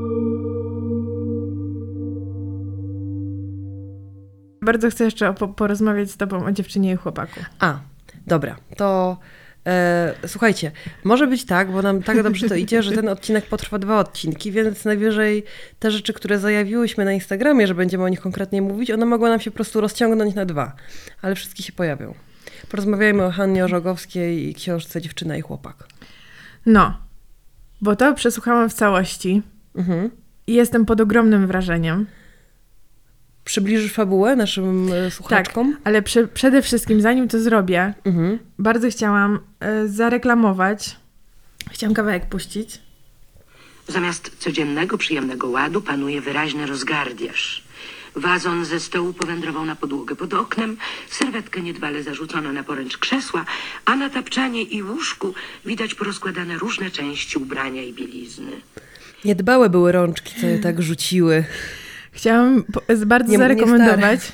bardzo 4.63 4.89
chcę 4.89 5.04
jeszcze 5.04 5.34
po- 5.34 5.47
porozmawiać 5.47 6.12
z 6.12 6.17
tobą 6.17 6.45
o 6.45 6.52
dziewczynie 6.52 6.91
i 6.91 6.95
chłopaku. 6.95 7.39
A, 7.60 7.80
dobra, 8.28 8.56
to 8.78 9.17
e, 9.67 10.13
słuchajcie, 10.28 10.71
może 11.04 11.28
być 11.28 11.45
tak, 11.45 11.71
bo 11.71 11.82
nam 11.82 12.04
tak 12.04 12.23
dobrze 12.23 12.49
to 12.49 12.56
idzie, 12.56 12.84
że 12.84 12.91
ten 12.91 13.10
odcinek 13.10 13.45
potrwa 13.45 13.80
dwa 13.80 13.99
odcinki, 13.99 14.52
więc 14.52 14.86
najwyżej 14.86 15.43
te 15.80 15.91
rzeczy, 15.91 16.13
które 16.13 16.39
zajawiłyśmy 16.39 17.06
na 17.06 17.13
Instagramie, 17.13 17.67
że 17.67 17.76
będziemy 17.76 18.04
o 18.04 18.10
nich 18.10 18.21
konkretnie 18.21 18.62
mówić, 18.62 18.91
one 18.91 19.06
mogą 19.06 19.28
nam 19.28 19.39
się 19.39 19.52
po 19.52 19.56
prostu 19.56 19.82
rozciągnąć 19.82 20.36
na 20.36 20.45
dwa, 20.45 20.76
ale 21.21 21.36
wszystkie 21.36 21.63
się 21.63 21.73
pojawią. 21.73 22.13
Porozmawiajmy 22.69 23.23
o 23.26 23.32
Hannie 23.32 23.65
Orzogowskiej 23.65 24.49
i 24.49 24.54
książce 24.56 25.02
Dziewczyna 25.02 25.38
i 25.38 25.41
chłopak. 25.41 25.88
No, 26.65 26.97
bo 27.82 27.95
to 27.95 28.13
przesłuchałam 28.13 28.69
w 28.69 28.73
całości 28.73 29.41
Mhm. 29.76 30.10
i 30.47 30.54
jestem 30.54 30.86
pod 30.86 31.02
ogromnym 31.02 31.47
wrażeniem. 31.47 32.06
Przybliżysz 33.45 33.91
fabułę 33.93 34.36
naszym 34.36 34.93
e, 34.93 35.12
słuchaczkom? 35.12 35.77
Ale 35.84 36.01
prze, 36.01 36.27
przede 36.27 36.62
wszystkim, 36.62 37.01
zanim 37.01 37.27
to 37.27 37.39
zrobię, 37.39 37.93
Mhm. 38.06 38.39
bardzo 38.60 38.89
chciałam 38.89 39.39
e, 39.60 39.88
zareklamować. 39.88 40.95
Chciałam 41.71 41.93
kawałek 41.93 42.25
puścić. 42.25 42.79
Zamiast 43.88 44.32
codziennego, 44.39 44.97
przyjemnego 44.97 45.47
ładu 45.49 45.82
panuje 45.82 46.21
wyraźny 46.21 46.65
rozgardiaż. 46.65 47.63
Wazon 48.15 48.65
ze 48.65 48.79
stołu 48.79 49.13
powędrował 49.13 49.65
na 49.65 49.75
podłogę 49.75 50.15
pod 50.15 50.34
oknem, 50.34 50.77
serwetkę 51.10 51.62
niedbale 51.62 52.03
zarzucono 52.03 52.51
na 52.51 52.63
poręcz 52.63 52.97
krzesła, 52.97 53.45
a 53.86 53.95
na 53.95 54.10
tapczanie 54.10 54.62
i 54.62 54.84
łóżku 54.84 55.34
widać 55.65 55.95
porozkładane 55.95 56.58
różne 56.58 56.91
części 56.91 57.38
ubrania 57.38 57.84
i 57.84 57.93
bielizny. 57.93 58.51
Niedbałe 59.25 59.69
były 59.69 59.91
rączki, 59.91 60.41
co 60.41 60.47
je 60.47 60.60
tak 60.60 60.82
rzuciły. 60.82 61.43
Chciałam 62.13 62.63
bardzo 63.06 63.32
Nie- 63.32 63.38
nie 63.38 63.43
zarekomendować. 63.43 64.19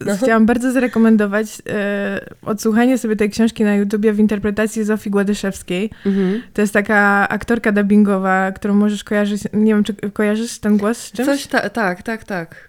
No. 0.00 0.16
Chciałam 0.16 0.46
bardzo 0.46 0.72
zarekomendować 0.72 1.62
e, 1.68 2.20
odsłuchanie 2.42 2.98
sobie 2.98 3.16
tej 3.16 3.30
książki 3.30 3.64
na 3.64 3.74
YouTubie 3.74 4.12
w 4.12 4.18
interpretacji 4.18 4.84
Zofii 4.84 5.10
Gładyszewskiej. 5.10 5.90
Mhm. 6.06 6.42
To 6.52 6.60
jest 6.60 6.72
taka 6.72 7.28
aktorka 7.28 7.72
dubbingowa, 7.72 8.52
którą 8.52 8.74
możesz 8.74 9.04
kojarzyć. 9.04 9.42
Nie 9.52 9.74
wiem, 9.74 9.84
czy 9.84 9.94
kojarzysz 9.94 10.58
ten 10.58 10.76
głos 10.76 10.98
z 10.98 11.12
czymś? 11.12 11.26
Coś 11.28 11.46
ta, 11.46 11.70
tak, 11.70 12.02
tak, 12.02 12.24
tak. 12.24 12.65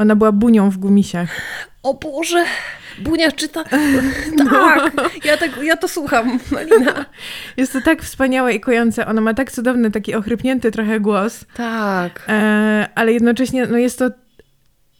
Ona 0.00 0.16
była 0.16 0.32
bunią 0.32 0.70
w 0.70 0.78
gumisiach. 0.78 1.28
O 1.82 1.94
Boże, 1.94 2.44
Bunia 2.98 3.32
czyta. 3.32 3.64
Tak, 4.50 5.24
ja, 5.24 5.36
tak, 5.36 5.62
ja 5.62 5.76
to 5.76 5.88
słucham, 5.88 6.38
Malina. 6.50 7.04
Jest 7.56 7.72
to 7.72 7.80
tak 7.80 8.02
wspaniałe 8.02 8.54
i 8.54 8.60
kojące. 8.60 9.06
Ona 9.06 9.20
ma 9.20 9.34
tak 9.34 9.52
cudowny, 9.52 9.90
taki 9.90 10.14
ochrypnięty 10.14 10.70
trochę 10.70 11.00
głos, 11.00 11.44
Tak. 11.56 12.24
e, 12.28 12.88
ale 12.94 13.12
jednocześnie 13.12 13.66
no 13.66 13.78
jest 13.78 13.98
to 13.98 14.10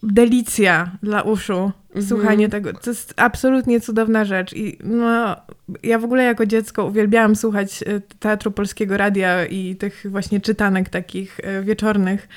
delicja 0.03 0.91
dla 1.03 1.21
uszu. 1.21 1.71
Słuchanie 2.07 2.49
tego. 2.49 2.73
To 2.73 2.89
jest 2.89 3.13
absolutnie 3.17 3.81
cudowna 3.81 4.25
rzecz. 4.25 4.53
I 4.53 4.77
no, 4.83 5.35
ja 5.83 5.99
w 5.99 6.03
ogóle 6.03 6.23
jako 6.23 6.45
dziecko 6.45 6.85
uwielbiałam 6.85 7.35
słuchać 7.35 7.83
e, 7.83 7.99
Teatru 8.19 8.51
Polskiego 8.51 8.97
Radia 8.97 9.45
i 9.45 9.75
tych 9.75 10.05
właśnie 10.09 10.41
czytanek 10.41 10.89
takich 10.89 11.39
e, 11.43 11.61
wieczornych, 11.61 12.27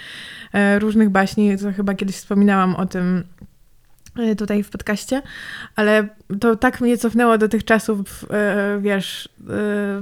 różnych 0.78 1.10
baśni, 1.10 1.58
co 1.58 1.72
chyba 1.72 1.94
kiedyś 1.94 2.16
wspominałam 2.16 2.76
o 2.76 2.86
tym 2.86 3.24
e, 4.18 4.36
tutaj 4.36 4.62
w 4.62 4.70
podcaście, 4.70 5.22
ale 5.76 6.08
to 6.40 6.56
tak 6.56 6.80
mnie 6.80 6.98
cofnęło 6.98 7.38
do 7.38 7.48
tych 7.48 7.64
czasów, 7.64 8.26
e, 8.30 8.78
wiesz, 8.80 9.28
e, 9.50 10.00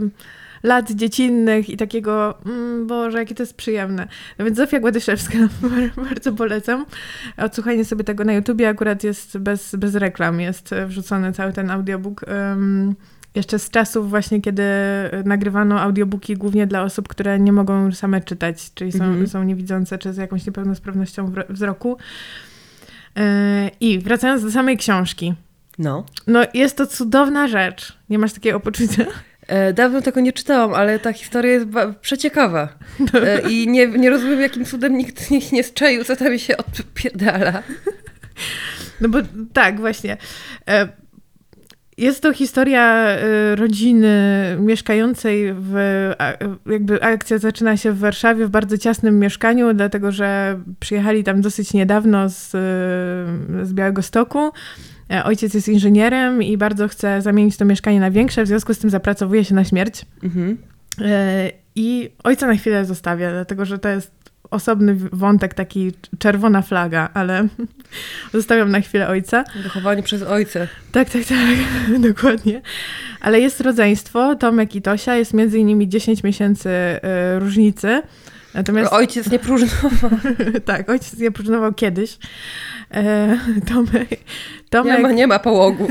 lat 0.63 0.91
dziecinnych 0.91 1.71
i 1.71 1.77
takiego, 1.77 2.39
mm, 2.47 2.87
Boże, 2.87 3.19
jakie 3.19 3.35
to 3.35 3.43
jest 3.43 3.57
przyjemne. 3.57 4.09
No 4.39 4.45
więc 4.45 4.57
Zofia 4.57 4.81
Gładyszewska, 4.81 5.39
bardzo 6.11 6.33
polecam. 6.33 6.87
Odsłuchanie 7.37 7.85
sobie 7.85 8.05
tego 8.05 8.25
na 8.25 8.33
YouTubie 8.33 8.69
akurat 8.69 9.05
jest 9.05 9.39
bez, 9.39 9.75
bez 9.75 9.95
reklam, 9.95 10.41
jest 10.41 10.73
e, 10.73 10.87
wrzucony 10.87 11.33
cały 11.33 11.53
ten 11.53 11.71
audiobook. 11.71 12.25
Jeszcze 13.35 13.59
z 13.59 13.71
czasów 13.71 14.11
właśnie, 14.11 14.41
kiedy 14.41 14.63
nagrywano 15.25 15.81
audiobooki 15.81 16.37
głównie 16.37 16.67
dla 16.67 16.83
osób, 16.83 17.09
które 17.09 17.41
nie 17.41 17.53
mogą 17.53 17.93
same 17.93 18.21
czytać, 18.21 18.75
czyli 18.75 18.93
są, 18.93 19.05
Mhm. 19.05 19.27
są 19.29 19.43
niewidzące 19.45 19.99
czy 19.99 20.13
z 20.13 20.17
jakąś 20.17 20.47
niepełnosprawnością 20.47 21.33
wzroku. 21.49 21.97
E, 23.17 23.71
I 23.81 23.99
wracając 23.99 24.43
do 24.43 24.51
samej 24.51 24.77
książki. 24.77 25.35
No. 25.79 26.05
No, 26.27 26.41
jest 26.55 26.77
to 26.77 26.87
cudowna 26.87 27.49
rzecz. 27.49 27.99
Nie 28.11 28.19
masz 28.19 28.33
takiego 28.33 28.61
poczucia? 28.61 29.05
E, 29.47 29.73
dawno 29.73 30.03
tego 30.03 30.21
nie 30.21 30.33
czytałam, 30.33 30.75
ale 30.75 30.99
ta 30.99 31.13
historia 31.13 31.53
jest 31.53 31.67
przeciekawa. 32.01 32.69
E, 33.15 33.51
I 33.51 33.69
nie, 33.69 33.87
nie 33.87 34.11
rozumiem, 34.11 34.41
jakim 34.41 34.65
cudem 34.65 34.97
nikt 34.99 35.31
nikt 35.31 35.53
nie 35.53 35.65
zczaił, 35.65 36.05
co 36.05 36.17
tam 36.17 36.39
się 36.39 36.57
odpierdala. 36.57 37.63
No 39.01 39.09
bo 39.09 39.19
tak, 39.53 39.81
właśnie. 39.81 40.17
Jest 42.03 42.23
to 42.23 42.33
historia 42.33 42.83
e, 42.83 43.57
rodziny 43.57 44.17
mieszkającej 44.61 45.55
w. 45.55 45.75
Jakby 46.67 47.03
akcja 47.03 47.39
zaczyna 47.39 47.77
się 47.77 47.93
w 47.93 47.99
Warszawie 47.99 48.47
w 48.47 48.51
bardzo 48.51 48.79
ciasnym 48.79 49.19
mieszkaniu, 49.19 49.75
dlatego 49.75 50.13
że 50.13 50.61
przyjechali 50.81 51.25
tam 51.25 51.41
dosyć 51.41 51.75
niedawno 51.75 52.29
z, 52.29 52.55
e, 52.55 52.59
z 53.67 53.73
Białego 53.73 54.03
Stoku. 54.03 54.51
E, 55.11 55.25
Ojciec 55.25 55.55
jest 55.55 55.69
inżynierem 55.69 56.43
i 56.43 56.57
bardzo 56.57 56.89
chce 56.89 57.23
zamienić 57.23 57.57
to 57.57 57.65
mieszkanie 57.65 58.01
na 58.01 58.11
większe, 58.11 58.45
w 58.45 58.47
związku 58.47 58.75
z 58.75 58.79
tym 58.79 58.91
zapracowuje 58.91 59.45
się 59.45 59.55
na 59.55 59.65
śmierć. 59.65 60.05
Mhm. 60.23 60.59
E, 61.01 61.51
I 61.75 62.11
ojca 62.25 62.47
na 62.47 62.55
chwilę 62.55 62.85
zostawia, 62.85 63.31
dlatego 63.31 63.65
że 63.65 63.79
to 63.79 63.89
jest 63.89 64.22
osobny 64.53 64.97
wątek, 65.13 65.55
taki 65.55 65.93
czerwona 66.19 66.63
flaga, 66.63 67.09
ale 67.15 67.49
zostawiam 68.35 68.71
na 68.71 68.81
chwilę 68.81 69.09
ojca. 69.09 69.45
Wychowani 69.63 70.03
przez 70.03 70.23
ojca. 70.23 70.61
Tak, 70.93 71.11
tak, 71.11 71.25
tak, 71.25 71.39
dokładnie. 72.09 72.63
Ale 73.21 73.41
jest 73.41 73.61
rodzeństwo, 73.61 74.37
Tomek 74.37 74.77
i 74.77 74.83
Tosia, 74.83 75.17
jest 75.17 75.35
między 75.35 75.59
innymi 75.59 75.89
10 75.89 76.23
miesięcy 76.23 76.69
y, 76.69 77.39
różnicy. 77.39 78.03
Natomiast... 78.55 78.93
Ojciec 78.93 79.31
nie 79.31 79.39
próżnował. 79.39 80.11
tak, 80.65 80.91
ojciec 80.91 81.19
nie 81.19 81.31
próżnował 81.31 81.73
kiedyś. 81.73 82.19
E, 82.95 83.39
Tomek, 83.69 84.09
Tomek... 84.71 84.97
Nie 84.97 85.03
ma, 85.03 85.13
nie 85.13 85.27
ma 85.27 85.39
połogów 85.39 85.91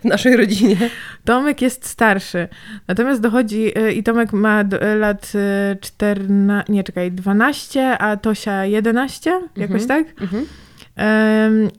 w 0.00 0.04
naszej 0.04 0.36
rodzinie. 0.36 0.76
Tomek 1.24 1.62
jest 1.62 1.86
starszy. 1.86 2.48
Natomiast 2.88 3.20
dochodzi 3.20 3.78
y, 3.78 3.92
i 3.92 4.02
Tomek 4.02 4.32
ma 4.32 4.64
lat 4.98 5.32
14, 5.80 6.64
nie 6.68 6.84
czekaj, 6.84 7.12
12, 7.12 7.98
a 7.98 8.16
Tosia 8.16 8.64
11, 8.64 9.40
jakoś 9.56 9.82
Mhm. 9.82 9.88
tak? 10.04 10.22
Mhm. 10.22 10.46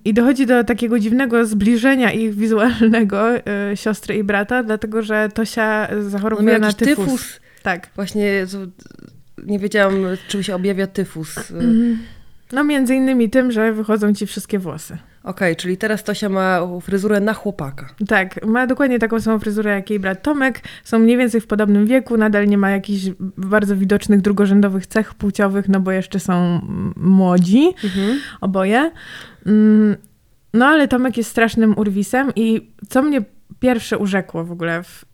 I 0.06 0.14
dochodzi 0.14 0.46
do 0.46 0.64
takiego 0.64 1.00
dziwnego 1.00 1.46
zbliżenia 1.46 2.12
ich 2.12 2.36
wizualnego, 2.36 3.38
y, 3.38 3.42
siostry 3.76 4.16
i 4.16 4.24
brata, 4.24 4.64
dlatego 4.64 5.02
że 5.02 5.30
Tosia 5.34 5.88
zachorowuje 6.08 6.60
na 6.60 6.74
tyfus. 6.74 7.06
tyfus. 7.06 7.40
Tak. 7.64 7.88
Właśnie 7.96 8.46
nie 9.46 9.60
wiedziałam, 9.60 9.96
czym 10.28 10.44
się 10.44 10.56
objawia 10.56 10.88
tyfus. 10.88 11.54
No 12.52 12.64
między 12.64 12.96
innymi 12.96 13.30
tym, 13.30 13.52
że 13.52 13.74
wychodzą 13.74 14.14
ci 14.14 14.28
wszystkie 14.28 14.60
włosy. 14.60 14.98
Okej, 15.24 15.56
czyli 15.56 15.78
teraz 15.78 16.04
Tosia 16.04 16.30
ma 16.30 16.62
fryzurę 16.82 17.20
na 17.20 17.34
chłopaka. 17.34 17.90
Tak, 18.08 18.46
ma 18.46 18.68
dokładnie 18.68 19.00
taką 19.00 19.20
samą 19.22 19.40
fryzurę 19.40 19.72
jak 19.72 19.90
jej 19.90 20.00
brat 20.00 20.24
Tomek. 20.24 20.62
Są 20.84 21.00
mniej 21.00 21.18
więcej 21.18 21.42
w 21.42 21.48
podobnym 21.48 21.86
wieku, 21.86 22.18
nadal 22.18 22.48
nie 22.48 22.58
ma 22.58 22.70
jakichś 22.70 23.04
bardzo 23.38 23.76
widocznych 23.76 24.22
drugorzędowych 24.22 24.88
cech 24.88 25.14
płciowych, 25.14 25.70
no 25.70 25.80
bo 25.80 25.92
jeszcze 25.92 26.20
są 26.20 26.62
młodzi. 26.96 27.68
Mhm. 27.84 28.20
oboje. 28.42 28.92
Mm, 29.46 29.96
No 30.54 30.66
ale 30.66 30.88
Tomek 30.88 31.18
jest 31.18 31.30
strasznym 31.30 31.78
urwisem 31.78 32.32
i 32.36 32.72
co 32.90 33.02
mnie 33.02 33.22
pierwsze 33.60 33.98
urzekło 33.98 34.44
w 34.44 34.52
ogóle 34.52 34.84
w... 34.84 35.06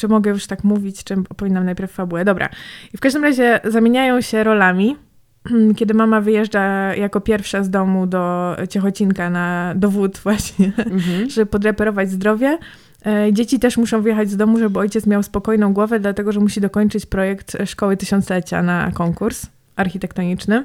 Czy 0.00 0.08
mogę 0.08 0.30
już 0.30 0.46
tak 0.46 0.64
mówić, 0.64 1.04
czy 1.04 1.14
opowinnam 1.30 1.64
najpierw 1.64 1.92
fabułę? 1.92 2.24
Dobra. 2.24 2.48
I 2.94 2.96
w 2.96 3.00
każdym 3.00 3.24
razie 3.24 3.60
zamieniają 3.64 4.20
się 4.20 4.44
rolami, 4.44 4.96
kiedy 5.78 5.94
mama 5.94 6.20
wyjeżdża 6.20 6.94
jako 6.94 7.20
pierwsza 7.20 7.62
z 7.62 7.70
domu 7.70 8.06
do 8.06 8.56
Ciechocinka 8.70 9.30
na 9.30 9.72
dowód 9.76 10.18
właśnie, 10.24 10.72
Mhm. 10.78 11.30
żeby 11.30 11.46
podreperować 11.46 12.10
zdrowie. 12.10 12.58
E, 13.06 13.32
Dzieci 13.32 13.58
też 13.58 13.76
muszą 13.76 14.02
wyjechać 14.02 14.30
z 14.30 14.36
domu, 14.36 14.58
żeby 14.58 14.78
ojciec 14.78 15.06
miał 15.06 15.22
spokojną 15.22 15.72
głowę, 15.72 16.00
dlatego 16.00 16.32
że 16.32 16.40
musi 16.40 16.60
dokończyć 16.60 17.06
projekt 17.06 17.56
Szkoły 17.66 17.96
Tysiąclecia 17.96 18.62
na 18.62 18.90
konkurs 18.94 19.46
architektoniczny. 19.76 20.64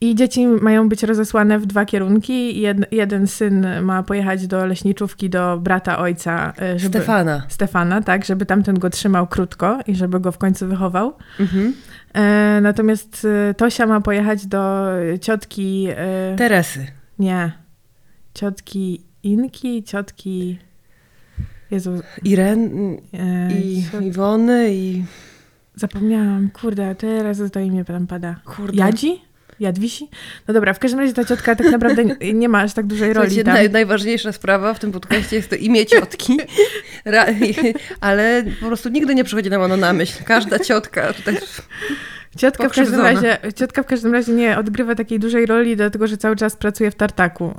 I 0.00 0.14
dzieci 0.14 0.46
mają 0.46 0.88
być 0.88 1.02
rozesłane 1.02 1.58
w 1.58 1.66
dwa 1.66 1.84
kierunki. 1.84 2.60
Jed, 2.60 2.92
jeden 2.92 3.26
syn 3.26 3.66
ma 3.82 4.02
pojechać 4.02 4.46
do 4.46 4.66
leśniczówki 4.66 5.30
do 5.30 5.58
brata 5.58 5.98
ojca, 5.98 6.52
e, 6.62 6.78
żeby, 6.78 6.98
Stefana. 6.98 7.42
Stefana, 7.48 8.02
tak, 8.02 8.24
żeby 8.24 8.46
tamten 8.46 8.78
go 8.78 8.90
trzymał 8.90 9.26
krótko 9.26 9.78
i 9.86 9.94
żeby 9.94 10.20
go 10.20 10.32
w 10.32 10.38
końcu 10.38 10.66
wychował. 10.68 11.12
Mhm. 11.40 11.74
E, 12.14 12.58
natomiast 12.62 13.26
e, 13.50 13.54
Tosia 13.54 13.86
ma 13.86 14.00
pojechać 14.00 14.46
do 14.46 14.86
ciotki. 15.20 15.88
E, 15.96 16.36
Teresy. 16.36 16.86
nie. 17.18 17.52
Ciotki 18.34 19.02
Inki, 19.22 19.82
ciotki. 19.84 20.58
Jezu. 21.70 21.90
Iren 22.24 22.70
E, 23.14 23.52
i 23.52 23.82
ciot- 23.92 24.02
Iwony 24.02 24.74
i... 24.74 25.04
Zapomniałam, 25.74 26.50
kurde, 26.50 26.94
teraz 26.94 27.38
to 27.52 27.60
imię 27.60 27.84
tam 27.84 28.06
pada. 28.06 28.34
Kurde. 28.44 28.76
Jadzi? 28.76 29.20
Jadwisi? 29.60 30.08
No 30.48 30.54
dobra, 30.54 30.74
w 30.74 30.78
każdym 30.78 31.00
razie 31.00 31.12
ta 31.12 31.24
ciotka 31.24 31.56
tak 31.56 31.70
naprawdę 31.70 32.04
nie- 32.04 32.32
nie 32.34 32.48
ma 32.48 32.60
aż 32.60 32.72
tak 32.74 32.86
dużej 32.86 33.12
roli 33.12 33.30
Słuchajcie, 33.30 33.52
naj, 33.52 33.70
najważniejsza 33.70 34.32
sprawa 34.32 34.74
w 34.74 34.78
tym 34.78 34.92
podcaście 34.92 35.36
jest 35.36 35.50
to 35.50 35.56
imię 35.56 35.86
ciotki, 35.86 36.38
ale 38.00 38.44
po 38.60 38.66
prostu 38.66 38.88
nigdy 38.88 39.14
nie 39.14 39.24
przychodzi 39.24 39.50
nam 39.50 39.62
ono 39.62 39.76
na 39.76 39.92
myśl. 39.92 40.24
Każda 40.24 40.58
ciotka 40.58 41.12
tutaj... 41.12 41.36
Ciotka 42.36 42.68
w, 42.68 42.72
każdym 42.72 43.00
razie, 43.00 43.38
ciotka 43.56 43.82
w 43.82 43.86
każdym 43.86 44.12
razie 44.12 44.32
nie 44.32 44.58
odgrywa 44.58 44.94
takiej 44.94 45.18
dużej 45.20 45.46
roli, 45.46 45.76
dlatego 45.76 46.06
że 46.06 46.16
cały 46.16 46.36
czas 46.36 46.56
pracuje 46.56 46.90
w 46.90 46.94
tartaku. 46.94 47.54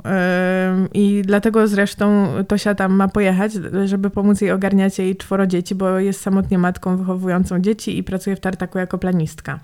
I 0.94 1.22
dlatego 1.24 1.68
zresztą 1.68 2.28
Tosia 2.48 2.74
tam 2.74 2.92
ma 2.92 3.08
pojechać, 3.08 3.52
żeby 3.84 4.10
pomóc 4.10 4.40
jej 4.40 4.50
ogarniać 4.50 4.98
jej 4.98 5.16
czworo 5.16 5.46
dzieci, 5.46 5.74
bo 5.74 5.98
jest 5.98 6.20
samotnie 6.20 6.58
matką 6.58 6.96
wychowującą 6.96 7.60
dzieci 7.60 7.98
i 7.98 8.02
pracuje 8.04 8.36
w 8.36 8.40
tartaku 8.40 8.78
jako 8.78 8.98
planistka. 8.98 9.58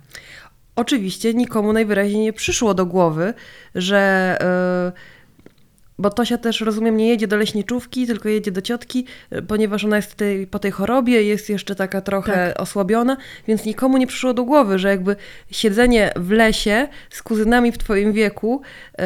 Oczywiście 0.77 1.35
nikomu 1.35 1.73
najwyraźniej 1.73 2.23
nie 2.23 2.33
przyszło 2.33 2.75
do 2.75 2.87
głowy, 2.87 3.35
że... 3.75 4.39
y, 4.93 5.17
bo 5.99 6.11
Tosia 6.11 6.39
też, 6.39 6.61
rozumiem, 6.61 6.97
nie 6.97 7.09
jedzie 7.09 7.27
do 7.27 7.37
leśniczówki, 7.37 8.07
tylko 8.07 8.29
jedzie 8.29 8.51
do 8.51 8.63
ciotki, 8.63 9.07
y, 9.33 9.43
ponieważ 9.43 9.85
ona 9.85 9.97
jest 9.97 10.15
tej, 10.15 10.47
po 10.47 10.59
tej 10.59 10.71
chorobie, 10.71 11.23
jest 11.23 11.49
jeszcze 11.49 11.75
taka 11.75 12.01
trochę 12.01 12.55
osłabiona, 12.57 13.17
więc 13.49 13.65
nikomu 13.65 13.99
nie 13.99 14.07
przyszło 14.07 14.35
do 14.35 14.45
głowy, 14.45 14.79
że 14.79 14.89
jakby 14.89 15.17
siedzenie 15.51 16.13
w 16.17 16.31
lesie 16.31 16.89
z 17.11 17.23
kuzynami 17.23 17.73
w 17.73 17.79
twoim 17.79 18.13
wieku 18.13 18.63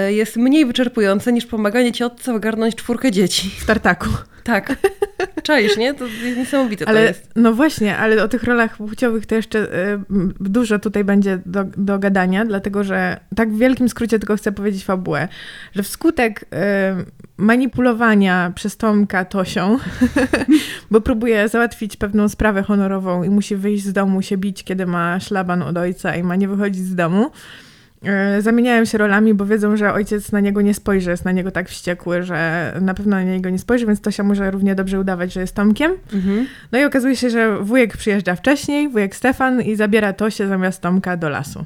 y, 0.08 0.12
jest 0.12 0.36
mniej 0.36 0.66
wyczerpujące 0.66 1.32
niż 1.32 1.46
pomaganie 1.46 1.92
ciotce 1.92 2.34
ogarnąć 2.34 2.74
czwórkę 2.74 3.10
dzieci. 3.10 3.50
W 3.58 3.66
tartaku. 3.66 4.08
Tak. 4.50 4.76
Czaisz, 5.42 5.76
nie? 5.76 5.94
To 5.94 6.06
jest 6.06 6.36
niesamowite 6.36 6.84
to 6.84 6.90
Ale 6.90 7.02
jest. 7.02 7.30
no 7.36 7.52
właśnie, 7.52 7.96
ale 7.96 8.22
o 8.24 8.28
tych 8.28 8.42
rolach 8.44 8.76
płciowych 8.76 9.26
to 9.26 9.34
jeszcze 9.34 9.58
y, 9.58 9.98
dużo 10.40 10.78
tutaj 10.78 11.04
będzie 11.04 11.38
do, 11.46 11.64
do 11.76 11.98
gadania, 11.98 12.44
dlatego 12.44 12.84
że 12.84 13.20
tak 13.36 13.52
w 13.52 13.58
wielkim 13.58 13.88
skrócie 13.88 14.18
tylko 14.18 14.36
chcę 14.36 14.52
powiedzieć 14.52 14.84
fabułę, 14.84 15.28
że 15.74 15.82
wskutek 15.82 16.42
y, 16.42 16.46
manipulowania 17.36 18.52
przez 18.54 18.76
Tomka 18.76 19.24
Tosią, 19.24 19.78
bo 20.90 21.00
próbuje 21.00 21.48
załatwić 21.48 21.96
pewną 21.96 22.28
sprawę 22.28 22.62
honorową 22.62 23.22
i 23.22 23.30
musi 23.30 23.56
wyjść 23.56 23.84
z 23.84 23.92
domu, 23.92 24.22
się 24.22 24.36
bić, 24.36 24.64
kiedy 24.64 24.86
ma 24.86 25.20
szlaban 25.20 25.62
od 25.62 25.76
ojca 25.76 26.16
i 26.16 26.22
ma 26.22 26.36
nie 26.36 26.48
wychodzić 26.48 26.82
z 26.82 26.94
domu, 26.94 27.30
zamieniają 28.38 28.84
się 28.84 28.98
rolami, 28.98 29.34
bo 29.34 29.46
wiedzą, 29.46 29.76
że 29.76 29.92
ojciec 29.92 30.32
na 30.32 30.40
niego 30.40 30.60
nie 30.60 30.74
spojrzy, 30.74 31.10
jest 31.10 31.24
na 31.24 31.32
niego 31.32 31.50
tak 31.50 31.68
wściekły, 31.68 32.22
że 32.22 32.72
na 32.80 32.94
pewno 32.94 33.10
na 33.10 33.22
niego 33.22 33.50
nie 33.50 33.58
spojrzy, 33.58 33.86
więc 33.86 34.00
Tosia 34.00 34.22
może 34.22 34.50
równie 34.50 34.74
dobrze 34.74 35.00
udawać, 35.00 35.32
że 35.32 35.40
jest 35.40 35.54
Tomkiem. 35.54 35.92
Mhm. 36.12 36.46
No 36.72 36.78
i 36.78 36.84
okazuje 36.84 37.16
się, 37.16 37.30
że 37.30 37.58
wujek 37.58 37.96
przyjeżdża 37.96 38.34
wcześniej, 38.34 38.88
wujek 38.88 39.16
Stefan 39.16 39.62
i 39.62 39.76
zabiera 39.76 40.12
Tosię 40.12 40.48
zamiast 40.48 40.80
Tomka 40.80 41.16
do 41.16 41.28
lasu. 41.28 41.64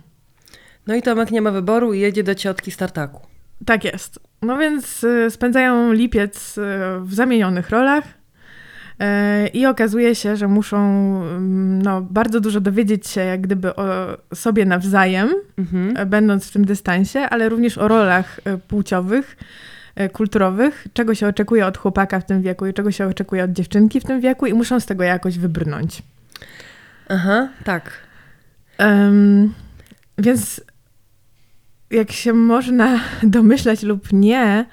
No 0.86 0.94
i 0.94 1.02
Tomek 1.02 1.30
nie 1.30 1.42
ma 1.42 1.50
wyboru 1.50 1.94
i 1.94 2.00
jedzie 2.00 2.22
do 2.22 2.34
ciotki 2.34 2.70
z 2.70 2.76
tartaku. 2.76 3.20
Tak 3.66 3.84
jest. 3.84 4.20
No 4.42 4.58
więc 4.58 5.04
y, 5.04 5.30
spędzają 5.30 5.92
lipiec 5.92 6.58
y, 6.58 6.60
w 7.00 7.14
zamienionych 7.14 7.70
rolach 7.70 8.04
i 9.52 9.66
okazuje 9.66 10.14
się, 10.14 10.36
że 10.36 10.48
muszą 10.48 10.76
mm, 11.22 11.82
no, 11.82 12.02
bardzo 12.02 12.40
dużo 12.40 12.60
dowiedzieć 12.60 13.06
się 13.06 13.20
jak 13.20 13.40
gdyby 13.40 13.76
o 13.76 13.84
sobie 14.34 14.64
nawzajem, 14.64 15.28
Mhm. 15.58 15.96
y, 15.96 16.06
będąc 16.06 16.48
w 16.48 16.52
tym 16.52 16.64
dystansie, 16.64 17.20
ale 17.20 17.48
również 17.48 17.78
o 17.78 17.88
rolach 17.88 18.38
y, 18.38 18.58
płciowych, 18.58 19.36
kulturowych, 20.12 20.86
czego 20.92 21.14
się 21.14 21.28
oczekuje 21.28 21.66
od 21.66 21.78
chłopaka 21.78 22.20
w 22.20 22.26
tym 22.26 22.42
wieku 22.42 22.66
i 22.66 22.74
czego 22.74 22.92
się 22.92 23.06
oczekuje 23.06 23.44
od 23.44 23.52
dziewczynki 23.52 24.00
w 24.00 24.04
tym 24.04 24.20
wieku 24.20 24.46
i 24.46 24.54
muszą 24.54 24.80
z 24.80 24.86
tego 24.86 25.04
jakoś 25.04 25.38
wybrnąć. 25.38 26.02
Aha, 27.08 27.48
tak. 27.64 27.90
Em, 28.78 29.54
więc 30.18 30.60
jak 31.90 32.12
się 32.12 32.32
można 32.32 33.00
domyślać 33.22 33.82
lub 33.82 34.12
nie, 34.12 34.66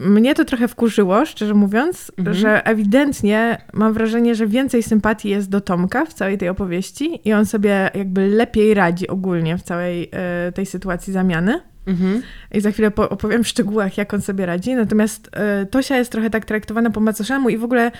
mnie 0.00 0.34
to 0.34 0.44
trochę 0.44 0.68
wkurzyło, 0.68 1.26
szczerze 1.26 1.54
mówiąc, 1.54 2.12
Mhm. 2.18 2.36
że 2.36 2.66
ewidentnie 2.66 3.58
mam 3.72 3.92
wrażenie, 3.92 4.34
że 4.34 4.46
więcej 4.46 4.82
sympatii 4.82 5.28
jest 5.28 5.50
do 5.50 5.60
Tomka 5.60 6.04
w 6.06 6.14
całej 6.14 6.38
tej 6.38 6.48
opowieści 6.48 7.20
i 7.28 7.32
on 7.32 7.46
sobie 7.46 7.90
jakby 7.94 8.28
lepiej 8.28 8.74
radzi 8.74 9.08
ogólnie 9.08 9.58
w 9.58 9.62
całej 9.62 10.08
e, 10.12 10.52
tej 10.52 10.66
sytuacji 10.66 11.12
zamiany. 11.12 11.60
Mhm. 11.86 12.22
I 12.54 12.60
za 12.60 12.70
chwilę 12.70 12.90
po- 12.90 13.08
opowiem 13.08 13.44
w 13.44 13.48
szczegółach, 13.48 13.98
jak 13.98 14.14
on 14.14 14.20
sobie 14.20 14.46
radzi. 14.46 14.74
Natomiast 14.74 15.30
e, 15.32 15.66
Tosia 15.66 15.96
jest 15.96 16.12
trochę 16.12 16.30
tak 16.30 16.44
traktowana 16.44 16.90
po 16.90 17.00
macoszemu 17.00 17.48
i 17.48 17.58
w 17.58 17.64
ogóle 17.64 17.90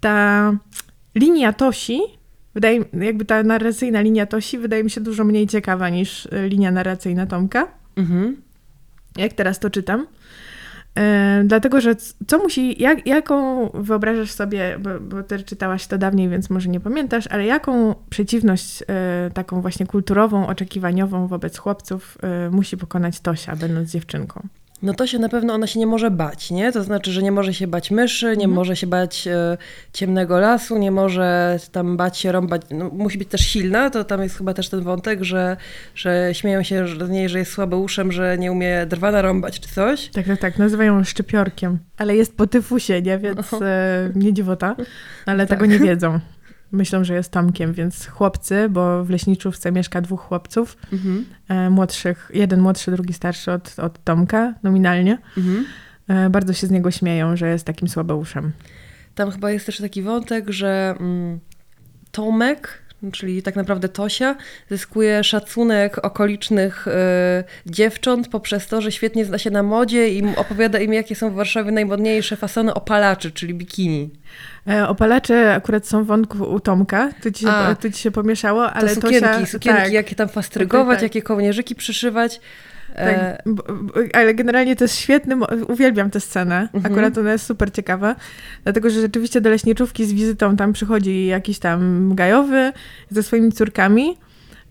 ta 0.00 0.52
linia 1.14 1.52
Tosi, 1.52 2.00
wydaje 2.54 2.84
jakby 2.92 3.24
ta 3.24 3.42
narracyjna 3.42 4.00
linia 4.00 4.26
Tosi 4.26 4.58
wydaje 4.58 4.84
mi 4.84 4.90
się 4.90 5.00
dużo 5.00 5.24
mniej 5.24 5.46
ciekawa 5.46 5.88
niż 5.88 6.26
e, 6.32 6.48
linia 6.48 6.70
narracyjna 6.70 7.26
Tomka, 7.26 7.68
Mhm. 7.96 8.36
jak 9.16 9.32
teraz 9.32 9.58
to 9.58 9.70
czytam. 9.70 10.06
E, 10.98 11.42
dlatego, 11.44 11.80
że 11.80 11.94
co 12.26 12.38
musi, 12.38 12.82
jak, 12.82 13.06
jaką 13.06 13.68
wyobrażasz 13.74 14.30
sobie, 14.30 14.78
bo, 14.78 15.00
bo 15.00 15.22
ty 15.22 15.42
czytałaś 15.42 15.86
to 15.86 15.98
dawniej, 15.98 16.28
więc 16.28 16.50
może 16.50 16.68
nie 16.68 16.80
pamiętasz, 16.80 17.26
ale 17.26 17.46
jaką 17.46 17.94
przeciwność 18.10 18.82
e, 18.82 19.30
taką 19.34 19.60
właśnie 19.60 19.86
kulturową, 19.86 20.46
oczekiwaniową 20.46 21.26
wobec 21.26 21.58
chłopców 21.58 22.18
e, 22.22 22.50
musi 22.50 22.76
pokonać 22.76 23.20
Tosia, 23.20 23.56
będąc 23.56 23.90
dziewczynką? 23.90 24.48
No 24.82 24.94
to 24.94 25.06
się 25.06 25.18
na 25.18 25.28
pewno 25.28 25.54
ona 25.54 25.66
się 25.66 25.78
nie 25.80 25.86
może 25.86 26.10
bać, 26.10 26.50
nie? 26.50 26.72
To 26.72 26.82
znaczy, 26.84 27.12
że 27.12 27.22
nie 27.22 27.32
może 27.32 27.54
się 27.54 27.66
bać 27.66 27.90
myszy, 27.90 28.26
nie 28.26 28.32
Mhm. 28.32 28.50
może 28.50 28.76
się 28.76 28.86
bać 28.86 29.26
e, 29.26 29.56
ciemnego 29.92 30.38
lasu, 30.38 30.78
nie 30.78 30.90
może 30.90 31.58
tam 31.72 31.96
bać 31.96 32.18
się 32.18 32.32
rąbać. 32.32 32.62
No, 32.70 32.88
musi 32.92 33.18
być 33.18 33.28
też 33.28 33.40
silna, 33.40 33.90
to 33.90 34.04
tam 34.04 34.22
jest 34.22 34.38
chyba 34.38 34.54
też 34.54 34.68
ten 34.68 34.80
wątek, 34.80 35.24
że, 35.24 35.56
że 35.94 36.30
śmieją 36.32 36.62
się 36.62 36.84
z 37.06 37.10
niej, 37.10 37.28
że 37.28 37.38
jest 37.38 37.52
słabeuszem, 37.52 38.12
że 38.12 38.38
nie 38.38 38.52
umie 38.52 38.86
drwa 38.86 39.10
narąbać 39.10 39.60
czy 39.60 39.68
coś. 39.68 40.08
Tak, 40.08 40.26
tak, 40.26 40.40
tak. 40.40 40.58
Nazywają 40.58 40.96
ją 40.96 41.04
szczypiorkiem. 41.04 41.78
Ale 41.96 42.16
jest 42.16 42.36
po 42.36 42.46
tyfusie, 42.46 43.02
nie? 43.02 43.18
Więc 43.18 43.52
e, 43.62 44.10
nie 44.14 44.32
dziwota. 44.32 44.76
Ale 45.26 45.46
tego 45.46 45.66
nie 45.66 45.78
wiedzą. 45.78 46.20
Myślą, 46.72 47.04
że 47.04 47.14
jest 47.14 47.32
Tomkiem, 47.32 47.72
więc 47.72 48.06
chłopcy, 48.06 48.68
bo 48.70 49.04
w 49.04 49.10
leśniczówce 49.10 49.72
mieszka 49.72 50.00
dwóch 50.00 50.20
chłopców, 50.20 50.76
Mhm. 50.92 51.24
e, 51.48 51.70
młodszych, 51.70 52.30
jeden 52.34 52.60
młodszy, 52.60 52.90
drugi 52.90 53.12
starszy 53.12 53.52
od, 53.52 53.78
od 53.78 54.04
Tomka, 54.04 54.54
nominalnie. 54.62 55.18
Mhm. 55.36 55.64
E, 56.08 56.30
bardzo 56.30 56.52
się 56.52 56.66
z 56.66 56.70
niego 56.70 56.90
śmieją, 56.90 57.36
że 57.36 57.48
jest 57.48 57.64
takim 57.64 57.88
słabeuszem. 57.88 58.52
Tam 59.14 59.30
chyba 59.30 59.50
jest 59.50 59.66
też 59.66 59.78
taki 59.78 60.02
wątek, 60.02 60.50
że 60.50 60.94
mm, 61.00 61.40
Tomek, 62.10 62.82
czyli 63.12 63.42
tak 63.42 63.56
naprawdę 63.56 63.88
Tosia, 63.88 64.36
zyskuje 64.70 65.24
szacunek 65.24 66.04
okolicznych 66.04 66.88
e, 66.88 67.44
dziewcząt 67.66 68.28
poprzez 68.28 68.66
to, 68.66 68.80
że 68.80 68.92
świetnie 68.92 69.24
zna 69.24 69.38
się 69.38 69.50
na 69.50 69.62
modzie 69.62 70.08
i 70.08 70.22
opowiada 70.36 70.78
im, 70.78 70.92
jakie 70.92 71.14
są 71.14 71.30
w 71.30 71.34
Warszawie 71.34 71.70
najmodniejsze 71.70 72.36
fasony 72.36 72.74
opalaczy, 72.74 73.30
czyli 73.30 73.54
bikini. 73.54 74.10
E, 74.68 74.88
opalacze 74.88 75.54
akurat 75.54 75.86
są 75.86 76.04
w 76.04 76.06
wątku 76.06 76.38
u 76.44 76.60
Tomka, 76.60 77.10
tu 77.22 77.30
ci 77.30 77.44
się, 77.44 77.50
A. 77.50 77.74
tu 77.74 77.90
ci 77.90 78.02
się 78.02 78.10
pomieszało, 78.10 78.72
ale 78.72 78.88
to 78.88 78.94
sukienki, 78.94 79.20
Tosia, 79.20 79.46
sukienki, 79.46 79.82
tak, 79.82 79.92
jakie 79.92 80.14
tam 80.14 80.28
fastrygować, 80.28 80.96
tak. 80.96 81.02
jakie 81.02 81.22
kołnierzyki 81.22 81.74
przyszywać. 81.74 82.40
E, 82.96 83.38
Tak, 83.42 84.16
ale 84.16 84.34
generalnie 84.34 84.76
to 84.76 84.84
jest 84.84 84.96
świetny, 84.96 85.36
uwielbiam 85.68 86.10
tę 86.10 86.20
scenę, 86.20 86.68
Mhm. 86.72 86.92
akurat 86.94 87.18
ona 87.18 87.32
jest 87.32 87.46
super 87.46 87.72
ciekawa, 87.72 88.16
dlatego, 88.64 88.90
że 88.90 89.00
rzeczywiście 89.00 89.40
do 89.40 89.50
leśniczówki 89.50 90.06
z 90.06 90.12
wizytą 90.12 90.56
tam 90.56 90.72
przychodzi 90.72 91.26
jakiś 91.26 91.58
tam 91.58 92.12
gajowy 92.14 92.72
ze 93.10 93.22
swoimi 93.22 93.52
córkami 93.52 94.16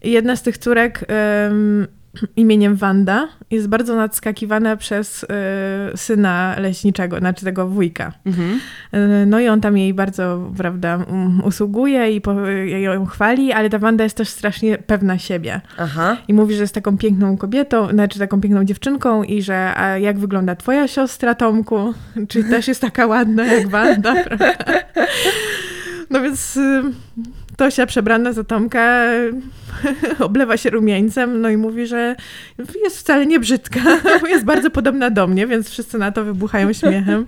i 0.04 0.12
jedna 0.12 0.36
z 0.36 0.42
tych 0.44 0.58
córek 0.58 1.06
em, 1.08 1.88
imieniem 2.36 2.76
Wanda 2.76 3.28
jest 3.52 3.68
bardzo 3.68 3.96
nadskakiwana 3.96 4.76
przez 4.76 5.24
e, 5.24 5.28
syna 5.98 6.56
leśniczego, 6.60 7.20
znaczy 7.20 7.46
tego 7.46 7.68
wujka. 7.68 8.14
mhm. 8.26 8.60
E, 8.92 9.26
No 9.26 9.40
i 9.40 9.48
on 9.48 9.62
tam 9.62 9.78
jej 9.78 9.94
bardzo, 9.94 10.52
prawda, 10.58 10.98
um, 10.98 11.44
usługuje 11.44 12.12
i 12.12 12.22
po, 12.22 12.32
ją 12.66 13.06
chwali, 13.06 13.52
ale 13.52 13.70
ta 13.70 13.80
Wanda 13.80 14.04
jest 14.04 14.18
też 14.18 14.30
strasznie 14.30 14.78
pewna 14.78 15.18
siebie. 15.18 15.62
Aha. 15.78 16.18
I 16.28 16.34
mówi, 16.34 16.56
że 16.56 16.62
jest 16.62 16.74
taką 16.74 16.98
piękną 16.98 17.38
kobietą, 17.38 17.90
znaczy 17.90 18.20
taką 18.20 18.42
piękną 18.42 18.64
dziewczynką 18.64 19.24
i 19.24 19.42
że 19.42 19.74
a 19.78 19.98
jak 19.98 20.20
wygląda 20.20 20.56
twoja 20.56 20.88
siostra, 20.88 21.36
Tomku? 21.36 21.94
Czy 22.28 22.44
też 22.44 22.68
jest 22.68 22.82
taka 22.82 23.06
ładna 23.08 23.46
jak 23.46 23.68
Wanda, 23.68 24.16
prawda? 24.24 24.54
No 26.10 26.22
więc 26.22 26.58
y, 26.58 26.84
Tosia 27.58 27.86
przebrana 27.86 28.34
za 28.34 28.44
Tomka 28.44 29.08
oblewa 30.20 30.58
się 30.58 30.70
rumieńcem, 30.70 31.42
no 31.42 31.50
i 31.50 31.58
mówi, 31.58 31.88
że 31.88 32.16
jest 32.84 32.98
wcale 32.98 33.26
nie 33.26 33.40
brzydka, 33.40 33.80
bo 34.22 34.28
jest 34.36 34.46
bardzo 34.46 34.70
podobna 34.70 35.10
do 35.10 35.28
mnie, 35.28 35.48
więc 35.48 35.70
wszyscy 35.70 35.98
na 35.98 36.12
to 36.12 36.26
wybuchają 36.26 36.74
śmiechem. 36.74 37.26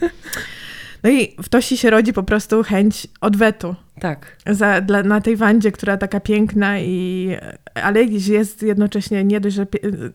No 1.04 1.10
i 1.10 1.36
w 1.44 1.50
Tosi 1.50 1.78
się 1.78 1.90
rodzi 1.90 2.14
po 2.14 2.24
prostu 2.24 2.64
chęć 2.64 3.08
odwetu 3.22 3.76
Tak. 4.02 4.36
za, 4.48 4.82
dla, 4.82 5.04
na 5.04 5.22
tej 5.22 5.36
Wandzie, 5.36 5.72
która 5.72 5.98
taka 5.98 6.20
piękna 6.20 6.80
i 6.80 7.30
ale 7.74 8.04
jest 8.04 8.64
jednocześnie 8.64 9.24
nie 9.24 9.40
dość, 9.40 9.56
że 9.56 9.66
pie- 9.66 10.12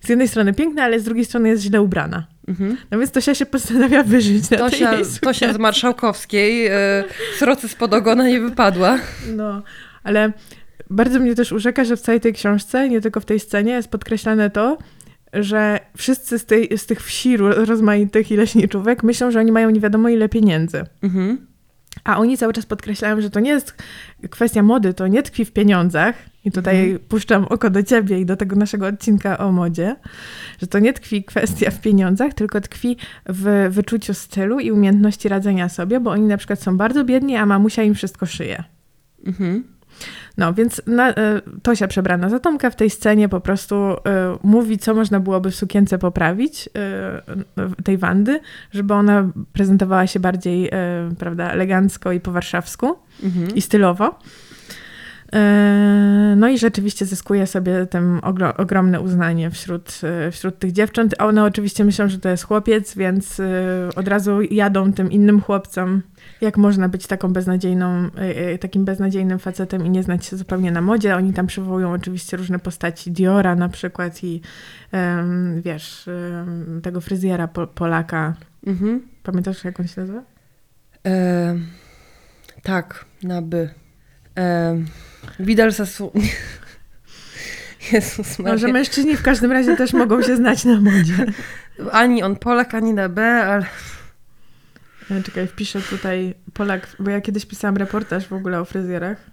z 0.00 0.08
jednej 0.08 0.28
strony 0.28 0.54
piękna, 0.54 0.82
ale 0.82 1.00
z 1.00 1.04
drugiej 1.04 1.24
strony 1.24 1.48
jest 1.48 1.62
źle 1.62 1.82
ubrana. 1.82 2.26
Mhm. 2.48 2.76
No 2.90 2.98
więc 2.98 3.10
Tosia 3.10 3.34
się 3.34 3.46
postanawia 3.46 4.02
wyżyć 4.02 4.50
na 4.50 4.56
Tosia, 4.58 4.90
tej 4.92 5.04
Tosia 5.20 5.52
z. 5.52 5.58
Marszałkowskiej, 5.58 6.66
e, 6.66 7.04
srocy 7.38 7.68
spod 7.68 7.94
ogona 7.94 8.28
nie 8.28 8.40
wypadła. 8.40 8.98
No, 9.36 9.62
ale 10.02 10.32
bardzo 10.90 11.18
mnie 11.20 11.34
też 11.34 11.52
urzeka, 11.52 11.84
że 11.84 11.96
w 11.96 12.00
całej 12.00 12.20
tej 12.20 12.32
książce, 12.32 12.88
nie 12.88 13.00
tylko 13.00 13.20
w 13.20 13.24
tej 13.24 13.40
scenie, 13.40 13.72
jest 13.72 13.88
podkreślane 13.88 14.50
to, 14.50 14.78
że 15.32 15.80
wszyscy 15.96 16.38
z, 16.38 16.46
tej, 16.46 16.78
z 16.78 16.86
tych 16.86 17.02
wsi 17.02 17.36
ro- 17.36 17.64
rozmaitych 17.64 18.30
i 18.30 18.36
leśniczówek 18.36 19.02
myślą, 19.02 19.30
że 19.30 19.40
oni 19.40 19.52
mają 19.52 19.70
nie 19.70 19.80
wiadomo 19.80 20.08
ile 20.08 20.28
pieniędzy. 20.28 20.84
Mhm. 21.02 21.46
A 22.04 22.18
oni 22.18 22.38
cały 22.38 22.52
czas 22.52 22.66
podkreślają, 22.66 23.20
że 23.20 23.30
to 23.30 23.40
nie 23.40 23.50
jest 23.50 23.74
kwestia 24.30 24.62
mody, 24.62 24.94
to 24.94 25.06
nie 25.06 25.22
tkwi 25.22 25.44
w 25.44 25.52
pieniądzach. 25.52 26.14
I 26.44 26.52
tutaj 26.52 26.98
puszczam 27.08 27.44
oko 27.44 27.70
do 27.70 27.82
ciebie 27.82 28.20
i 28.20 28.26
do 28.26 28.36
tego 28.36 28.56
naszego 28.56 28.86
odcinka 28.86 29.38
o 29.38 29.52
modzie, 29.52 29.96
że 30.60 30.66
to 30.66 30.78
nie 30.78 30.92
tkwi 30.92 31.24
kwestia 31.24 31.70
w 31.70 31.80
pieniądzach, 31.80 32.34
tylko 32.34 32.60
tkwi 32.60 32.96
w 33.26 33.68
wyczuciu 33.70 34.14
stylu 34.14 34.60
i 34.60 34.70
umiejętności 34.70 35.28
radzenia 35.28 35.68
sobie, 35.68 36.00
bo 36.00 36.10
oni 36.10 36.22
na 36.22 36.36
przykład 36.36 36.62
są 36.62 36.76
bardzo 36.76 37.04
biedni, 37.04 37.36
a 37.36 37.46
mamusia 37.46 37.82
im 37.82 37.94
wszystko 37.94 38.26
szyje. 38.26 38.64
Mhm. 39.26 39.64
No, 40.38 40.54
więc 40.54 40.82
na, 40.86 41.10
e, 41.10 41.14
Tosia 41.62 41.88
przebrana 41.88 42.28
za 42.28 42.38
Tomka 42.40 42.70
w 42.70 42.76
tej 42.76 42.90
scenie 42.90 43.28
po 43.28 43.40
prostu 43.40 43.74
e, 43.76 43.96
mówi, 44.42 44.78
co 44.78 44.94
można 44.94 45.20
byłoby 45.20 45.50
w 45.50 45.54
sukience 45.54 45.98
poprawić 45.98 46.68
e, 46.68 47.82
tej 47.84 47.98
Wandy, 47.98 48.40
żeby 48.72 48.94
ona 48.94 49.28
prezentowała 49.52 50.06
się 50.06 50.20
bardziej, 50.20 50.70
prawda, 51.18 51.50
elegancko 51.50 52.12
i 52.12 52.20
po 52.20 52.32
warszawsku 52.32 52.96
Mhm. 53.22 53.54
i 53.54 53.62
stylowo. 53.62 54.18
No 56.36 56.48
i 56.48 56.58
rzeczywiście 56.58 57.06
zyskuje 57.06 57.46
sobie 57.46 57.86
tym 57.86 58.20
ogro- 58.20 58.54
ogromne 58.60 59.00
uznanie 59.00 59.50
wśród, 59.50 60.00
wśród 60.32 60.58
tych 60.58 60.72
dziewcząt. 60.72 61.14
A 61.18 61.26
one 61.26 61.44
oczywiście 61.44 61.84
myślą, 61.84 62.08
że 62.08 62.18
to 62.18 62.28
jest 62.28 62.44
chłopiec, 62.44 62.94
więc 62.94 63.40
od 63.96 64.08
razu 64.08 64.42
jadą 64.42 64.92
tym 64.92 65.10
innym 65.12 65.40
chłopcom, 65.40 66.02
jak 66.40 66.56
można 66.56 66.88
być 66.88 67.06
taką 67.06 67.32
beznadziejną, 67.32 68.10
e, 68.16 68.36
e, 68.36 68.58
takim 68.58 68.84
beznadziejnym 68.84 69.38
facetem 69.38 69.86
i 69.86 69.90
nie 69.90 70.02
znać 70.02 70.26
się 70.26 70.36
zupełnie 70.36 70.72
na 70.72 70.80
modzie. 70.80 71.16
Oni 71.16 71.32
tam 71.32 71.46
przywołują 71.46 71.92
oczywiście 71.92 72.36
różne 72.36 72.58
postaci 72.58 73.10
Diora 73.10 73.54
na 73.54 73.68
przykład 73.68 74.24
i 74.24 74.40
wiesz, 75.56 76.08
tego 76.82 77.00
fryzjera 77.00 77.48
po- 77.48 77.66
Polaka. 77.66 78.34
Mhm. 78.66 79.02
Pamiętasz, 79.22 79.64
jak 79.64 79.80
on 79.80 79.88
się 79.88 80.00
nazywa? 80.00 80.22
E, 81.06 81.54
tak, 82.62 83.04
na 83.22 83.42
by. 83.42 83.70
E, 84.38 84.76
Widal 85.40 85.72
Sasu... 85.72 86.12
Jezus 87.92 88.38
Maria. 88.38 88.52
No, 88.52 88.58
że 88.58 88.68
mężczyźni 88.68 89.16
w 89.16 89.22
każdym 89.22 89.52
razie 89.52 89.76
też 89.76 89.92
mogą 89.92 90.22
się 90.22 90.36
znać 90.36 90.64
na 90.64 90.80
modzie. 90.80 91.26
Ani 91.92 92.22
on 92.22 92.36
Polak, 92.36 92.74
ani 92.74 92.94
na 92.94 93.08
B, 93.08 93.22
ale... 93.44 93.66
E, 95.10 95.22
Czekaj, 95.22 95.46
wpiszę 95.46 95.80
tutaj 95.80 96.34
Polak, 96.54 96.96
bo 96.98 97.10
ja 97.10 97.20
kiedyś 97.20 97.46
pisałam 97.46 97.76
reportaż 97.76 98.26
w 98.26 98.32
ogóle 98.32 98.60
o 98.60 98.64
fryzjerach. 98.64 99.30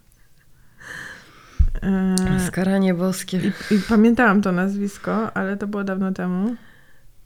E, 1.84 2.16
Skaranie 2.48 2.94
boskie. 2.94 3.38
I, 3.38 3.76
I 3.76 3.80
pamiętałam 3.90 4.42
to 4.42 4.52
nazwisko, 4.52 5.38
ale 5.38 5.58
to 5.58 5.68
było 5.68 5.84
dawno 5.84 6.12
temu. 6.12 6.56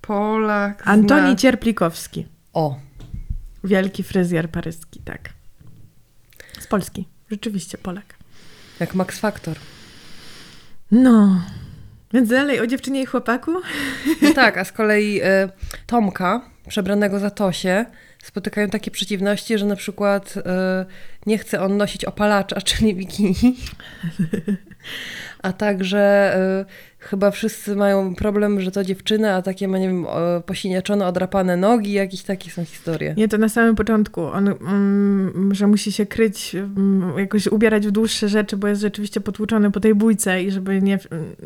Polak 0.02 0.88
Antoni 0.88 1.28
zna... 1.28 1.36
Cierplikowski. 1.36 2.28
O, 2.54 2.80
Wielki 3.64 4.04
fryzjer 4.04 4.50
paryski, 4.50 5.00
tak. 5.00 5.30
Z 6.60 6.68
Polski. 6.68 7.08
Rzeczywiście 7.32 7.78
Polak. 7.78 8.16
jak 8.80 8.96
Max 8.96 9.20
Factor. 9.20 9.56
No. 10.92 11.42
Więc 12.14 12.30
dalej 12.30 12.60
o 12.60 12.68
dziewczynie 12.68 13.02
i 13.02 13.06
chłopaku. 13.06 13.52
No 14.22 14.34
tak, 14.34 14.58
a 14.58 14.64
z 14.66 14.72
kolei 14.72 15.20
e, 15.24 15.50
Tomka, 15.86 16.42
przebranego 16.68 17.20
za 17.20 17.30
Tosię, 17.30 17.86
spotykają 18.24 18.70
takie 18.70 18.92
przeciwności, 18.92 19.58
że 19.58 19.66
na 19.66 19.76
przykład 19.76 20.34
e, 20.38 20.86
nie 21.26 21.38
chce 21.38 21.62
on 21.62 21.78
nosić 21.78 22.06
opalacza, 22.06 22.62
czyli 22.70 22.96
bikini. 22.96 23.36
A 25.44 25.54
także 25.54 26.00
e, 26.36 26.66
chyba 27.00 27.32
wszyscy 27.32 27.76
mają 27.76 28.16
problem, 28.16 28.62
że 28.62 28.72
to 28.72 28.84
dziewczyna, 28.84 29.36
a 29.36 29.42
takie 29.42 29.68
ma, 29.68 29.78
nie 29.78 29.88
wiem, 29.88 30.06
posiniaczone, 30.46 31.08
odrapane 31.08 31.58
nogi, 31.58 31.92
jakieś 31.92 32.24
takie 32.24 32.52
są 32.52 32.66
historie. 32.66 33.14
Nie, 33.18 33.28
to 33.28 33.38
na 33.38 33.50
samym 33.50 33.76
początku. 33.76 34.24
On, 34.24 34.48
mm, 34.48 35.56
że 35.56 35.68
musi 35.68 35.92
się 35.92 36.06
kryć, 36.06 36.56
mm, 36.56 37.20
jakoś 37.20 37.48
ubierać 37.48 37.88
w 37.88 37.92
dłuższe 37.92 38.30
rzeczy, 38.30 38.58
bo 38.58 38.68
jest 38.68 38.82
rzeczywiście 38.82 39.22
potłuczony 39.22 39.72
po 39.72 39.80
tej 39.80 39.96
bójce 39.96 40.44
i 40.44 40.52
żeby 40.52 40.82
nie, 40.82 41.00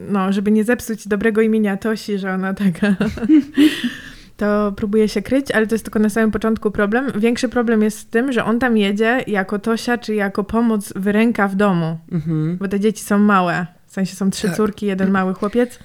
no, 0.10 0.34
żeby 0.34 0.52
nie 0.52 0.64
zepsuć 0.64 1.08
dobrego 1.08 1.42
imienia 1.42 1.78
Tosi, 1.78 2.18
że 2.18 2.34
ona 2.34 2.54
taka... 2.54 2.96
to 4.38 4.72
próbuje 4.76 5.08
się 5.10 5.22
kryć, 5.22 5.52
ale 5.52 5.67
to 5.67 5.76
jest 5.76 5.86
tylko 5.86 6.00
na 6.00 6.10
samym 6.10 6.32
początku 6.32 6.72
problem. 6.72 7.12
Większy 7.15 7.50
problem 7.50 7.82
jest 7.84 7.98
z 8.00 8.06
tym, 8.06 8.32
że 8.32 8.46
on 8.46 8.60
tam 8.60 8.78
jedzie 8.78 9.24
jako 9.28 9.60
Tosia, 9.60 9.98
czy 9.98 10.15
jako 10.15 10.43
pomoc 10.43 10.93
w 10.96 11.08
ręka 11.08 11.48
w 11.48 11.56
domu, 11.56 11.98
Mhm. 12.12 12.58
bo 12.58 12.67
te 12.67 12.80
dzieci 12.80 13.04
są 13.04 13.19
małe. 13.19 13.67
W 13.88 13.93
sensie 13.93 14.15
są 14.15 14.30
trzy 14.30 14.48
Tak. 14.48 14.56
córki, 14.58 14.86
jeden 14.86 15.12
mały 15.12 15.34
chłopiec. 15.34 15.80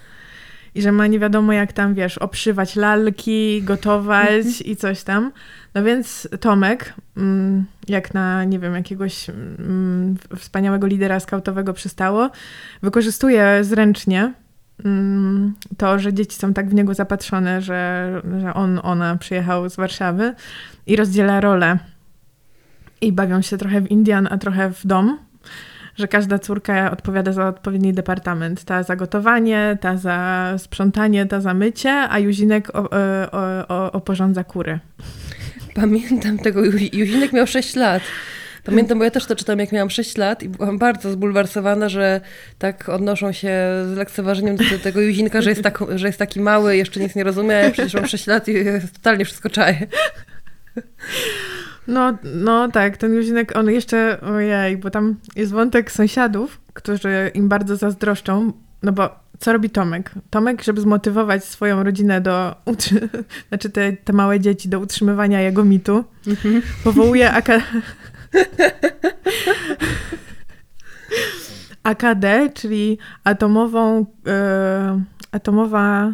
I 0.75 0.83
że 0.83 0.93
ma 0.93 1.07
nie 1.07 1.19
wiadomo 1.19 1.53
jak 1.53 1.73
tam, 1.73 1.95
wiesz, 1.95 2.19
obszywać 2.19 2.77
lalki, 2.77 3.63
gotować 3.63 4.45
i 4.65 4.77
coś 4.77 5.03
tam. 5.03 5.33
No 5.75 5.85
więc 5.85 6.29
Tomek, 6.41 6.95
mm, 7.17 7.65
jak 7.89 8.15
na, 8.15 8.45
nie 8.45 8.59
wiem, 8.59 8.75
jakiegoś 8.75 9.31
mm, 9.31 10.17
wspaniałego 10.37 10.87
lidera 10.87 11.21
skautowego 11.21 11.73
przystało, 11.73 12.31
wykorzystuje 12.83 13.59
zręcznie 13.65 14.33
to, 15.77 15.99
że 15.99 16.15
dzieci 16.15 16.37
są 16.37 16.55
tak 16.55 16.69
w 16.69 16.75
niego 16.75 16.95
zapatrzone, 16.95 17.63
że, 17.63 18.13
że 18.41 18.55
on, 18.55 18.81
ona 18.83 19.17
przyjechał 19.17 19.71
z 19.71 19.77
Warszawy 19.77 20.35
i 20.87 20.97
rozdziela 20.97 21.41
rolę. 21.41 21.79
I 23.01 23.13
bawią 23.13 23.43
się 23.43 23.59
trochę 23.59 23.81
w 23.81 23.91
Indian, 23.91 24.29
a 24.31 24.39
trochę 24.39 24.71
w 24.71 24.87
dom. 24.87 25.19
Że 25.97 26.09
każda 26.09 26.39
córka 26.39 26.91
odpowiada 26.91 27.33
za 27.33 27.49
odpowiedni 27.49 27.93
departament. 27.93 28.65
Ta 28.65 28.83
za 28.83 28.97
gotowanie, 28.97 29.79
ta 29.81 29.97
za 29.97 30.55
sprzątanie, 30.59 31.27
ta 31.27 31.41
za 31.41 31.55
mycie, 31.55 31.91
a 31.91 32.19
Juzinek 32.19 32.71
o, 32.77 32.91
o, 32.91 33.69
o, 33.69 33.93
oporządza 33.93 34.45
kury. 34.45 34.79
Pamiętam 35.75 36.39
tego, 36.39 36.61
Ju- 36.63 36.97
Juzinek 36.97 37.33
miał 37.33 37.47
6 37.47 37.77
lat. 37.77 38.03
Pamiętam, 38.69 38.99
bo 38.99 39.05
ja 39.05 39.11
też 39.11 39.27
to 39.27 39.37
czytam, 39.37 39.59
jak 39.59 39.73
miałam 39.73 39.91
6 39.91 40.17
lat 40.17 40.43
i 40.43 40.49
byłam 40.49 40.79
bardzo 40.79 41.13
zbulwersowana, 41.13 41.89
że 41.89 42.21
tak 42.59 42.89
odnoszą 42.89 43.33
się 43.33 43.51
z 43.93 43.97
lekceważeniem 43.97 44.57
do 44.57 44.79
tego 44.83 45.01
Juzinka, 45.01 45.43
że 45.43 45.51
jest, 45.51 45.63
tak, 45.63 45.79
że 45.95 46.07
jest 46.07 46.19
taki 46.19 46.41
mały, 46.41 46.77
jeszcze 46.77 47.01
nic 47.01 47.15
nie 47.15 47.25
rozumie, 47.25 47.55
ja 47.55 47.71
przecież 47.71 47.95
mam 47.95 48.07
6 48.07 48.27
lat 48.27 48.49
i 48.49 48.55
totalnie 48.95 49.25
wszystko 49.25 49.51
czaję. 49.51 49.87
No, 51.87 52.19
no 52.35 52.71
tak, 52.71 52.97
ten 52.97 53.15
Juzinek, 53.15 53.57
on 53.57 53.71
jeszcze, 53.71 54.21
ojej, 54.21 54.77
bo 54.77 54.91
tam 54.91 55.17
jest 55.37 55.53
wątek 55.53 55.93
sąsiadów, 55.93 56.61
którzy 56.73 57.31
im 57.35 57.49
bardzo 57.49 57.77
zazdroszczą, 57.77 58.53
no 58.83 58.93
bo 58.93 59.11
co 59.39 59.53
robi 59.53 59.71
Tomek? 59.71 60.11
Tomek, 60.31 60.63
żeby 60.63 60.81
zmotywować 60.81 61.45
swoją 61.45 61.83
rodzinę 61.83 62.21
do, 62.21 62.55
znaczy 63.49 63.71
te, 63.71 63.93
te 63.93 64.13
małe 64.13 64.41
dzieci 64.41 64.69
do 64.69 64.81
utrzymywania 64.81 65.41
jego 65.41 65.65
mitu, 65.65 66.05
powołuje 66.85 67.33
aka... 67.33 67.61
AKD, 71.83 72.25
czyli 72.55 72.99
atomową, 73.25 74.07
e, 74.27 75.03
atomowa, 75.33 76.13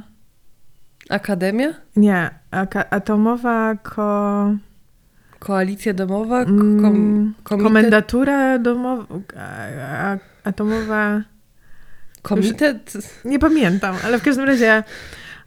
Akademia? 1.11 1.69
nie, 1.97 2.31
aka, 2.51 2.91
atomowa 2.91 3.75
ko... 3.83 4.51
Koalicja 5.39 5.95
domowa? 5.95 6.43
Mm, 6.43 6.81
kom- 6.83 7.35
komitet? 7.43 7.67
Komendatura 7.67 8.59
domowa, 8.59 9.07
atomowa, 10.45 11.21
Komitet? 12.23 12.93
nie 13.25 13.39
pamiętam, 13.39 13.97
ale 14.05 14.19
w 14.19 14.23
każdym 14.23 14.45
razie 14.45 14.83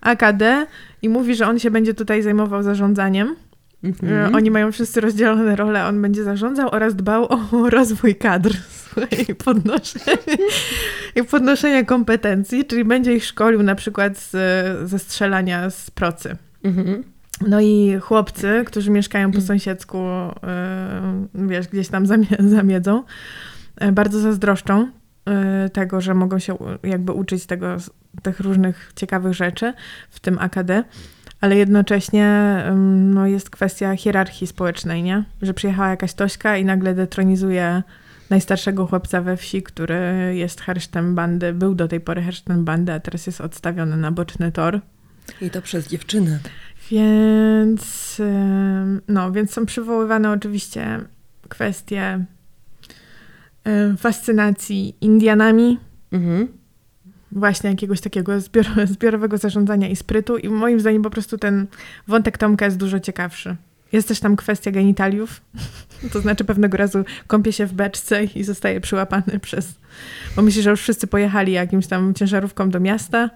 AKD 0.01 0.67
i 1.01 1.09
mówi, 1.09 1.35
że 1.35 1.47
on 1.47 1.59
się 1.59 1.71
będzie 1.71 1.93
tutaj 1.93 2.21
zajmował 2.23 2.63
zarządzaniem. 2.63 3.35
Mhm. 3.83 4.13
E, 4.13 4.31
Oni 4.37 4.51
mają 4.51 4.71
wszyscy 4.71 5.01
rozdzielone 5.01 5.55
role, 5.55 5.85
on 5.85 6.01
będzie 6.01 6.23
zarządzał 6.23 6.69
oraz 6.71 6.95
dbał 6.95 7.25
o 7.33 7.39
rozwój 7.69 8.15
kadr 8.15 8.51
i 9.29 9.35
podnoszenie, 9.35 10.17
i 11.15 11.23
podnoszenie 11.23 11.85
kompetencji, 11.85 12.65
czyli 12.65 12.85
będzie 12.85 13.13
ich 13.15 13.25
szkolił 13.25 13.63
na 13.63 13.75
przykład 13.75 14.17
z, 14.17 14.31
ze 14.89 14.99
strzelania 14.99 15.69
z 15.69 15.91
procy. 15.91 16.37
Mhm. 16.63 17.03
No 17.47 17.61
i 17.61 17.97
chłopcy, 18.01 18.63
którzy 18.65 18.91
mieszkają 18.91 19.31
po 19.31 19.41
sąsiedzku, 19.41 19.97
yy, 21.35 21.47
wiesz, 21.47 21.67
gdzieś 21.67 21.87
tam 21.87 22.05
zamie- 22.05 22.49
zamiedzą, 22.49 23.03
yy, 23.81 23.91
bardzo 23.91 24.19
zazdroszczą 24.19 24.87
tego, 25.73 26.01
że 26.01 26.13
mogą 26.13 26.39
się 26.39 26.57
jakby 26.83 27.11
uczyć 27.11 27.45
tego, 27.45 27.77
tych 28.23 28.39
różnych 28.39 28.91
ciekawych 28.95 29.33
rzeczy, 29.33 29.73
w 30.09 30.19
tym 30.19 30.37
AKD, 30.39 30.83
ale 31.41 31.55
jednocześnie 31.55 32.57
no, 32.75 33.27
jest 33.27 33.49
kwestia 33.49 33.95
hierarchii 33.95 34.47
społecznej, 34.47 35.03
nie? 35.03 35.23
Że 35.41 35.53
przyjechała 35.53 35.89
jakaś 35.89 36.13
Tośka 36.13 36.57
i 36.57 36.65
nagle 36.65 36.95
detronizuje 36.95 37.83
najstarszego 38.29 38.87
chłopca 38.87 39.21
we 39.21 39.37
wsi, 39.37 39.63
który 39.63 40.31
jest 40.33 40.61
hersztem 40.61 41.15
bandy, 41.15 41.53
był 41.53 41.75
do 41.75 41.87
tej 41.87 41.99
pory 41.99 42.21
hersztem 42.21 42.65
bandy, 42.65 42.93
a 42.93 42.99
teraz 42.99 43.27
jest 43.27 43.41
odstawiony 43.41 43.97
na 43.97 44.11
boczny 44.11 44.51
tor. 44.51 44.81
I 45.41 45.49
to 45.49 45.61
przez 45.61 45.87
dziewczynę. 45.87 46.39
Więc, 46.91 48.17
no, 49.07 49.31
więc 49.31 49.51
są 49.53 49.65
przywoływane 49.65 50.31
oczywiście 50.31 50.99
kwestie 51.49 52.25
fascynacji 53.97 54.95
Indianami, 55.01 55.77
Mhm. 56.11 56.47
Właśnie 57.31 57.69
jakiegoś 57.69 58.01
takiego 58.01 58.41
zbior 58.41 58.65
zbiorowego 58.93 59.37
zarządzania 59.37 59.87
i 59.87 59.95
sprytu. 59.95 60.37
I 60.37 60.49
moim 60.49 60.79
zdaniem 60.79 61.01
po 61.01 61.09
prostu 61.09 61.37
ten 61.37 61.67
wątek 62.07 62.37
Tomka 62.37 62.65
jest 62.65 62.77
dużo 62.77 62.99
ciekawszy. 62.99 63.55
Jest 63.91 64.07
też 64.07 64.19
tam 64.19 64.35
kwestia 64.35 64.71
genitaliów, 64.71 65.41
to 66.13 66.21
znaczy 66.21 66.45
pewnego 66.45 66.77
razu 66.77 67.05
kąpie 67.27 67.53
się 67.53 67.65
w 67.65 67.73
beczce 67.73 68.23
i 68.23 68.43
zostaje 68.43 68.81
przyłapany 68.81 69.39
przez... 69.41 69.79
Bo 70.35 70.41
myśli, 70.41 70.61
że 70.61 70.69
już 70.69 70.81
wszyscy 70.81 71.07
pojechali 71.07 71.51
jakimś 71.51 71.87
tam 71.87 72.13
ciężarówką 72.13 72.69
do 72.69 72.79
miasta, 72.79 73.29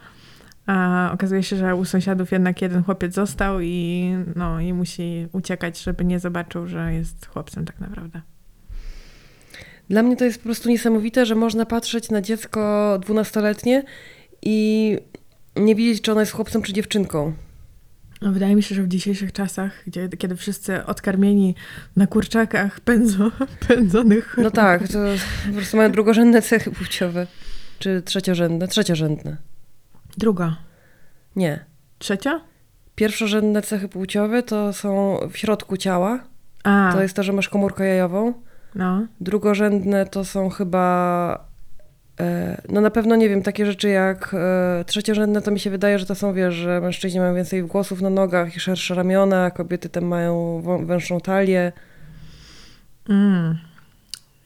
a 0.66 1.10
okazuje 1.14 1.44
się, 1.44 1.56
że 1.56 1.76
u 1.76 1.86
sąsiadów 1.86 2.32
jednak 2.32 2.62
jeden 2.62 2.84
chłopiec 2.84 3.14
został 3.14 3.60
i, 3.62 4.10
no, 4.36 4.60
i 4.60 4.74
musi 4.74 5.28
uciekać, 5.32 5.84
żeby 5.84 6.06
nie 6.06 6.20
zobaczył, 6.20 6.68
że 6.68 6.94
jest 6.94 7.26
chłopcem 7.26 7.66
tak 7.66 7.80
naprawdę. 7.80 8.22
Dla 9.92 10.04
mnie 10.04 10.18
to 10.18 10.26
jest 10.26 10.38
po 10.38 10.44
prostu 10.44 10.70
niesamowite, 10.70 11.26
że 11.26 11.36
można 11.36 11.66
patrzeć 11.66 12.10
na 12.10 12.22
dziecko 12.22 13.00
dwunastoletnie 13.02 13.84
i 14.42 14.98
nie 15.56 15.76
wiedzieć, 15.76 16.02
czy 16.02 16.12
ono 16.12 16.20
jest 16.20 16.32
chłopcem, 16.32 16.62
czy 16.62 16.74
dziewczynką. 16.74 17.34
No, 18.22 18.32
wydaje 18.32 18.56
mi 18.56 18.64
się, 18.64 18.76
że 18.76 18.84
w 18.84 18.88
dzisiejszych 18.88 19.34
czasach, 19.34 19.84
gdzie, 19.88 20.10
kiedy 20.10 20.36
wszyscy 20.36 20.86
odkarmieni 20.86 21.56
na 21.96 22.08
kurczakach 22.08 22.80
pędzą, 22.80 23.32
pędzonych... 23.68 24.36
No 24.38 24.52
tak, 24.52 24.88
to 24.88 25.00
po 25.48 25.54
prostu 25.54 25.78
mają 25.78 25.92
drugorzędne 25.92 26.42
cechy 26.42 26.72
płciowe. 26.72 27.28
Czy 27.80 28.02
trzeciorzędne? 28.02 28.68
Trzeciorzędne. 28.68 29.38
Druga. 30.18 30.58
Nie. 31.36 31.66
Trzecia? 32.00 32.42
Pierwszorzędne 32.96 33.62
cechy 33.62 33.90
płciowe 33.90 34.44
to 34.44 34.74
są 34.74 35.20
w 35.32 35.38
środku 35.38 35.78
ciała. 35.78 36.24
A, 36.64 36.92
To 36.94 37.02
jest 37.02 37.16
to, 37.16 37.24
że 37.24 37.34
masz 37.34 37.50
komórkę 37.50 37.86
jajową. 37.86 38.34
No. 38.76 39.08
Drugorzędne 39.22 40.06
to 40.06 40.26
są 40.26 40.50
chyba. 40.50 41.46
e, 42.20 42.62
No 42.70 42.82
na 42.82 42.92
pewno 42.92 43.16
nie 43.16 43.30
wiem, 43.30 43.42
takie 43.44 43.66
rzeczy 43.66 43.90
jak 43.90 44.34
e, 44.34 44.84
trzeciorzędne 44.86 45.42
to 45.42 45.52
mi 45.52 45.60
się 45.60 45.70
wydaje, 45.70 46.00
że 46.00 46.06
to 46.06 46.16
są, 46.16 46.34
wiesz, 46.34 46.54
że 46.56 46.82
mężczyźni 46.82 47.20
mają 47.20 47.36
więcej 47.36 47.64
włosów 47.64 48.02
na 48.02 48.10
nogach 48.10 48.56
i 48.56 48.60
szersze 48.60 48.96
ramiona, 48.96 49.52
kobiety 49.52 49.90
tam 49.90 50.06
mają 50.06 50.62
węższą 50.86 51.20
talię, 51.20 51.72
Mm. 53.10 53.58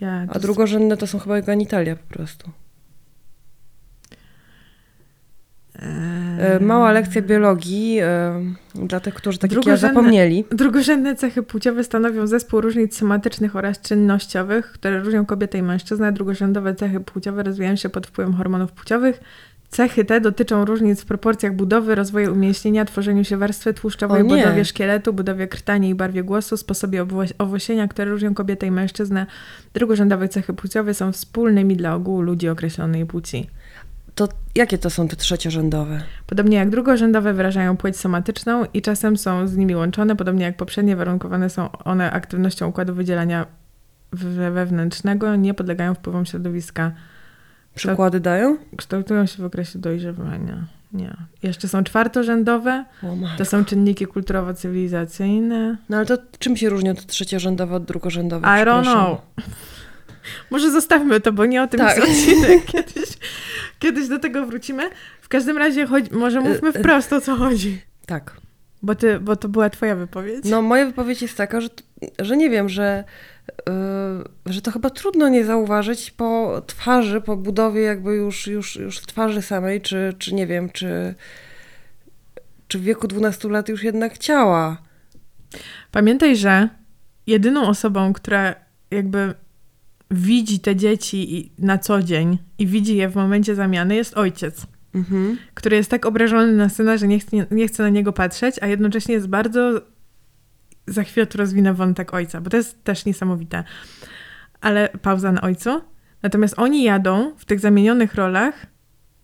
Ja, 0.01 0.25
a 0.27 0.39
drugorzędne 0.39 0.97
to 0.97 1.07
są 1.07 1.19
chyba 1.19 1.41
genitalia 1.41 1.95
po 1.95 2.13
prostu. 2.13 2.51
E, 4.11 5.64
Mała 6.61 6.91
lekcja 6.91 7.21
biologii 7.21 7.99
e, 8.01 8.41
dla 8.75 8.99
tych, 8.99 9.13
którzy 9.13 9.37
tak 9.37 9.51
jak 9.51 9.65
ja 9.65 9.77
zapomnieli. 9.77 10.45
Drugorzędne 10.51 11.15
cechy 11.15 11.43
płciowe 11.43 11.83
stanowią 11.83 12.27
zespół 12.27 12.61
różnic 12.61 12.97
somatycznych 12.97 13.55
oraz 13.55 13.81
czynnościowych, 13.81 14.71
które 14.71 14.99
różnią 14.99 15.25
kobietę 15.25 15.57
i 15.57 15.61
mężczyznę. 15.61 16.11
Drugorzędowe 16.11 16.75
cechy 16.75 16.99
płciowe 16.99 17.43
rozwijają 17.43 17.75
się 17.75 17.89
pod 17.89 18.07
wpływem 18.07 18.33
hormonów 18.33 18.71
płciowych. 18.71 19.19
Cechy 19.69 20.05
te 20.05 20.21
dotyczą 20.21 20.65
różnic 20.65 21.01
w 21.01 21.05
proporcjach 21.05 21.55
budowy, 21.55 21.95
rozwoju 21.95 22.33
umieśnienia, 22.33 22.85
tworzeniu 22.85 23.23
się 23.23 23.37
warstwy 23.37 23.73
tłuszczowej, 23.73 24.23
budowie 24.23 24.65
szkieletu, 24.65 25.13
budowie 25.13 25.47
krtani 25.47 25.89
i 25.89 25.95
barwie 25.95 26.23
głosu, 26.23 26.57
sposobie 26.57 27.05
owłosienia, 27.37 27.87
które 27.87 28.11
różnią 28.11 28.33
kobietę 28.33 28.67
i 28.67 28.71
mężczyznę. 28.71 29.25
Drugorzędowe 29.73 30.29
cechy 30.29 30.53
płciowe 30.53 30.93
są 30.93 31.11
wspólnymi 31.11 31.75
dla 31.75 31.95
ogółu 31.95 32.21
ludzi 32.21 32.49
określonej 32.49 33.05
płci. 33.05 33.49
To 34.15 34.27
jakie 34.55 34.77
to 34.77 34.89
są 34.89 35.07
te 35.07 35.15
trzeciorzędowe? 35.15 36.01
Podobnie 36.27 36.57
jak 36.57 36.69
drugorzędowe 36.69 37.33
wyrażają 37.33 37.77
płeć 37.77 37.97
somatyczną 37.97 38.65
i 38.73 38.81
czasem 38.81 39.17
są 39.17 39.47
z 39.47 39.57
nimi 39.57 39.75
łączone, 39.75 40.15
podobnie 40.15 40.45
jak 40.45 40.57
poprzednie 40.57 40.95
warunkowane 40.95 41.49
są 41.49 41.71
one 41.71 42.11
aktywnością 42.11 42.67
układu 42.67 42.93
wydzielania 42.93 43.45
we- 44.11 44.51
wewnętrznego, 44.51 45.35
nie 45.35 45.53
podlegają 45.53 45.93
wpływom 45.93 46.25
środowiska, 46.25 46.91
Przykłady 47.75 48.19
dają? 48.19 48.57
kształtują 48.77 49.25
się 49.25 49.43
w 49.43 49.45
okresie 49.45 49.79
dojrzewania. 49.79 50.65
Nie. 50.93 51.13
Jeszcze 51.43 51.67
są 51.67 51.83
czwartorzędowe, 51.83 52.85
to 53.37 53.45
są 53.45 53.65
czynniki 53.65 54.05
kulturowo-cywilizacyjne. 54.07 55.75
No 55.89 55.97
ale 55.97 56.05
to 56.05 56.17
czym 56.39 56.57
się 56.57 56.69
różnią 56.69 56.95
te 56.95 57.01
trzeciorzędowe 57.01 57.75
od 57.75 57.85
drugorzędowych? 57.85 58.45
I 58.49 58.65
don't 58.65 58.81
know. 58.81 59.21
Może 60.49 60.71
zostawmy 60.71 61.19
to, 61.21 61.31
bo 61.31 61.45
nie 61.45 61.63
o 61.63 61.67
tym 61.67 61.79
Tak. 61.79 61.97
jest 61.97 62.09
odcinek. 62.09 62.65
Kiedyś, 62.73 63.09
kiedyś 63.79 64.07
do 64.07 64.19
tego 64.19 64.45
wrócimy. 64.45 64.89
W 65.21 65.27
każdym 65.27 65.57
razie 65.57 65.87
może 66.11 66.41
mówmy 66.41 66.69
Y, 66.69 66.75
y. 66.75 66.79
wprost 66.79 67.13
o 67.13 67.21
co 67.21 67.35
chodzi. 67.35 67.81
Tak. 68.05 68.37
Bo, 68.81 68.95
ty, 68.95 69.19
bo 69.19 69.35
to 69.35 69.49
była 69.49 69.69
twoja 69.69 69.95
wypowiedź. 69.95 70.45
No, 70.45 70.61
moja 70.61 70.85
wypowiedź 70.85 71.21
jest 71.21 71.37
taka, 71.37 71.61
że, 71.61 71.69
że 72.19 72.37
nie 72.37 72.49
wiem, 72.49 72.69
że, 72.69 73.03
yy, 74.45 74.53
że 74.53 74.61
to 74.61 74.71
chyba 74.71 74.89
trudno 74.89 75.29
nie 75.29 75.45
zauważyć 75.45 76.11
po 76.11 76.61
twarzy, 76.67 77.21
po 77.21 77.37
budowie 77.37 77.81
jakby 77.81 78.15
już, 78.15 78.47
już, 78.47 78.75
już 78.75 78.99
twarzy 79.01 79.41
samej, 79.41 79.81
czy, 79.81 80.13
czy 80.19 80.33
nie 80.35 80.47
wiem, 80.47 80.69
czy, 80.69 81.15
czy 82.67 82.79
w 82.79 82.83
wieku 82.83 83.07
12 83.07 83.49
lat 83.49 83.69
już 83.69 83.83
jednak 83.83 84.17
ciała. 84.17 84.77
Pamiętaj, 85.91 86.35
że 86.35 86.69
jedyną 87.27 87.67
osobą, 87.67 88.13
która 88.13 88.55
jakby 88.91 89.33
widzi 90.11 90.59
te 90.59 90.75
dzieci 90.75 91.51
na 91.59 91.77
co 91.77 92.03
dzień 92.03 92.37
i 92.57 92.67
widzi 92.67 92.95
je 92.95 93.09
w 93.09 93.15
momencie 93.15 93.55
zamiany 93.55 93.95
jest 93.95 94.17
ojciec. 94.17 94.67
Mhm. 94.95 95.37
który 95.53 95.75
jest 95.75 95.89
tak 95.89 96.05
obrażony 96.05 96.53
na 96.53 96.69
syna, 96.69 96.97
że 96.97 97.07
nie 97.07 97.19
chce, 97.19 97.45
nie 97.51 97.67
chce 97.67 97.83
na 97.83 97.89
niego 97.89 98.13
patrzeć, 98.13 98.55
a 98.61 98.67
jednocześnie 98.67 99.13
jest 99.13 99.27
bardzo. 99.27 99.81
Za 100.87 101.03
chwilę 101.03 101.27
tu 101.27 101.37
rozwinę 101.37 101.73
wątek 101.73 102.13
ojca, 102.13 102.41
bo 102.41 102.49
to 102.49 102.57
jest 102.57 102.83
też 102.83 103.05
niesamowite. 103.05 103.63
Ale 104.61 104.89
pauza 105.01 105.31
na 105.31 105.41
ojcu. 105.41 105.81
Natomiast 106.23 106.53
oni 106.57 106.83
jadą 106.83 107.31
w 107.37 107.45
tych 107.45 107.59
zamienionych 107.59 108.15
rolach 108.15 108.65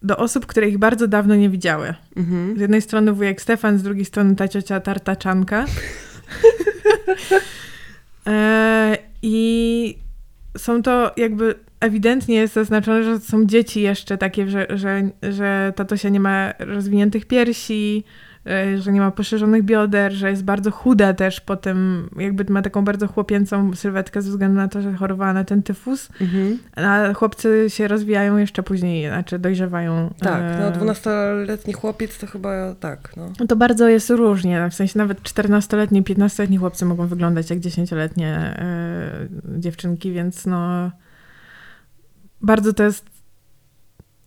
do 0.02 0.18
osób, 0.18 0.46
które 0.46 0.70
ich 0.70 0.78
bardzo 0.78 1.08
dawno 1.08 1.36
nie 1.36 1.50
widziały. 1.50 1.94
Mhm. 2.16 2.58
Z 2.58 2.62
jednej 2.62 2.82
strony 2.82 3.14
wujek 3.14 3.42
Stefan, 3.42 3.78
z 3.78 3.84
drugiej 3.84 4.06
strony 4.06 4.36
ta 4.36 4.48
ciocia 4.48 4.80
tartaczanka. 4.80 5.66
e, 8.28 8.98
I 9.22 9.98
są 10.58 10.84
to 10.84 11.12
jakby 11.18 11.56
ewidentnie 11.80 12.36
jest 12.36 12.54
zaznaczone, 12.54 13.04
że 13.04 13.20
są 13.20 13.46
dzieci 13.46 13.82
jeszcze 13.82 14.18
takie, 14.18 14.48
że, 14.50 14.68
że, 14.70 15.10
że 15.22 15.74
tatusia 15.76 16.10
nie 16.10 16.20
ma 16.20 16.54
rozwiniętych 16.60 17.26
piersi, 17.26 18.04
że 18.80 18.92
nie 18.92 19.00
ma 19.00 19.12
poszerzonych 19.12 19.64
bioder, 19.64 20.12
że 20.12 20.30
jest 20.30 20.44
bardzo 20.44 20.72
chuda 20.72 21.14
też 21.14 21.42
potem, 21.42 22.10
jakby 22.18 22.46
ma 22.54 22.62
taką 22.62 22.84
bardzo 22.86 23.08
chłopięcą 23.08 23.76
sylwetkę 23.76 24.22
ze 24.22 24.30
względu 24.30 24.58
na 24.58 24.68
to, 24.68 24.82
że 24.82 24.94
chorowała 24.94 25.34
na 25.34 25.44
ten 25.44 25.64
tyfus, 25.64 26.10
Mhm. 26.22 26.58
a 26.76 27.14
chłopcy 27.14 27.66
się 27.68 27.88
rozwijają 27.88 28.38
jeszcze 28.38 28.64
później, 28.64 29.08
znaczy 29.08 29.40
dojrzewają. 29.40 30.14
Tak, 30.20 30.42
no 30.60 30.68
e, 30.68 30.72
12-letni 30.72 31.74
chłopiec 31.74 32.18
to 32.18 32.28
chyba 32.28 32.76
tak, 32.76 33.14
no. 33.18 33.32
no 33.40 33.48
To 33.48 33.56
bardzo 33.56 33.88
jest 33.90 34.10
różnie. 34.10 34.70
W 34.72 34.74
sensie 34.74 35.00
nawet 35.00 35.22
14-letni, 35.22 36.04
15-letni 36.04 36.58
chłopcy 36.58 36.86
mogą 36.86 37.08
wyglądać 37.08 37.50
jak 37.50 37.60
10-letnie 37.60 38.28
e, 38.38 39.28
dziewczynki, 39.60 40.12
więc 40.12 40.46
no 40.46 40.92
bardzo 42.42 42.74
to 42.74 42.84
jest 42.84 43.11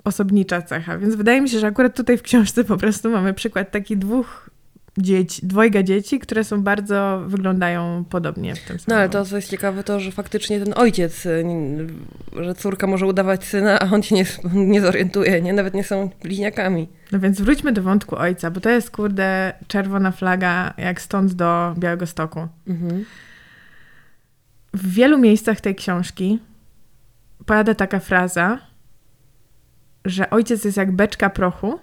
osobnicza 0.04 0.62
cecha. 0.62 0.98
Więc 0.98 1.14
wydaje 1.14 1.40
mi 1.40 1.48
się, 1.48 1.58
że 1.58 1.66
akurat 1.66 1.96
tutaj 1.96 2.18
w 2.18 2.22
książce 2.22 2.64
po 2.64 2.76
prostu 2.76 3.10
mamy 3.10 3.34
przykład 3.34 3.70
takich 3.70 3.98
dwóch 3.98 4.50
dzieci, 4.98 5.46
dwojga 5.46 5.82
dzieci, 5.82 6.18
które 6.18 6.44
są 6.44 6.62
bardzo, 6.62 7.22
wyglądają 7.26 8.04
podobnie 8.10 8.54
w 8.54 8.58
tym 8.60 8.76
No 8.76 8.82
samym. 8.82 8.98
ale 9.00 9.08
to, 9.08 9.24
co 9.24 9.36
jest 9.36 9.50
ciekawe, 9.50 9.84
to, 9.84 10.00
że 10.00 10.12
faktycznie 10.12 10.60
ten 10.60 10.74
ojciec, 10.76 11.26
y, 11.26 11.44
że 12.42 12.54
córka 12.54 12.86
może 12.86 13.06
udawać 13.06 13.44
syna, 13.44 13.78
a 13.78 13.90
on 13.90 14.02
się 14.02 14.14
nie, 14.14 14.24
nie 14.54 14.80
zorientuje, 14.80 15.42
nie? 15.42 15.52
Nawet 15.52 15.74
nie 15.74 15.84
są 15.84 16.10
bliźniakami. 16.22 16.88
No 17.12 17.20
więc 17.20 17.40
wróćmy 17.40 17.72
do 17.72 17.82
wątku 17.82 18.16
ojca, 18.16 18.50
bo 18.50 18.60
to 18.60 18.70
jest 18.70 18.90
kurde 18.90 19.52
czerwona 19.66 20.10
flaga 20.10 20.74
jak 20.78 21.00
stąd 21.00 21.32
do 21.32 21.74
Białego 21.78 22.06
Stoku. 22.06 22.48
Mhm. 22.68 23.04
W 24.74 24.92
wielu 24.92 25.18
miejscach 25.18 25.60
tej 25.60 25.74
książki 25.74 26.38
pada 27.46 27.74
taka 27.74 28.00
fraza, 28.00 28.58
że 30.04 30.30
ojciec 30.30 30.64
jest 30.64 30.76
jak 30.76 30.92
beczka 30.92 31.30
prochu 31.30 31.78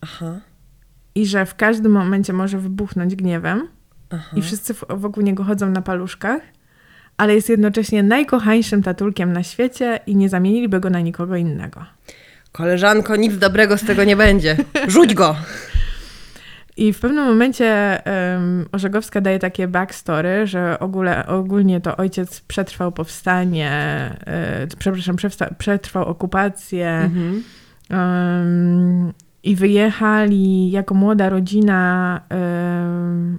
Aha, 0.00 0.40
i 1.14 1.26
że 1.26 1.46
w 1.46 1.54
każdym 1.54 1.92
momencie 1.92 2.32
może 2.32 2.58
wybuchnąć 2.58 3.16
gniewem 3.16 3.68
aha. 4.10 4.36
i 4.36 4.42
wszyscy 4.42 4.74
wokół 4.88 5.22
niego 5.22 5.44
chodzą 5.44 5.70
na 5.70 5.82
paluszkach, 5.82 6.42
ale 7.16 7.34
jest 7.34 7.48
jednocześnie 7.48 8.02
najkochańszym 8.02 8.82
tatulkiem 8.82 9.32
na 9.32 9.42
świecie 9.42 10.00
i 10.06 10.16
nie 10.16 10.28
zamieniliby 10.28 10.80
go 10.80 10.90
na 10.90 11.00
nikogo 11.00 11.36
innego. 11.36 11.84
Koleżanko, 12.52 13.16
nic 13.16 13.38
dobrego 13.38 13.78
z 13.78 13.84
tego 13.84 14.04
nie 14.04 14.16
będzie. 14.16 14.56
Rzuć 14.88 15.14
go! 15.14 15.36
I 16.78 16.92
w 16.92 17.00
pewnym 17.00 17.24
momencie 17.24 18.02
um, 18.34 18.66
Orzegowska 18.72 19.20
daje 19.20 19.38
takie 19.38 19.68
backstory, 19.68 20.46
że 20.46 20.78
ogóle, 20.78 21.26
ogólnie 21.26 21.80
to 21.80 21.96
ojciec 21.96 22.40
przetrwał 22.40 22.92
powstanie, 22.92 23.70
e, 24.26 24.66
przepraszam, 24.78 25.16
przetrwał 25.58 26.04
okupację, 26.04 26.88
Mhm. 26.88 27.42
Em, 27.90 29.12
I 29.42 29.56
wyjechali 29.56 30.70
jako 30.70 30.94
młoda 30.94 31.28
rodzina 31.28 32.20
em, 32.28 33.38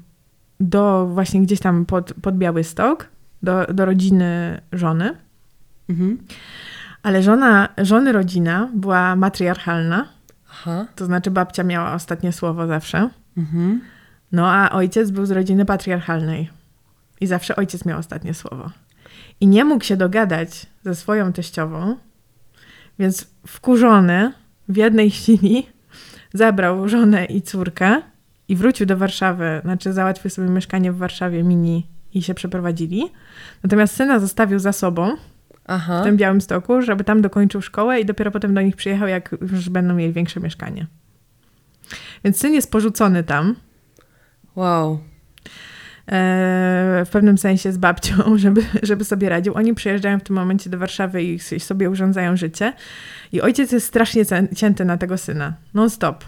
do 0.60 1.08
właśnie 1.08 1.42
gdzieś 1.42 1.60
tam 1.60 1.86
pod, 1.86 2.14
pod 2.22 2.38
Białystok, 2.38 3.08
do, 3.44 3.66
do 3.66 3.86
rodziny 3.86 4.62
żony. 4.72 5.16
Mhm. 5.90 6.18
Ale 7.04 7.24
żona, 7.24 7.70
żony 7.78 8.12
rodzina 8.12 8.70
była 8.74 9.16
matriarchalna, 9.16 10.06
Aha. 10.52 10.86
to 10.96 11.06
znaczy 11.06 11.32
babcia 11.32 11.64
miała 11.64 11.94
ostatnie 11.94 12.32
słowo 12.32 12.68
zawsze. 12.68 13.10
Mhm. 13.40 13.82
No 14.32 14.52
a 14.52 14.70
ojciec 14.70 15.12
był 15.12 15.26
z 15.26 15.32
rodziny 15.32 15.66
patriarchalnej. 15.66 16.50
I 17.22 17.28
zawsze 17.28 17.56
ojciec 17.56 17.86
miał 17.86 18.00
ostatnie 18.00 18.34
słowo. 18.34 18.72
I 19.42 19.48
nie 19.48 19.66
mógł 19.66 19.84
się 19.84 19.98
dogadać 19.98 20.66
ze 20.84 20.96
swoją 20.96 21.34
teściową, 21.34 21.96
więc 23.00 23.28
wkurzony 23.48 24.34
w 24.70 24.78
jednej 24.78 25.12
chwili 25.12 25.68
zabrał 26.34 26.90
żonę 26.90 27.26
i 27.26 27.42
córkę 27.42 28.02
i 28.48 28.56
wrócił 28.56 28.86
do 28.86 28.98
Warszawy, 28.98 29.62
znaczy 29.64 29.94
załatwił 29.94 30.32
sobie 30.32 30.50
mieszkanie 30.50 30.92
w 30.92 30.98
Warszawie 30.98 31.44
mini 31.44 31.88
i 32.14 32.22
się 32.22 32.34
przeprowadzili. 32.34 33.04
Natomiast 33.64 33.96
syna 33.96 34.20
zostawił 34.20 34.60
za 34.60 34.74
sobą 34.74 35.16
Aha. 35.66 36.02
w 36.02 36.04
tym 36.04 36.18
Białym 36.18 36.42
Stoku, 36.42 36.82
żeby 36.82 37.04
tam 37.04 37.22
dokończył 37.22 37.62
szkołę 37.62 38.00
i 38.00 38.06
dopiero 38.06 38.32
potem 38.32 38.54
do 38.54 38.62
nich 38.62 38.76
przyjechał, 38.76 39.08
jak 39.08 39.36
już 39.42 39.70
będą 39.70 39.94
mieli 39.94 40.14
większe 40.14 40.40
mieszkanie. 40.40 40.88
Więc 42.24 42.38
syn 42.40 42.54
jest 42.54 42.72
porzucony 42.72 43.24
tam, 43.24 43.56
Wow. 44.56 45.00
e, 46.08 47.04
w 47.06 47.10
pewnym 47.12 47.38
sensie 47.38 47.72
z 47.72 47.78
babcią, 47.78 48.14
żeby, 48.38 48.62
żeby 48.84 49.06
sobie 49.06 49.30
radził. 49.30 49.54
Oni 49.56 49.76
przyjeżdżają 49.76 50.20
w 50.20 50.24
tym 50.24 50.36
momencie 50.36 50.70
do 50.70 50.78
Warszawy 50.78 51.24
i, 51.24 51.34
i 51.52 51.60
sobie 51.60 51.90
urządzają 51.90 52.38
życie. 52.38 52.74
I 53.32 53.42
ojciec 53.42 53.72
jest 53.72 53.88
strasznie 53.88 54.24
cięty 54.56 54.86
na 54.86 54.98
tego 54.98 55.18
syna. 55.18 55.54
Non 55.74 55.90
stop. 55.90 56.26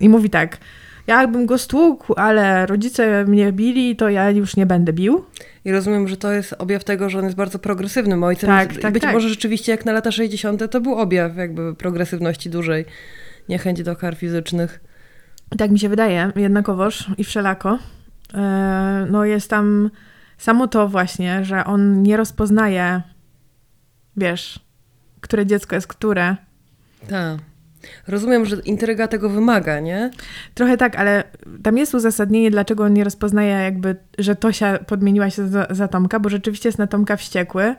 I 0.00 0.08
mówi 0.08 0.30
tak, 0.30 0.58
ja 1.06 1.20
jakbym 1.20 1.46
go 1.46 1.58
stłukł, 1.58 2.14
ale 2.14 2.66
rodzice 2.66 3.24
mnie 3.24 3.52
bili, 3.52 3.96
to 3.96 4.08
ja 4.08 4.30
już 4.30 4.56
nie 4.56 4.66
będę 4.66 4.92
bił. 4.92 5.24
I 5.64 5.72
rozumiem, 5.72 6.08
że 6.08 6.16
to 6.16 6.32
jest 6.32 6.54
objaw 6.58 6.84
tego, 6.84 7.10
że 7.10 7.18
on 7.18 7.24
jest 7.24 7.36
bardzo 7.36 7.58
progresywnym 7.58 8.22
ojcem. 8.24 8.48
Tak, 8.50 8.76
tak, 8.76 8.92
Być 8.92 9.02
tak. 9.02 9.12
może 9.14 9.28
rzeczywiście 9.28 9.72
jak 9.72 9.84
na 9.84 9.92
lata 9.92 10.12
60. 10.12 10.70
to 10.70 10.80
był 10.80 10.94
objaw 10.94 11.36
jakby 11.36 11.74
progresywności 11.74 12.50
dużej. 12.50 12.84
Niechęć 13.48 13.82
do 13.82 13.96
kar 13.96 14.16
fizycznych. 14.16 14.80
Tak 15.58 15.70
mi 15.70 15.78
się 15.78 15.88
wydaje, 15.88 16.32
jednakowoż 16.36 17.06
i 17.18 17.24
wszelako. 17.24 17.78
E, 18.34 19.06
no 19.10 19.24
jest 19.24 19.50
tam 19.50 19.90
samo 20.38 20.68
to 20.68 20.88
właśnie, 20.88 21.44
że 21.44 21.64
on 21.64 22.02
nie 22.02 22.16
rozpoznaje, 22.16 23.02
wiesz, 24.16 24.60
które 25.20 25.46
dziecko 25.46 25.74
jest 25.74 25.86
które. 25.86 26.36
Tak. 27.08 27.38
Rozumiem, 28.08 28.46
że 28.46 28.56
intryga 28.56 29.08
tego 29.08 29.30
wymaga, 29.30 29.80
nie? 29.80 30.10
Trochę 30.54 30.76
tak, 30.76 30.96
ale 30.96 31.24
tam 31.62 31.78
jest 31.78 31.94
uzasadnienie, 31.94 32.50
dlaczego 32.50 32.84
on 32.84 32.92
nie 32.92 33.04
rozpoznaje 33.04 33.50
jakby, 33.50 33.96
że 34.18 34.36
Tosia 34.36 34.78
podmieniła 34.78 35.30
się 35.30 35.48
za, 35.48 35.66
za 35.70 35.88
Tomka, 35.88 36.20
bo 36.20 36.28
rzeczywiście 36.28 36.68
jest 36.68 36.78
na 36.78 36.86
Tomka 36.86 37.16
wściekły. 37.16 37.74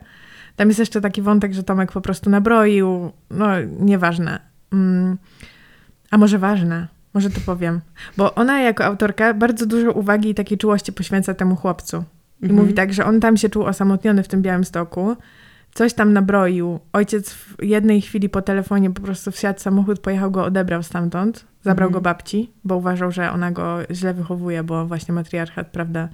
Tam 0.56 0.68
jest 0.68 0.78
jeszcze 0.78 1.00
taki 1.00 1.22
wątek, 1.22 1.52
że 1.54 1.62
Tomek 1.62 1.92
po 1.92 2.00
prostu 2.00 2.30
nabroił. 2.30 3.12
No, 3.30 3.46
nieważne. 3.80 4.40
Mm. 4.72 5.18
A 6.10 6.18
może 6.18 6.38
ważne? 6.38 6.88
Może 7.14 7.30
to 7.30 7.40
powiem. 7.46 7.80
Bo 8.16 8.34
ona 8.34 8.60
jako 8.60 8.84
autorka 8.84 9.34
bardzo 9.34 9.66
dużo 9.66 9.92
uwagi 9.92 10.30
i 10.30 10.34
takiej 10.34 10.58
czułości 10.58 10.92
poświęca 10.92 11.34
temu 11.34 11.56
chłopcu. 11.56 12.04
I 12.42 12.44
Mhm. 12.44 12.60
mówi 12.60 12.74
tak, 12.74 12.92
że 12.92 13.04
on 13.04 13.20
tam 13.20 13.36
się 13.36 13.48
czuł 13.48 13.64
osamotniony 13.64 14.22
w 14.22 14.28
tym 14.28 14.42
białym 14.42 14.64
stoku. 14.64 15.16
Coś 15.74 15.94
tam 15.94 16.12
nabroił. 16.12 16.78
Ojciec 16.92 17.30
w 17.30 17.56
jednej 17.62 18.00
chwili 18.00 18.28
po 18.28 18.42
telefonie 18.42 18.90
po 18.90 19.02
prostu 19.02 19.30
wsiadł 19.30 19.60
samochód, 19.60 19.98
pojechał 20.00 20.30
go, 20.30 20.44
odebrał 20.44 20.82
stamtąd. 20.82 21.44
Zabrał 21.62 21.86
Mhm. 21.88 21.92
go 21.92 22.00
babci, 22.00 22.52
bo 22.64 22.76
uważał, 22.76 23.12
że 23.12 23.30
ona 23.32 23.50
go 23.52 23.78
źle 23.90 24.14
wychowuje, 24.14 24.62
bo 24.62 24.86
właśnie 24.86 25.14
matriarchat, 25.14 25.66
prawda? 25.68 26.08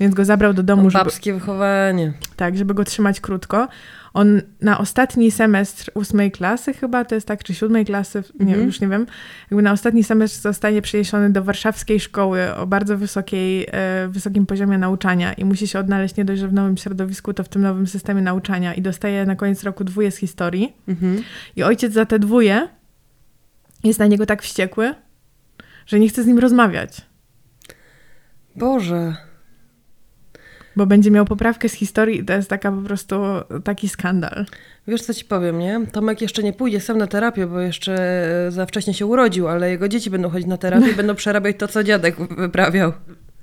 Więc 0.00 0.14
go 0.14 0.24
zabrał 0.24 0.54
do 0.54 0.62
domu, 0.62 0.90
żeby, 0.90 1.04
Babskie 1.04 1.34
wychowanie. 1.34 2.12
tak, 2.36 2.56
żeby 2.56 2.74
go 2.74 2.84
trzymać 2.84 3.20
krótko. 3.20 3.68
On 4.14 4.40
na 4.60 4.78
ostatni 4.78 5.30
semestr 5.30 5.90
ósmej 5.94 6.30
klasy 6.30 6.74
chyba, 6.74 7.04
to 7.04 7.14
jest 7.14 7.26
tak, 7.26 7.44
czy 7.44 7.54
siódmej 7.54 7.84
klasy, 7.84 8.22
nie, 8.40 8.46
Mhm. 8.46 8.66
już 8.66 8.80
nie 8.80 8.88
wiem, 8.88 9.06
jakby 9.50 9.62
na 9.62 9.72
ostatni 9.72 10.04
semestr 10.04 10.40
zostanie 10.40 10.82
przeniesiony 10.82 11.30
do 11.30 11.44
warszawskiej 11.44 12.00
szkoły 12.00 12.54
o 12.54 12.66
bardzo 12.66 12.98
wysokiej, 12.98 13.66
e, 13.72 14.08
wysokim 14.08 14.46
poziomie 14.46 14.78
nauczania 14.78 15.32
i 15.32 15.44
musi 15.44 15.68
się 15.68 15.78
odnaleźć 15.78 16.16
nie 16.16 16.24
dość, 16.24 16.40
że 16.40 16.48
w 16.48 16.52
nowym 16.52 16.76
środowisku, 16.76 17.34
to 17.34 17.44
w 17.44 17.48
tym 17.48 17.62
nowym 17.62 17.86
systemie 17.86 18.22
nauczania 18.22 18.74
i 18.74 18.82
dostaje 18.82 19.26
na 19.26 19.36
koniec 19.36 19.64
roku 19.64 19.84
dwóje 19.84 20.10
z 20.10 20.16
historii. 20.16 20.72
Mhm. 20.88 21.22
I 21.56 21.62
ojciec 21.62 21.92
za 21.92 22.06
te 22.06 22.18
dwóje 22.18 22.68
jest 23.84 23.98
na 23.98 24.06
niego 24.06 24.26
tak 24.26 24.42
wściekły, 24.42 24.94
że 25.86 26.00
nie 26.00 26.08
chce 26.08 26.22
z 26.22 26.26
nim 26.26 26.38
rozmawiać, 26.38 27.02
Boże. 28.56 29.16
Bo 30.76 30.86
będzie 30.86 31.10
miał 31.10 31.24
poprawkę 31.24 31.68
z 31.68 31.72
historii 31.72 32.20
i 32.20 32.24
to 32.24 32.32
jest 32.32 32.48
taka 32.48 32.72
po 32.72 32.82
prostu 32.82 33.16
taki 33.64 33.88
skandal. 33.88 34.46
Wiesz, 34.86 35.02
co 35.02 35.14
ci 35.14 35.24
powiem, 35.24 35.58
nie? 35.58 35.80
Tomek 35.92 36.20
jeszcze 36.20 36.42
nie 36.42 36.52
pójdzie 36.52 36.80
sam 36.80 36.98
na 36.98 37.06
terapię, 37.06 37.46
bo 37.46 37.60
jeszcze 37.60 37.94
e, 38.46 38.50
za 38.50 38.66
wcześnie 38.66 38.94
się 38.94 39.06
urodził, 39.06 39.48
ale 39.48 39.70
jego 39.70 39.88
dzieci 39.88 40.10
będą 40.10 40.30
chodzić 40.30 40.48
na 40.48 40.56
terapię 40.56 40.90
i 40.90 40.94
będą 40.94 41.14
przerabiać 41.14 41.56
to, 41.58 41.68
co 41.68 41.84
dziadek 41.84 42.16
wyprawiał. 42.36 42.92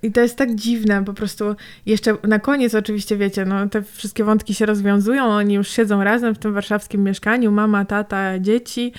I 0.03 0.11
to 0.11 0.21
jest 0.21 0.35
tak 0.35 0.55
dziwne, 0.55 1.05
po 1.05 1.13
prostu 1.13 1.55
jeszcze 1.85 2.17
na 2.23 2.39
koniec 2.39 2.75
oczywiście, 2.75 3.17
wiecie, 3.17 3.45
no 3.45 3.69
te 3.69 3.81
wszystkie 3.81 4.23
wątki 4.23 4.53
się 4.53 4.65
rozwiązują, 4.65 5.23
oni 5.23 5.53
już 5.53 5.69
siedzą 5.69 6.03
razem 6.03 6.35
w 6.35 6.39
tym 6.39 6.53
warszawskim 6.53 7.03
mieszkaniu, 7.03 7.51
mama, 7.51 7.85
tata, 7.85 8.39
dzieci 8.39 8.93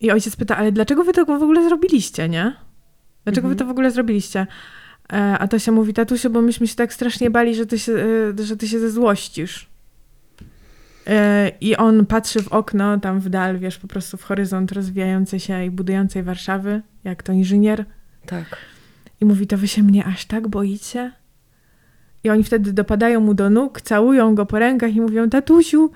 I 0.00 0.10
ojciec 0.10 0.36
pyta, 0.36 0.56
ale 0.56 0.72
dlaczego 0.72 1.04
wy 1.04 1.12
to 1.12 1.24
w 1.24 1.30
ogóle 1.30 1.64
zrobiliście, 1.64 2.28
nie? 2.28 2.56
Dlaczego 3.24 3.48
wy 3.48 3.56
to 3.56 3.64
w 3.64 3.70
ogóle 3.70 3.90
zrobiliście? 3.90 4.46
E, 5.12 5.38
a 5.38 5.48
to 5.48 5.58
się 5.58 5.72
mówi, 5.72 5.94
tatusiu, 5.94 6.30
bo 6.30 6.42
myśmy 6.42 6.66
się 6.66 6.74
tak 6.76 6.92
strasznie 6.92 7.30
bali, 7.30 7.54
że 7.54 7.66
ty 7.66 7.78
się, 7.78 7.92
e, 8.40 8.44
że 8.44 8.56
ty 8.56 8.68
się 8.68 8.80
zezłościsz. 8.80 9.68
E, 11.06 11.50
I 11.60 11.76
on 11.76 12.06
patrzy 12.06 12.42
w 12.42 12.48
okno, 12.48 13.00
tam 13.00 13.20
w 13.20 13.28
dal, 13.28 13.58
wiesz, 13.58 13.78
po 13.78 13.88
prostu 13.88 14.16
w 14.16 14.22
horyzont 14.22 14.72
rozwijającej 14.72 15.40
się 15.40 15.64
i 15.64 15.70
budującej 15.70 16.22
Warszawy, 16.22 16.82
jak 17.04 17.22
to 17.22 17.32
inżynier. 17.32 17.84
Tak. 18.26 18.56
I 19.20 19.24
mówi, 19.24 19.46
to 19.46 19.58
wy 19.58 19.68
się 19.68 19.82
mnie 19.82 20.04
aż 20.04 20.24
tak 20.24 20.48
boicie? 20.48 21.12
I 22.24 22.30
oni 22.30 22.44
wtedy 22.44 22.72
dopadają 22.72 23.20
mu 23.20 23.34
do 23.34 23.50
nóg, 23.50 23.80
całują 23.80 24.34
go 24.34 24.46
po 24.46 24.58
rękach 24.58 24.94
i 24.94 25.00
mówią, 25.00 25.30
tatusiu, 25.30 25.90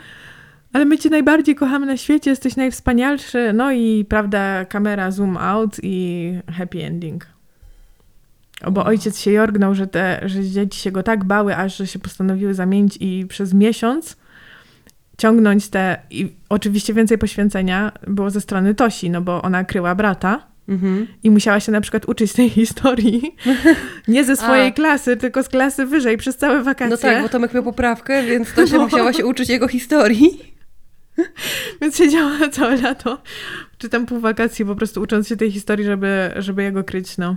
ale 0.72 0.84
my 0.84 0.98
cię 0.98 1.10
najbardziej 1.10 1.54
kochamy 1.54 1.86
na 1.86 1.96
świecie, 1.96 2.30
jesteś 2.30 2.56
najwspanialszy. 2.56 3.52
No 3.52 3.72
i 3.72 4.04
prawda, 4.08 4.64
kamera 4.64 5.10
zoom 5.10 5.36
out 5.36 5.76
i 5.82 6.32
happy 6.52 6.84
ending. 6.84 7.26
Bo 8.72 8.84
ojciec 8.84 9.18
się 9.18 9.30
jorgnął, 9.30 9.74
że, 9.74 9.86
te, 9.86 10.20
że 10.26 10.44
dzieci 10.44 10.80
się 10.80 10.92
go 10.92 11.02
tak 11.02 11.24
bały, 11.24 11.56
aż 11.56 11.76
że 11.76 11.86
się 11.86 11.98
postanowiły 11.98 12.54
zamienić 12.54 12.98
i 13.00 13.26
przez 13.28 13.54
miesiąc 13.54 14.16
ciągnąć 15.18 15.68
te... 15.68 15.96
I 16.10 16.32
oczywiście 16.48 16.94
więcej 16.94 17.18
poświęcenia 17.18 17.92
było 18.06 18.30
ze 18.30 18.40
strony 18.40 18.74
Tosi, 18.74 19.10
no 19.10 19.20
bo 19.20 19.42
ona 19.42 19.64
kryła 19.64 19.94
brata. 19.94 20.46
Mhm. 20.68 21.06
I 21.22 21.30
musiała 21.30 21.60
się 21.60 21.72
na 21.72 21.80
przykład 21.80 22.08
uczyć 22.08 22.32
tej 22.32 22.50
historii. 22.60 23.36
Nie 24.08 24.24
ze 24.24 24.36
swojej 24.36 24.68
A. 24.68 24.72
klasy, 24.72 25.16
tylko 25.16 25.42
z 25.42 25.48
klasy 25.48 25.86
wyżej 25.86 26.16
przez 26.16 26.36
całe 26.36 26.62
wakacje. 26.62 26.90
No 26.90 26.96
tak, 26.96 27.22
bo 27.22 27.28
Tomek 27.28 27.54
miał 27.54 27.62
poprawkę, 27.62 28.22
więc 28.22 28.52
to 28.52 28.66
się 28.66 28.78
musiała 28.84 29.12
się 29.12 29.26
uczyć 29.26 29.48
jego 29.48 29.68
historii. 29.68 30.58
Więc 31.80 31.96
siedziała 31.96 32.48
całe 32.52 32.76
lato, 32.76 33.22
czy 33.78 33.88
tam 33.88 34.06
pół 34.06 34.20
wakacji, 34.20 34.64
po 34.64 34.76
prostu 34.76 35.00
ucząc 35.00 35.28
się 35.28 35.36
tej 35.36 35.52
historii, 35.52 35.84
żeby, 35.84 36.30
żeby 36.36 36.62
jego 36.62 36.84
kryć, 36.84 37.18
no. 37.18 37.36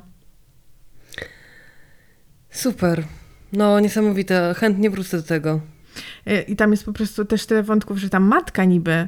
Super. 2.52 3.04
No, 3.54 3.80
niesamowite. 3.80 4.54
Chętnie 4.58 4.90
wrócę 4.90 5.18
do 5.18 5.24
tego. 5.24 5.60
I- 6.26 6.52
I 6.52 6.56
tam 6.56 6.72
jest 6.72 6.86
po 6.86 6.94
prostu 6.94 7.26
też 7.26 7.46
tyle 7.46 7.64
wątków, 7.64 7.98
że 7.98 8.10
ta 8.10 8.20
matka 8.20 8.66
niby, 8.66 9.08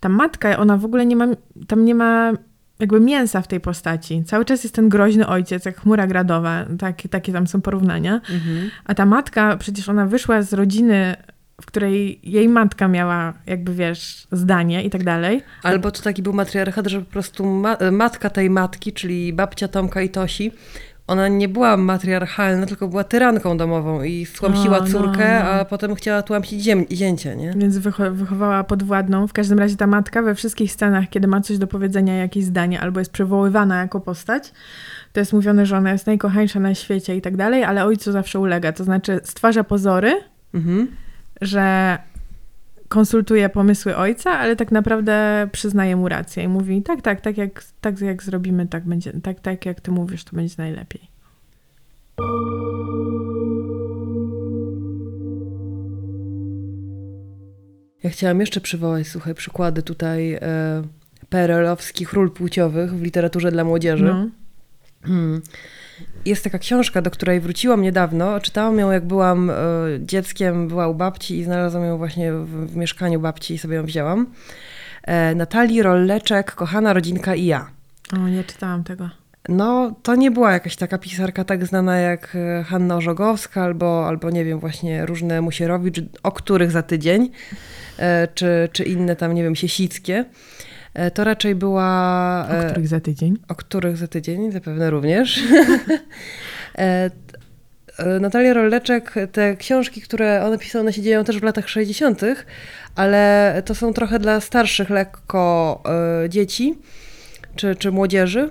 ta 0.00 0.08
matka, 0.08 0.58
ona 0.58 0.76
w 0.76 0.84
ogóle 0.84 1.06
nie 1.06 1.16
ma, 1.16 1.26
tam 1.68 1.84
nie 1.84 1.94
ma 1.94 2.32
jakby 2.78 3.00
mięsa 3.00 3.42
w 3.42 3.48
tej 3.48 3.60
postaci. 3.60 4.24
Cały 4.24 4.44
czas 4.44 4.62
jest 4.64 4.74
ten 4.74 4.88
groźny 4.88 5.26
ojciec, 5.26 5.64
jak 5.64 5.80
chmura 5.80 6.06
gradowa, 6.06 6.64
takie, 6.78 7.08
takie 7.08 7.32
tam 7.32 7.46
są 7.46 7.60
porównania. 7.60 8.14
Mhm. 8.14 8.70
A 8.84 8.94
ta 8.94 9.06
matka, 9.06 9.56
przecież 9.56 9.88
ona 9.88 10.06
wyszła 10.06 10.42
z 10.42 10.52
rodziny, 10.52 11.16
w 11.62 11.66
której 11.66 12.20
jej 12.22 12.48
matka 12.48 12.88
miała 12.88 13.32
jakby, 13.46 13.74
wiesz, 13.74 14.26
zdanie 14.32 14.84
i 14.84 14.90
tak 14.90 15.04
dalej. 15.04 15.42
Albo 15.62 15.90
to 15.90 16.02
taki 16.02 16.22
był 16.22 16.32
matriarchat, 16.32 16.86
że 16.86 17.00
po 17.00 17.10
prostu 17.10 17.46
ma 17.46 17.76
matka 17.92 18.30
tej 18.30 18.50
matki, 18.50 18.92
czyli 18.92 19.32
babcia 19.32 19.68
Tomka 19.68 20.02
i 20.02 20.08
Tosi, 20.08 20.52
ona 21.10 21.28
nie 21.28 21.48
była 21.48 21.76
matriarchalna, 21.76 22.66
tylko 22.66 22.88
była 22.88 23.04
tyranką 23.04 23.56
domową 23.56 24.02
i 24.02 24.26
stłamsiła 24.26 24.78
No, 24.78 24.84
no, 24.84 24.90
córkę, 24.90 25.40
no. 25.44 25.50
a 25.50 25.64
potem 25.64 25.94
chciała 25.94 26.22
tłamsić 26.22 26.62
ziem- 26.64 26.86
zięcie, 26.92 27.36
nie? 27.36 27.52
Więc 27.56 27.78
wycho- 27.78 28.12
wychowała 28.12 28.64
podwładną. 28.64 29.26
W 29.26 29.32
każdym 29.32 29.58
razie 29.58 29.76
ta 29.76 29.86
matka 29.86 30.22
we 30.22 30.34
wszystkich 30.34 30.72
scenach, 30.72 31.08
kiedy 31.10 31.28
ma 31.28 31.40
coś 31.40 31.58
do 31.58 31.66
powiedzenia, 31.66 32.16
jakieś 32.16 32.44
zdanie, 32.44 32.80
albo 32.80 33.00
jest 33.00 33.12
przywoływana 33.12 33.80
jako 33.80 34.00
postać, 34.00 34.52
to 35.12 35.20
jest 35.20 35.32
mówione, 35.32 35.66
że 35.66 35.76
ona 35.76 35.92
jest 35.92 36.06
najkochańsza 36.06 36.60
na 36.60 36.74
świecie 36.74 37.16
i 37.16 37.20
tak 37.20 37.36
dalej, 37.36 37.64
ale 37.64 37.84
ojcu 37.84 38.12
zawsze 38.12 38.38
ulega. 38.40 38.72
To 38.72 38.84
znaczy 38.84 39.20
stwarza 39.24 39.64
pozory, 39.64 40.12
Mhm. 40.54 40.88
że 41.40 41.98
konsultuje 42.90 43.48
pomysły 43.48 43.96
ojca, 43.96 44.30
ale 44.30 44.56
tak 44.56 44.72
naprawdę 44.72 45.48
przyznaje 45.52 45.96
mu 45.96 46.08
rację 46.08 46.42
i 46.42 46.48
mówi 46.48 46.82
tak, 46.82 47.02
tak, 47.02 47.20
tak 47.20 47.38
jak, 47.38 47.64
tak 47.80 48.00
jak 48.00 48.22
zrobimy, 48.22 48.66
tak 48.66 48.84
będzie, 48.84 49.12
tak, 49.22 49.40
tak 49.40 49.66
jak 49.66 49.80
ty 49.80 49.90
mówisz, 49.90 50.24
to 50.24 50.36
będzie 50.36 50.54
najlepiej. 50.58 51.10
Ja 58.02 58.10
chciałam 58.10 58.40
jeszcze 58.40 58.60
przywołać, 58.60 59.08
słuchaj, 59.08 59.34
przykłady 59.34 59.82
tutaj 59.82 60.32
e, 60.32 60.40
PRL-owskich 61.28 62.12
ról 62.12 62.30
płciowych 62.30 62.94
w 62.94 63.02
literaturze 63.02 63.52
dla 63.52 63.64
młodzieży. 63.64 64.04
No. 64.04 64.39
Hmm. 65.02 65.42
Jest 66.24 66.44
taka 66.44 66.58
książka, 66.58 67.02
do 67.02 67.10
której 67.10 67.40
wróciłam 67.40 67.82
niedawno. 67.82 68.40
Czytałam 68.40 68.78
ją, 68.78 68.90
jak 68.90 69.06
byłam 69.06 69.50
e, 69.50 69.54
dzieckiem, 70.00 70.68
była 70.68 70.88
u 70.88 70.94
babci 70.94 71.38
i 71.38 71.44
znalazłam 71.44 71.84
ją 71.84 71.98
właśnie 71.98 72.32
w, 72.32 72.76
mieszkaniu 72.76 73.20
babci 73.20 73.54
i 73.54 73.58
sobie 73.58 73.76
ją 73.76 73.84
wzięłam. 73.84 74.26
E, 75.02 75.34
Natalii 75.34 75.82
Rolleczek, 75.82 76.54
Kochana 76.54 76.92
rodzinka 76.92 77.34
i 77.34 77.44
ja. 77.44 77.70
O, 78.12 78.28
nie 78.28 78.44
czytałam 78.44 78.84
tego. 78.84 79.10
No, 79.48 79.94
to 80.02 80.14
nie 80.14 80.30
była 80.30 80.52
jakaś 80.52 80.76
taka 80.76 80.98
pisarka 80.98 81.44
tak 81.44 81.66
znana 81.66 81.96
jak 81.96 82.36
e, 82.36 82.64
Hanna 82.64 82.96
Orzogowska 82.96 83.62
albo, 83.62 84.06
albo 84.08 84.30
nie 84.30 84.44
wiem, 84.44 84.58
właśnie 84.58 85.06
różne 85.06 85.40
Musierowicz, 85.40 86.00
o 86.22 86.32
których 86.32 86.70
za 86.70 86.82
tydzień, 86.82 87.30
czy, 88.34 88.68
czy 88.72 88.84
inne 88.84 89.16
tam, 89.16 89.34
nie 89.34 89.42
wiem, 89.42 89.56
Siesickie. 89.56 90.24
E, 90.94 91.10
To 91.10 91.24
raczej 91.24 91.54
była... 91.54 92.46
O 92.50 92.52
e, 92.52 92.70
których 92.70 92.88
za 92.88 93.00
tydzień? 93.00 93.38
o 93.48 93.54
których 93.54 93.96
za 93.96 94.08
tydzień 94.08 94.52
zapewne 94.52 94.90
również. 94.90 95.40
E, 96.78 97.10
Natalia 98.20 98.54
Rolleczek, 98.54 99.14
te 99.32 99.56
książki, 99.56 100.00
które 100.00 100.44
one 100.44 100.58
pisała, 100.58 100.80
one 100.80 100.92
się 100.92 101.02
dzieją 101.02 101.24
też 101.24 101.38
w 101.40 101.42
latach 101.42 101.68
60., 101.68 102.20
ale 102.94 103.62
to 103.66 103.74
są 103.74 103.92
trochę 103.92 104.18
dla 104.18 104.40
starszych 104.40 104.90
lekko 104.90 105.82
dzieci 106.28 106.78
czy, 107.56 107.76
czy 107.76 107.90
młodzieży. 107.90 108.50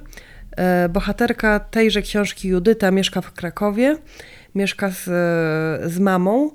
Bohaterka 0.89 1.59
tejże 1.59 2.01
książki 2.01 2.47
Judyta 2.47 2.91
mieszka 2.91 3.21
w 3.21 3.33
Krakowie, 3.33 3.97
mieszka 4.55 4.89
z, 4.89 5.03
z 5.91 5.99
mamą 5.99 6.51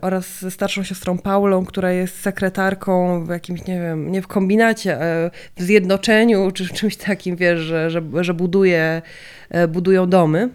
oraz 0.00 0.40
ze 0.40 0.50
starszą 0.50 0.82
siostrą 0.82 1.18
Paulą, 1.18 1.64
która 1.64 1.92
jest 1.92 2.20
sekretarką 2.20 3.24
w 3.24 3.28
jakimś, 3.28 3.66
nie 3.66 3.80
wiem, 3.80 4.12
nie 4.12 4.22
w 4.22 4.26
kombinacie, 4.26 5.02
e, 5.02 5.30
w 5.56 5.62
zjednoczeniu 5.62 6.50
czy 6.50 6.64
w 6.64 6.72
czymś 6.72 6.96
takim, 6.96 7.36
wiesz, 7.36 7.60
że, 7.60 7.90
że, 7.90 8.02
że 8.20 8.34
buduje, 8.34 9.02
e, 9.50 9.68
budują 9.68 10.08
domy. 10.08 10.48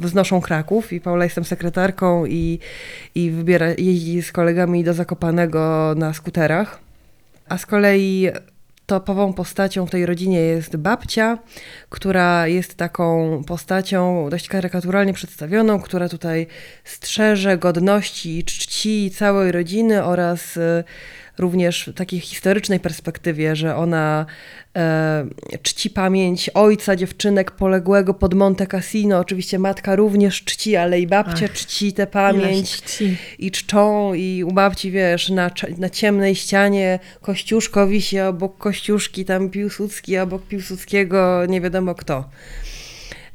Wznoszą 0.00 0.40
Kraków 0.40 0.92
i 0.92 1.00
Paula 1.00 1.24
jestem 1.24 1.44
sekretarką 1.44 2.26
i, 2.26 2.58
i 3.14 3.30
wybiera, 3.30 3.66
jeździ 3.78 4.22
z 4.22 4.32
kolegami 4.32 4.84
do 4.84 4.94
Zakopanego 4.94 5.94
na 5.96 6.12
skuterach. 6.14 6.80
A 7.48 7.58
z 7.58 7.66
kolei 7.66 8.30
topową 8.86 9.32
postacią 9.32 9.86
w 9.86 9.90
tej 9.90 10.06
rodzinie 10.06 10.40
jest 10.40 10.76
babcia, 10.76 11.38
która 11.88 12.46
jest 12.46 12.74
taką 12.74 13.42
postacią 13.46 14.28
dość 14.30 14.48
karykaturalnie 14.48 15.12
przedstawioną, 15.12 15.80
która 15.80 16.08
tutaj 16.08 16.46
strzeże 16.84 17.58
godności 17.58 18.38
i 18.38 18.44
czci 18.44 19.10
całej 19.10 19.52
rodziny 19.52 20.04
oraz 20.04 20.56
y, 20.56 20.84
również 21.38 21.90
w 21.92 21.94
takiej 21.94 22.20
historycznej 22.20 22.80
perspektywie, 22.80 23.56
że 23.56 23.76
ona 23.76 24.26
e, 24.76 25.26
czci 25.62 25.90
pamięć 25.90 26.50
ojca 26.54 26.96
dziewczynek 26.96 27.50
poległego 27.50 28.14
pod 28.14 28.34
Monte 28.34 28.66
Cassino. 28.66 29.18
Oczywiście 29.18 29.58
matka 29.58 29.96
również 29.96 30.44
czci, 30.44 30.76
ale 30.76 31.00
i 31.00 31.06
babcia 31.06 31.46
Ach, 31.50 31.52
czci 31.52 31.92
tę 31.92 32.06
pamięć 32.06 32.82
czci. 32.82 33.16
i 33.38 33.50
czczą 33.50 34.14
i 34.14 34.44
u 34.44 34.52
babci, 34.52 34.90
wiesz, 34.90 35.28
na, 35.28 35.50
na 35.78 35.90
ciemnej 35.90 36.34
ścianie 36.34 36.98
Kościuszko 37.20 37.86
wisi, 37.86 38.20
obok 38.20 38.58
Kościuszki 38.58 39.24
tam 39.24 39.50
Piłsudski, 39.50 40.18
obok 40.18 40.46
Piłsudskiego 40.46 41.46
nie 41.46 41.60
wiadomo 41.60 41.94
kto. 41.94 42.24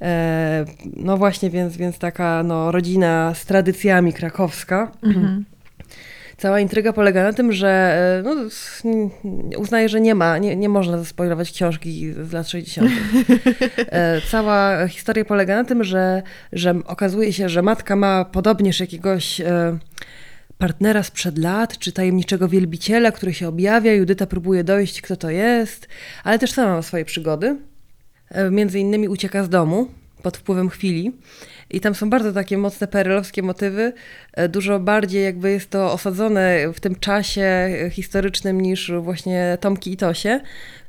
E, 0.01 0.65
no 0.95 1.17
właśnie, 1.17 1.49
więc, 1.49 1.77
więc 1.77 1.97
taka 1.97 2.43
no, 2.43 2.71
rodzina 2.71 3.33
z 3.35 3.45
tradycjami 3.45 4.13
krakowska. 4.13 4.91
Mhm. 5.03 5.45
Cała 6.41 6.59
intryga 6.59 6.93
polega 6.93 7.23
na 7.23 7.33
tym, 7.33 7.53
że 7.53 7.69
e, 7.69 8.23
no, 8.23 8.35
uznaję, 9.57 9.89
że 9.89 10.01
nie 10.01 10.15
ma, 10.15 10.37
nie, 10.37 10.55
nie 10.55 10.69
można 10.69 10.97
zaspoilować 10.97 11.51
książki 11.51 12.13
z 12.13 12.31
lat 12.31 12.47
60. 12.49 12.91
E, 13.77 14.21
Cała 14.31 14.87
historia 14.87 15.25
polega 15.25 15.55
na 15.55 15.63
tym, 15.63 15.83
że, 15.83 16.23
że 16.53 16.75
okazuje 16.85 17.33
się, 17.33 17.49
że 17.49 17.61
matka 17.61 17.95
ma 17.95 18.25
podobnież 18.25 18.79
jakiegoś 18.79 19.41
e, 19.41 19.77
partnera 20.57 21.03
sprzed 21.03 21.37
lat, 21.37 21.77
czy 21.77 21.91
tajemniczego 21.91 22.47
wielbiciela, 22.47 23.11
który 23.11 23.33
się 23.33 23.47
objawia. 23.47 23.93
Judyta 23.93 24.25
próbuje 24.27 24.63
dojść, 24.63 25.01
kto 25.01 25.15
to 25.15 25.29
jest, 25.29 25.87
ale 26.23 26.39
też 26.39 26.51
sama 26.51 26.73
ma 26.73 26.81
swoje 26.81 27.05
przygody. 27.05 27.57
Między 28.51 28.79
innymi 28.79 29.07
ucieka 29.09 29.43
z 29.43 29.49
domu 29.49 29.87
pod 30.21 30.37
wpływem 30.37 30.69
chwili. 30.69 31.11
I 31.69 31.79
tam 31.79 31.95
są 31.95 32.09
bardzo 32.09 32.33
takie 32.33 32.57
mocne 32.57 32.87
perelowskie 32.87 33.41
motywy. 33.43 33.93
E, 34.33 34.49
Dużo 34.49 34.79
bardziej 34.79 35.23
jakby 35.23 35.51
jest 35.51 35.69
to 35.69 35.91
osadzone 35.93 36.57
w 36.73 36.79
tym 36.79 36.95
czasie 36.95 37.41
e, 37.41 37.89
historycznym 37.89 38.61
niż 38.61 38.91
właśnie 39.01 39.57
Tomki 39.61 39.91
i 39.93 39.97
Tosie. 39.97 40.39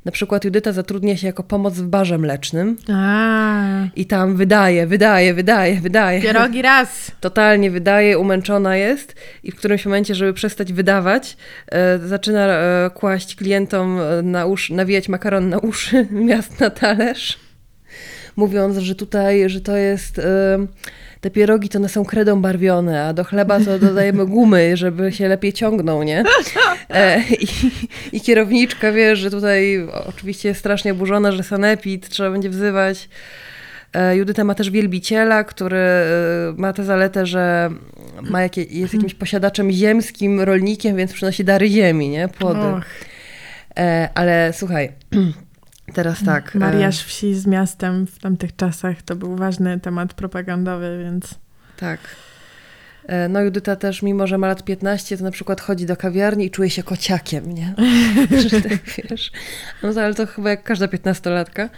Na 0.05 0.11
przykład 0.11 0.45
Judyta 0.45 0.71
zatrudnia 0.71 1.17
się 1.17 1.27
jako 1.27 1.43
pomoc 1.43 1.73
w 1.73 1.87
barze 1.87 2.17
mlecznym 2.17 2.77
A, 2.93 3.63
i 3.95 4.05
tam 4.05 4.35
wydaje, 4.35 4.87
wydaje, 4.87 5.33
wydaje, 5.33 5.79
wydaje. 5.81 6.21
pierogi 6.21 6.61
raz. 6.61 7.11
Totalnie 7.19 7.71
wydaje, 7.71 8.19
umęczona 8.19 8.77
jest 8.77 9.15
i 9.43 9.51
w 9.51 9.55
którymś 9.55 9.85
momencie, 9.85 10.15
żeby 10.15 10.33
przestać 10.33 10.73
wydawać, 10.73 11.37
e, 11.71 11.99
zaczyna 11.99 12.47
e, 12.47 12.89
kłaść 12.93 13.35
klientom 13.35 13.99
e, 13.99 14.21
na 14.21 14.45
uszy, 14.45 14.73
nawijać 14.73 15.09
makaron 15.09 15.49
na 15.49 15.57
uszy, 15.57 16.07
miast 16.29 16.59
na 16.59 16.69
talerz, 16.69 17.39
mówiąc, 18.35 18.77
że 18.77 18.95
tutaj, 18.95 19.49
że 19.49 19.61
to 19.61 19.77
jest... 19.77 20.21
Te 21.23 21.31
pierogi 21.31 21.69
to 21.69 21.79
one 21.79 21.89
są 21.89 22.05
kredą 22.05 22.41
barwione, 22.41 23.03
a 23.05 23.13
do 23.13 23.23
chleba 23.23 23.59
to 23.59 23.79
dodajemy 23.79 24.25
gumy, 24.25 24.77
żeby 24.77 25.11
się 25.11 25.27
lepiej 25.27 25.53
ciągną, 25.53 26.03
nie? 26.03 26.23
E, 26.89 27.21
i, 27.29 27.47
I 28.11 28.21
kierowniczka, 28.21 28.91
wiesz, 28.91 29.19
że 29.19 29.31
tutaj 29.31 29.87
oczywiście 30.05 30.49
jest 30.49 30.59
strasznie 30.59 30.91
oburzona, 30.91 31.31
że 31.31 31.43
sanepid 31.43 32.09
trzeba 32.09 32.31
będzie 32.31 32.49
wzywać. 32.49 33.09
E, 33.93 34.17
Judyta 34.17 34.43
ma 34.43 34.55
też 34.55 34.69
wielbiciela, 34.69 35.43
który 35.43 35.77
e, 35.77 36.03
ma 36.57 36.73
tę 36.73 36.83
zaletę, 36.83 37.25
że 37.25 37.69
ma 38.21 38.41
jakie, 38.41 38.63
jest 38.63 38.93
jakimś 38.93 39.13
posiadaczem 39.13 39.71
ziemskim, 39.71 40.41
rolnikiem, 40.41 40.95
więc 40.95 41.13
przynosi 41.13 41.43
dary 41.43 41.69
ziemi, 41.69 42.09
nie? 42.09 42.27
Płody. 42.27 42.59
Och, 42.59 42.83
ale 44.15 44.53
słuchaj, 44.53 44.91
teraz 45.93 46.23
tak. 46.23 46.55
e, 46.55 46.59
mariaż 46.59 47.03
wsi 47.03 47.35
z 47.35 47.45
miastem 47.45 48.07
w 48.07 48.19
tamtych 48.19 48.55
czasach 48.55 49.01
to 49.01 49.15
był 49.15 49.35
ważny 49.35 49.79
temat 49.79 50.13
propagandowy, 50.13 50.99
więc 51.03 51.35
Tak. 51.77 51.99
E, 53.07 53.29
No 53.29 53.41
Judyta 53.41 53.75
też, 53.75 54.01
mimo 54.01 54.27
że 54.27 54.37
ma 54.37 54.47
lat 54.47 54.63
15, 54.63 55.17
to 55.17 55.23
na 55.23 55.31
przykład 55.31 55.61
chodzi 55.61 55.85
do 55.85 55.97
kawiarni 55.97 56.45
i 56.45 56.51
czuje 56.51 56.69
się 56.69 56.83
kociakiem, 56.83 57.53
nie? 57.53 57.73
Że 58.49 58.61
tak 58.61 58.79
wiesz. 59.09 59.31
No 59.83 60.01
ale 60.01 60.13
to 60.13 60.25
chyba 60.27 60.49
jak 60.49 60.63
każda 60.63 60.87
piętnastolatka. 60.87 61.69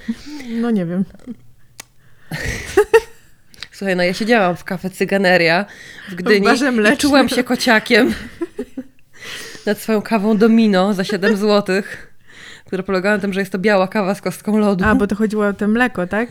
no 0.50 0.72
nie 0.72 0.86
wiem. 0.86 1.06
Słuchaj, 3.72 3.96
no 3.96 4.04
ja 4.04 4.14
siedziałam 4.14 4.56
w 4.56 4.64
kafe 4.64 4.90
Cyganeria 4.90 5.66
w 6.10 6.16
Gdyni 6.16 6.46
barze 6.46 6.74
i 6.94 6.98
czułam 6.98 7.30
się 7.30 7.44
kociakiem 7.44 8.14
nad 9.66 9.78
swoją 9.78 10.02
kawą 10.02 10.38
Domino 10.38 10.94
za 10.94 11.04
7 11.04 11.38
zł, 11.38 11.84
która 12.66 12.84
polegała 12.84 13.16
na 13.16 13.22
tym, 13.22 13.34
że 13.34 13.40
jest 13.40 13.52
to 13.52 13.60
biała 13.60 13.88
kawa 13.88 14.16
z 14.16 14.22
kostką 14.22 14.58
lodu. 14.58 14.86
A, 14.86 14.96
bo 14.96 15.08
to 15.08 15.16
chodziło 15.16 15.48
o 15.48 15.54
te 15.54 15.68
mleko, 15.68 16.08
tak? 16.08 16.30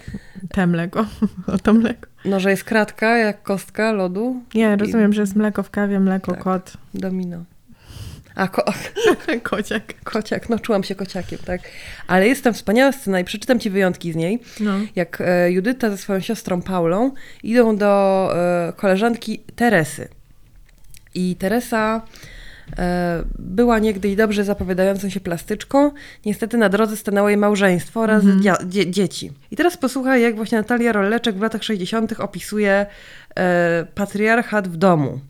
Te 0.52 0.66
mleko. 0.66 1.06
O 1.54 1.58
to 1.58 1.74
mleko. 1.74 2.06
No, 2.24 2.40
że 2.40 2.50
jest 2.50 2.64
kratka 2.64 3.18
jak 3.18 3.42
kostka 3.42 3.92
lodu. 3.92 4.42
Nie, 4.54 4.76
rozumiem, 4.76 5.12
że 5.12 5.20
jest 5.20 5.36
mleko 5.36 5.62
w 5.62 5.70
kawie, 5.70 6.00
mleko, 6.00 6.32
Tak. 6.32 6.40
kot. 6.44 6.72
Domino. 6.94 7.44
A, 8.34 8.48
ko- 8.48 8.64
Kociak. 9.42 9.94
kociak, 10.04 10.48
no 10.48 10.58
czułam 10.58 10.84
się 10.84 10.94
kociakiem, 10.94 11.38
tak. 11.44 11.60
Ale 12.06 12.28
jest 12.28 12.44
tam 12.44 12.54
wspaniała 12.54 12.92
scena 12.92 13.20
i 13.20 13.24
przeczytam 13.24 13.60
ci 13.60 13.70
wyjątki 13.70 14.12
z 14.12 14.16
niej. 14.16 14.42
No. 14.60 14.72
jak 14.96 15.20
e, 15.20 15.52
Judyta 15.52 15.90
ze 15.90 15.96
swoją 15.96 16.20
siostrą 16.20 16.62
Paulą 16.62 17.12
idą 17.42 17.76
do 17.76 18.30
e, 18.36 18.72
koleżanki 18.76 19.42
Teresy. 19.56 20.08
I 21.14 21.36
Teresa 21.36 22.02
była 23.38 23.78
niegdyś 23.78 24.16
dobrze 24.16 24.44
zapowiadającą 24.44 25.08
się 25.10 25.20
plastyczką. 25.20 25.90
Niestety 26.26 26.56
na 26.56 26.68
drodze 26.68 26.96
stanęło 26.96 27.28
jej 27.28 27.38
małżeństwo 27.38 28.00
oraz 28.00 28.24
dzia- 28.24 28.66
dzie- 28.66 28.90
dzieci. 28.90 29.32
I 29.50 29.56
teraz 29.56 29.76
posłuchaj, 29.76 30.22
jak 30.22 30.36
właśnie 30.36 30.58
Natalia 30.58 30.92
Rolleczek 30.92 31.36
w 31.36 31.42
latach 31.42 31.62
60. 31.64 32.20
opisuje 32.20 32.86
e, 33.36 33.86
patriarchat 33.94 34.68
w 34.68 34.76
domu. 34.76 35.20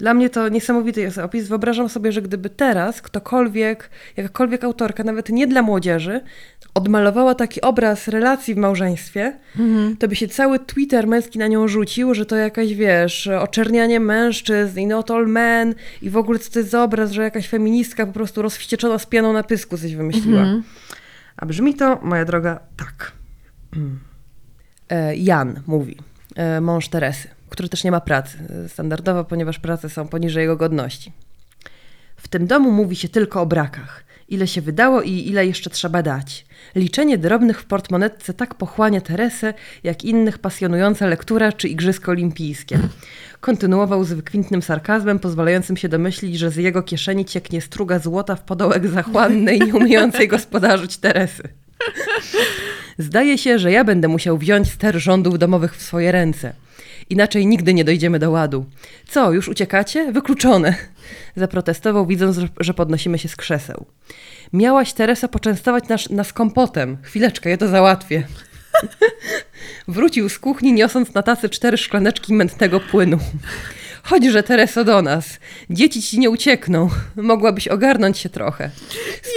Dla 0.00 0.14
mnie 0.14 0.30
to 0.30 0.48
niesamowity 0.48 1.00
jest 1.00 1.18
opis. 1.18 1.48
Wyobrażam 1.48 1.88
sobie, 1.88 2.12
że 2.12 2.22
gdyby 2.22 2.50
teraz 2.50 3.02
ktokolwiek, 3.02 3.90
jakakolwiek 4.16 4.64
autorka, 4.64 5.04
nawet 5.04 5.28
nie 5.28 5.46
dla 5.46 5.62
młodzieży, 5.62 6.20
odmalowała 6.74 7.34
taki 7.34 7.60
obraz 7.60 8.08
relacji 8.08 8.54
w 8.54 8.56
małżeństwie, 8.56 9.38
to 9.98 10.08
by 10.08 10.16
się 10.16 10.28
cały 10.28 10.58
Twitter 10.58 11.06
męski 11.06 11.38
na 11.38 11.46
nią 11.46 11.68
rzucił, 11.68 12.14
że 12.14 12.26
to 12.26 12.36
jakaś, 12.36 12.74
wiesz, 12.74 13.26
oczernianie 13.26 14.00
mężczyzn 14.00 14.80
i 14.80 14.86
not 14.86 15.10
all 15.10 15.26
men 15.28 15.74
i 16.02 16.10
w 16.10 16.16
ogóle 16.16 16.38
co 16.38 16.52
to 16.52 16.58
jest 16.58 16.70
za 16.70 16.82
obraz, 16.82 17.12
że 17.12 17.22
jakaś 17.22 17.48
feministka 17.48 18.06
po 18.06 18.12
prostu 18.12 18.42
rozwścieczona 18.42 18.98
z 18.98 19.06
pianą 19.06 19.32
na 19.32 19.42
pysku 19.42 19.78
coś 19.78 19.94
wymyśliła. 19.96 20.42
A 21.36 21.46
brzmi 21.46 21.74
to, 21.74 21.98
moja 22.02 22.24
droga, 22.24 22.60
tak. 22.76 23.12
E, 24.90 25.16
Jan 25.16 25.60
mówi, 25.66 25.96
e, 26.36 26.60
mąż 26.60 26.88
Teresy, 26.88 27.28
który 27.50 27.68
też 27.68 27.84
nie 27.84 27.90
ma 27.90 28.00
pracy, 28.00 28.38
standardowo, 28.68 29.24
ponieważ 29.24 29.58
prace 29.58 29.88
są 29.88 30.08
poniżej 30.08 30.40
jego 30.40 30.56
godności. 30.56 31.12
W 32.16 32.28
tym 32.28 32.46
domu 32.46 32.70
mówi 32.70 32.96
się 32.96 33.08
tylko 33.08 33.42
o 33.42 33.46
brakach. 33.46 34.04
Ile 34.28 34.46
się 34.46 34.60
wydało 34.60 35.02
i 35.02 35.12
ile 35.12 35.46
jeszcze 35.46 35.70
trzeba 35.70 36.02
dać. 36.02 36.46
Liczenie 36.74 37.18
drobnych 37.18 37.60
w 37.60 37.64
portmonetce 37.64 38.34
tak 38.34 38.54
pochłania 38.54 39.00
Teresę, 39.00 39.54
jak 39.84 40.04
innych 40.04 40.38
pasjonująca 40.38 41.06
lektura 41.06 41.52
czy 41.52 41.68
igrzyska 41.68 42.12
olimpijskie. 42.12 42.78
Kontynuował 43.40 44.04
z 44.04 44.12
wykwintnym 44.12 44.62
sarkazmem, 44.62 45.18
pozwalającym 45.18 45.76
się 45.76 45.88
domyślić, 45.88 46.38
że 46.38 46.50
z 46.50 46.56
jego 46.56 46.82
kieszeni 46.82 47.24
cieknie 47.24 47.60
struga 47.60 47.98
złota 47.98 48.36
w 48.36 48.42
podołek 48.42 48.88
zachłannej, 48.88 49.60
nie 49.60 49.74
umiejącej 49.74 50.28
gospodarzyć 50.28 50.96
Teresy. 50.96 51.42
Zdaje 52.98 53.38
się, 53.38 53.58
że 53.58 53.72
ja 53.72 53.84
będę 53.84 54.08
musiał 54.08 54.38
wziąć 54.38 54.70
ster 54.70 55.00
rządów 55.00 55.38
domowych 55.38 55.76
w 55.76 55.82
swoje 55.82 56.12
ręce. 56.12 56.52
Inaczej 57.10 57.46
nigdy 57.46 57.74
nie 57.74 57.84
dojdziemy 57.84 58.18
do 58.18 58.30
ładu. 58.30 58.66
Co, 59.08 59.32
już 59.32 59.48
uciekacie? 59.48 60.12
Wykluczone. 60.12 60.74
Zaprotestował, 61.36 62.06
widząc, 62.06 62.38
że- 62.60 62.74
podnosimy 62.74 63.18
się 63.18 63.28
z 63.28 63.36
krzeseł. 63.36 63.86
Miałaś, 64.52 64.92
Teresa, 64.92 65.28
poczęstować 65.28 65.88
nas, 65.88 66.10
nas 66.10 66.32
kompotem. 66.32 66.98
Chwileczkę, 67.02 67.50
ja 67.50 67.56
to 67.56 67.68
załatwię. 67.68 68.26
Wrócił 69.88 70.28
z 70.28 70.38
kuchni, 70.38 70.72
niosąc 70.72 71.14
na 71.14 71.22
tacy 71.22 71.48
cztery 71.48 71.76
szklaneczki 71.78 72.34
mętnego 72.34 72.80
płynu. 72.80 73.18
Chodźże, 74.02 74.42
Tereso, 74.42 74.84
do 74.84 75.02
nas. 75.02 75.38
Dzieci 75.70 76.02
ci 76.02 76.18
nie 76.18 76.30
uciekną. 76.30 76.88
Mogłabyś 77.16 77.68
ogarnąć 77.68 78.18
się 78.18 78.28
trochę. 78.28 78.70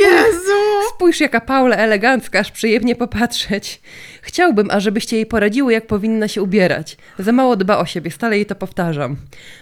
Jezu! 0.01 0.62
Spójrz, 0.89 1.19
jaka 1.19 1.41
Paula 1.41 1.75
elegancka, 1.75 2.39
aż 2.39 2.51
przyjemnie 2.51 2.95
popatrzeć. 2.95 3.81
Chciałbym, 4.21 4.71
ażebyście 4.71 5.15
jej 5.15 5.25
poradziły, 5.25 5.73
jak 5.73 5.87
powinna 5.87 6.27
się 6.27 6.41
ubierać. 6.41 6.97
Za 7.19 7.31
mało 7.31 7.55
dba 7.55 7.77
o 7.77 7.85
siebie, 7.85 8.11
stale 8.11 8.35
jej 8.35 8.45
to 8.45 8.55
powtarzam. 8.55 9.15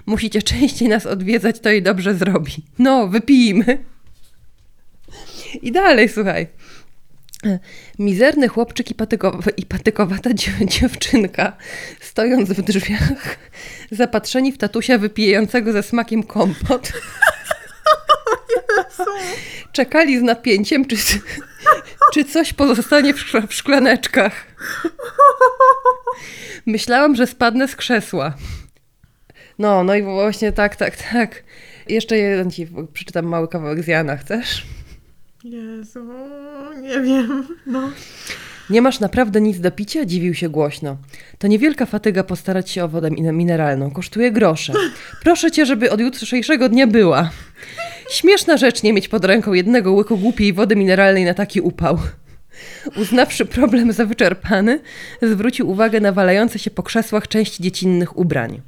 Musicie 0.06 0.42
częściej 0.42 0.90
nas 0.90 1.06
odwiedzać, 1.06 1.60
to 1.60 1.70
jej 1.70 1.84
dobrze 1.84 2.16
zrobi. 2.16 2.52
No, 2.80 3.08
wypijmy. 3.08 3.84
I 5.62 5.72
dalej, 5.72 6.10
słuchaj. 6.10 6.48
Mizerny 8.00 8.48
chłopczyk 8.48 8.92
i, 8.92 8.96
i 9.58 9.66
patykowata 9.66 10.30
dziew- 10.30 10.66
dziewczynka, 10.66 11.58
stojąc 12.00 12.50
w 12.50 12.62
drzwiach, 12.62 13.38
zapatrzeni 13.92 14.52
w 14.52 14.58
tatusia 14.58 14.98
wypijającego 14.98 15.72
ze 15.72 15.84
smakiem 15.84 16.24
kompot, 16.24 16.92
czekali 19.72 20.20
z 20.20 20.22
napięciem, 20.22 20.86
czy, 20.86 20.96
czy 22.14 22.26
coś 22.26 22.54
pozostanie 22.54 23.14
w, 23.14 23.18
w 23.48 23.54
szklaneczkach. 23.54 24.34
Myślałam, 26.66 27.16
że 27.16 27.28
spadnę 27.28 27.68
z 27.68 27.76
krzesła. 27.76 28.34
No, 29.60 29.84
no 29.84 29.96
i 29.96 30.04
właśnie 30.04 30.52
tak, 30.52 30.76
tak, 30.76 30.98
tak. 31.12 31.44
Jeszcze 31.90 32.18
jeden 32.18 32.52
ci 32.52 32.68
przeczytam 32.94 33.26
mały 33.26 33.48
kawałek 33.48 33.84
z 33.84 33.88
Jana, 33.88 34.18
chcesz? 34.18 34.66
Jezu, 35.44 36.08
nie 36.82 37.02
wiem. 37.02 37.48
No. 37.66 37.92
Nie 38.70 38.82
masz 38.82 39.00
naprawdę 39.00 39.42
nic 39.42 39.60
do 39.60 39.72
picia? 39.72 40.06
Dziwił 40.06 40.34
się 40.34 40.50
głośno. 40.50 40.98
To 41.38 41.48
niewielka 41.48 41.86
fatyga 41.86 42.24
postarać 42.24 42.70
się 42.70 42.84
o 42.84 42.88
wodę 42.88 43.12
min- 43.12 43.38
mineralną. 43.38 43.92
Kosztuje 43.92 44.32
grosze. 44.32 44.74
Proszę 45.24 45.52
cię, 45.52 45.66
żeby 45.66 45.92
od 45.92 46.00
jutrzejszego 46.00 46.70
dnia 46.70 46.88
była. 46.88 47.30
Śmieszna 48.10 48.58
rzecz 48.58 48.84
nie 48.84 48.94
mieć 48.94 49.08
pod 49.08 49.26
ręką 49.26 49.54
jednego 49.54 49.92
łyku 49.92 50.18
głupiej 50.18 50.54
wody 50.54 50.76
mineralnej 50.76 51.26
na 51.26 51.34
taki 51.34 51.62
upał. 51.62 52.00
Uznawszy 52.96 53.46
problem 53.46 53.92
za 53.92 54.06
wyczerpany, 54.06 54.80
zwrócił 55.22 55.70
uwagę 55.70 56.00
na 56.00 56.12
walające 56.12 56.60
się 56.60 56.72
po 56.72 56.84
krzesłach 56.84 57.28
części 57.28 57.64
dziecinnych 57.64 58.18
ubrań. 58.18 58.62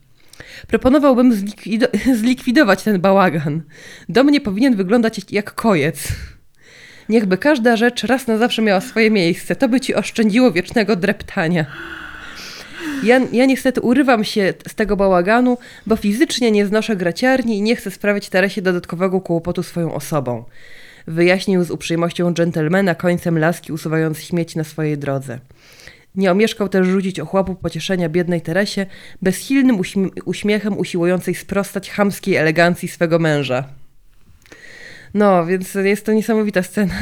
Proponowałbym 0.68 1.34
zlikwido- 1.34 2.16
zlikwidować 2.22 2.84
ten 2.84 3.02
bałagan. 3.02 3.62
Dom 4.10 4.30
nie 4.30 4.42
powinien 4.42 4.76
wyglądać 4.76 5.20
jak 5.32 5.56
kojec. 5.56 6.08
Niechby 7.10 7.38
każda 7.38 7.76
rzecz 7.76 8.04
raz 8.04 8.28
na 8.28 8.38
zawsze 8.38 8.62
miała 8.62 8.82
swoje 8.82 9.12
miejsce. 9.12 9.56
To 9.56 9.70
by 9.70 9.82
ci 9.82 9.96
oszczędziło 9.96 10.52
wiecznego 10.52 10.96
dreptania. 10.96 11.66
Ja, 13.04 13.22
ja 13.32 13.46
niestety 13.46 13.82
urywam 13.82 14.24
się 14.24 14.54
z 14.68 14.76
tego 14.76 14.96
bałaganu, 14.96 15.58
bo 15.86 15.96
fizycznie 15.96 16.52
nie 16.52 16.66
znoszę 16.66 16.96
graciarni 16.96 17.58
i 17.58 17.62
nie 17.62 17.76
chcę 17.76 17.92
sprawiać 17.92 18.30
Teresie 18.30 18.62
dodatkowego 18.62 19.22
kłopotu 19.22 19.64
swoją 19.64 19.94
osobą. 19.94 20.44
Wyjaśnił 21.08 21.64
z 21.64 21.72
uprzejmością 21.72 22.34
dżentelmena 22.34 22.96
końcem 22.96 23.40
laski, 23.40 23.74
usuwając 23.74 24.20
śmieci 24.20 24.58
na 24.58 24.64
swojej 24.64 24.98
drodze. 24.98 25.40
Nie 26.16 26.32
omieszkał 26.32 26.70
też 26.70 26.88
rzucić 26.88 27.20
ochłapu 27.20 27.56
pocieszenia 27.56 28.10
biednej 28.10 28.42
Teresie, 28.42 28.86
bezsilnym 29.22 29.78
uśmie- 29.78 30.10
uśmiechem 30.26 30.78
usiłującej 30.78 31.36
sprostać 31.36 31.92
chamskiej 31.92 32.36
elegancji 32.36 32.88
swego 32.88 33.20
męża. 33.20 33.64
No, 35.14 35.46
więc 35.46 35.74
jest 35.74 36.06
to 36.06 36.14
niesamowita 36.14 36.64
scena. 36.64 36.94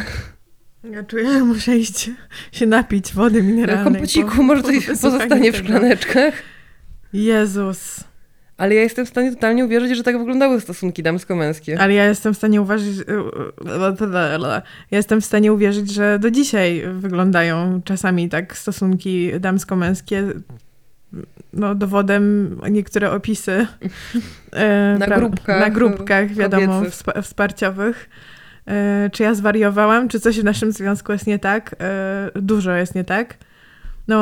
Ja 0.83 1.03
czuję, 1.03 1.31
że 1.33 1.39
muszę 1.39 1.77
iść 1.77 2.09
się 2.51 2.65
napić 2.65 3.13
wody 3.13 3.43
mineralnej. 3.43 3.83
Kompociku, 3.93 4.35
po- 4.37 4.43
może 4.43 4.63
coś 4.63 4.85
pozostanie 5.01 5.51
w 5.51 5.55
szklaneczkach. 5.57 6.33
Jezus. 7.13 8.03
Ale 8.57 8.75
ja 8.75 8.81
jestem 8.81 9.05
w 9.05 9.09
stanie 9.09 9.31
totalnie 9.31 9.65
uwierzyć, 9.65 9.97
że 9.97 10.03
tak 10.03 10.17
wyglądały 10.17 10.61
stosunki 10.61 11.03
damsko-męskie. 11.03 11.79
Ale 11.79 11.93
ja 11.93 12.05
jestem 12.05 12.33
w 12.33 12.37
stanie 12.37 12.61
uważać... 12.61 12.87
Ja 14.91 14.97
jestem 14.97 15.21
w 15.21 15.25
stanie 15.25 15.53
uwierzyć, 15.53 15.91
że 15.93 16.19
do 16.19 16.31
dzisiaj 16.31 16.83
wyglądają 16.93 17.81
czasami 17.85 18.29
tak 18.29 18.57
stosunki 18.57 19.31
damsko-męskie. 19.39 20.23
No, 21.53 21.75
dowodem 21.75 22.55
niektóre 22.71 23.11
opisy 23.11 23.67
e, 24.53 24.95
Na 24.99 25.07
grupkach 25.07 25.59
na 25.59 25.69
grupkach 25.69 26.33
wiadomo, 26.33 26.79
kobiecych. 26.79 27.03
wsparciowych. 27.23 28.09
E, 28.67 29.09
Czy 29.09 29.23
ja 29.23 29.33
zwariowałam, 29.33 30.07
czy 30.07 30.19
coś 30.19 30.39
w 30.39 30.43
naszym 30.43 30.71
związku 30.71 31.11
jest 31.11 31.27
nie 31.27 31.39
tak? 31.39 31.75
E, 31.79 32.31
Dużo 32.35 32.71
jest 32.71 32.95
nie 32.95 33.03
tak. 33.03 33.37
No, 34.07 34.17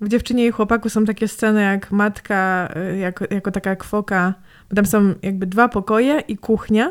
w 0.00 0.08
Dziewczynie 0.08 0.46
i 0.46 0.50
Chłopaku 0.50 0.88
są 0.88 1.04
takie 1.04 1.28
sceny 1.28 1.62
jak 1.62 1.92
matka, 1.92 2.68
e, 2.76 2.96
jako, 2.96 3.24
jako 3.30 3.50
taka 3.50 3.76
kwoka, 3.76 4.34
bo 4.70 4.76
tam 4.76 4.86
są 4.86 5.14
jakby 5.22 5.46
dwa 5.46 5.68
pokoje 5.68 6.20
i 6.28 6.36
kuchnia. 6.36 6.90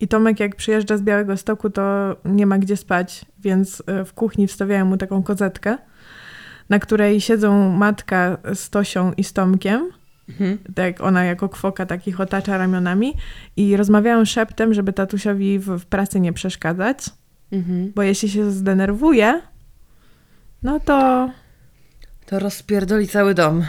I 0.00 0.08
Tomek 0.08 0.40
jak 0.40 0.56
przyjeżdża 0.56 0.96
z 0.96 1.02
Białego 1.02 1.36
Stoku, 1.36 1.70
to 1.70 2.16
nie 2.24 2.46
ma 2.46 2.58
gdzie 2.58 2.76
spać, 2.76 3.24
więc 3.38 3.82
w 4.04 4.12
kuchni 4.12 4.46
wstawiają 4.46 4.84
mu 4.84 4.96
taką 4.96 5.22
kozetkę, 5.22 5.78
na 6.68 6.78
której 6.78 7.20
siedzą 7.20 7.70
matka 7.70 8.38
z 8.54 8.70
Tosią 8.70 9.12
i 9.16 9.24
z 9.24 9.32
Tomkiem 9.32 9.90
Mhm. 10.40 10.58
tak 10.74 11.00
ona 11.00 11.24
jako 11.24 11.48
kwoka 11.48 11.86
takich 11.86 12.20
otacza 12.20 12.58
ramionami 12.58 13.14
i 13.56 13.76
rozmawiają 13.76 14.24
szeptem, 14.24 14.74
żeby 14.74 14.92
tatusiowi 14.92 15.58
w, 15.58 15.66
w 15.78 15.86
pracy 15.86 16.20
nie 16.20 16.32
przeszkadzać, 16.32 16.98
Mhm. 17.52 17.92
bo 17.94 18.02
jeśli 18.02 18.28
się 18.28 18.50
zdenerwuje, 18.50 19.40
no 20.62 20.80
to 20.80 21.30
To 22.26 22.38
rozpierdoli 22.38 23.08
cały 23.08 23.34
dom. 23.34 23.64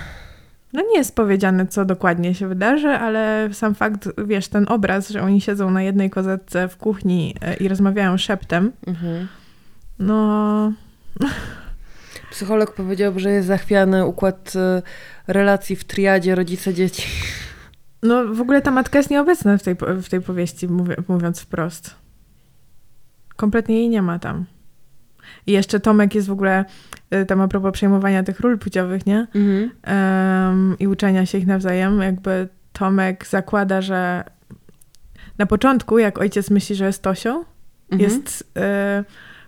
no 0.73 0.81
nie 0.91 0.97
jest 0.97 1.15
powiedziane, 1.15 1.67
co 1.67 1.85
dokładnie 1.85 2.35
się 2.35 2.47
wydarzy, 2.47 2.87
ale 2.89 3.49
sam 3.53 3.75
fakt, 3.75 4.09
wiesz, 4.25 4.47
ten 4.47 4.65
obraz, 4.69 5.09
że 5.09 5.21
oni 5.21 5.41
siedzą 5.41 5.71
na 5.71 5.81
jednej 5.81 6.09
kozetce 6.09 6.67
w 6.67 6.77
kuchni 6.77 7.35
e, 7.41 7.53
i 7.55 7.67
rozmawiają 7.67 8.17
szeptem, 8.17 8.71
Mhm. 8.87 9.27
no 9.99 10.71
Psycholog 12.33 12.73
powiedział, 12.73 13.19
że 13.19 13.31
jest 13.31 13.47
zachwiany 13.47 14.05
układ 14.05 14.53
y, 14.55 14.81
relacji 15.27 15.75
w 15.75 15.83
triadzie 15.83 16.35
rodzice-dzieci. 16.35 17.03
No 18.03 18.25
w 18.33 18.41
ogóle 18.41 18.61
ta 18.61 18.71
matka 18.71 18.99
jest 18.99 19.09
nieobecna 19.09 19.57
w 19.57 19.63
tej, 19.63 19.75
w 20.01 20.09
tej 20.09 20.21
powieści, 20.21 20.67
mówiąc 21.07 21.39
wprost. 21.39 21.95
Kompletnie 23.35 23.75
jej 23.77 23.89
nie 23.89 24.01
ma 24.01 24.19
tam. 24.19 24.45
I 25.47 25.51
jeszcze 25.51 25.79
Tomek 25.79 26.15
jest 26.15 26.27
w 26.27 26.31
ogóle, 26.31 26.65
y, 27.13 27.25
tam 27.25 27.41
a 27.41 27.47
propos 27.47 27.73
przejmowania 27.73 28.23
tych 28.23 28.39
ról 28.39 28.59
płciowych, 28.59 29.05
nie? 29.05 29.27
Mhm. 29.35 29.71
Em, 29.83 30.75
I 30.79 30.87
uczenia 30.87 31.25
się 31.25 31.37
ich 31.37 31.47
nawzajem, 31.47 32.01
jakby 32.01 32.47
Tomek 32.73 33.27
zakłada, 33.27 33.81
że 33.81 34.23
na 35.37 35.45
początku, 35.45 35.99
jak 35.99 36.17
ojciec 36.17 36.49
myśli, 36.49 36.75
że 36.75 36.85
jest 36.85 37.01
Tosią, 37.01 37.43
Mhm. 37.91 38.11
jest 38.11 38.41
y, 38.41 39.03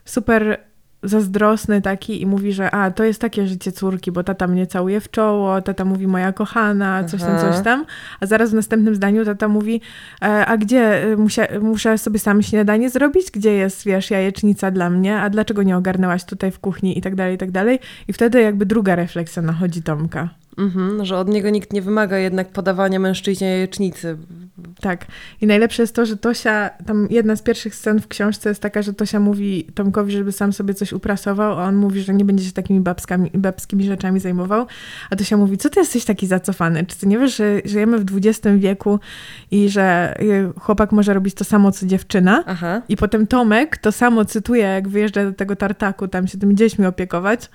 super 0.06 0.60
zazdrosny 1.06 1.82
taki 1.82 2.22
i 2.22 2.26
mówi, 2.26 2.54
że 2.54 2.72
a, 2.72 2.92
to 2.92 3.04
jest 3.04 3.22
takie 3.22 3.48
życie 3.48 3.72
córki, 3.72 4.12
bo 4.12 4.24
tata 4.24 4.48
mnie 4.48 4.68
całuje 4.68 5.00
w 5.00 5.12
czoło, 5.12 5.62
tata 5.62 5.86
mówi 5.86 6.08
moja 6.08 6.34
kochana, 6.34 7.04
coś 7.04 7.22
tam, 7.22 7.36
Aha. 7.36 7.52
coś 7.52 7.64
tam, 7.64 7.86
a 8.20 8.26
zaraz 8.26 8.52
w 8.52 8.54
następnym 8.54 8.96
zdaniu 8.96 9.26
tata 9.26 9.48
mówi, 9.48 9.82
e, 10.22 10.46
a 10.46 10.58
gdzie, 10.58 11.06
y, 11.06 11.18
musia, 11.18 11.48
muszę 11.62 11.98
sobie 11.98 12.20
sam 12.20 12.42
śniadanie 12.42 12.90
zrobić, 12.90 13.32
gdzie 13.32 13.52
jest, 13.52 13.86
wiesz, 13.86 14.12
jajecznica 14.12 14.72
dla 14.72 14.90
mnie, 14.90 15.18
a 15.18 15.30
dlaczego 15.30 15.64
nie 15.64 15.78
ogarnęłaś 15.78 16.24
tutaj 16.24 16.52
w 16.52 16.60
kuchni 16.60 16.98
i 16.98 17.02
tak 17.02 17.16
dalej, 17.16 17.36
i 17.36 17.38
tak 17.38 17.52
dalej. 17.52 17.80
I 18.08 18.14
wtedy 18.14 18.42
jakby 18.42 18.66
druga 18.66 18.96
refleksja 18.96 19.42
nachodzi 19.42 19.84
Tomka. 19.84 20.30
Mhm, 20.58 21.06
że 21.06 21.18
od 21.18 21.30
niego 21.30 21.50
nikt 21.50 21.74
nie 21.74 21.82
wymaga 21.82 22.18
jednak 22.18 22.50
podawania 22.50 23.00
mężczyźnie 23.00 23.48
jajecznicy. 23.48 24.18
Tak. 24.82 25.06
I 25.42 25.48
najlepsze 25.48 25.84
jest 25.84 25.96
to, 25.96 26.06
że 26.06 26.18
Tosia, 26.18 26.70
tam 26.86 27.08
jedna 27.10 27.36
z 27.36 27.42
pierwszych 27.42 27.76
scen 27.76 28.02
w 28.02 28.08
książce 28.08 28.50
jest 28.50 28.62
taka, 28.62 28.82
że 28.82 28.94
Tosia 28.94 29.20
mówi 29.20 29.68
Tomkowi, 29.76 30.12
żeby 30.12 30.32
sam 30.32 30.54
sobie 30.54 30.74
coś 30.74 30.94
uprasował, 30.94 31.60
a 31.60 31.64
on 31.64 31.76
mówi, 31.76 32.02
że 32.02 32.14
nie 32.14 32.26
będzie 32.26 32.46
się 32.46 32.52
takimi 32.52 32.80
babskami, 32.80 33.32
babskimi 33.34 33.84
rzeczami 33.84 34.20
zajmował. 34.20 34.66
A 35.10 35.16
Tosia 35.16 35.38
mówi, 35.38 35.58
co 35.58 35.70
ty 35.70 35.80
jesteś 35.80 36.06
taki 36.06 36.28
zacofany? 36.28 36.86
Czy 36.86 36.98
ty 36.98 37.08
nie 37.08 37.20
wiesz, 37.20 37.36
że 37.36 37.62
żyjemy 37.66 37.98
w 37.98 38.06
XX 38.18 38.40
wieku 38.58 39.00
i 39.52 39.70
że 39.70 40.16
y, 40.22 40.60
chłopak 40.60 40.92
może 40.92 41.14
robić 41.14 41.36
to 41.36 41.44
samo, 41.44 41.72
co 41.72 41.86
dziewczyna? 41.86 42.44
Aha. 42.48 42.82
I 42.90 42.98
potem 42.98 43.28
Tomek 43.28 43.78
to 43.78 43.92
samo 43.92 44.26
cytuje, 44.26 44.64
jak 44.64 44.88
wyjeżdża 44.88 45.26
do 45.26 45.34
tego 45.34 45.56
tartaku, 45.56 46.08
tam 46.08 46.28
się 46.28 46.38
tymi 46.38 46.56
dziećmi 46.56 46.86
opiekować. 46.86 47.50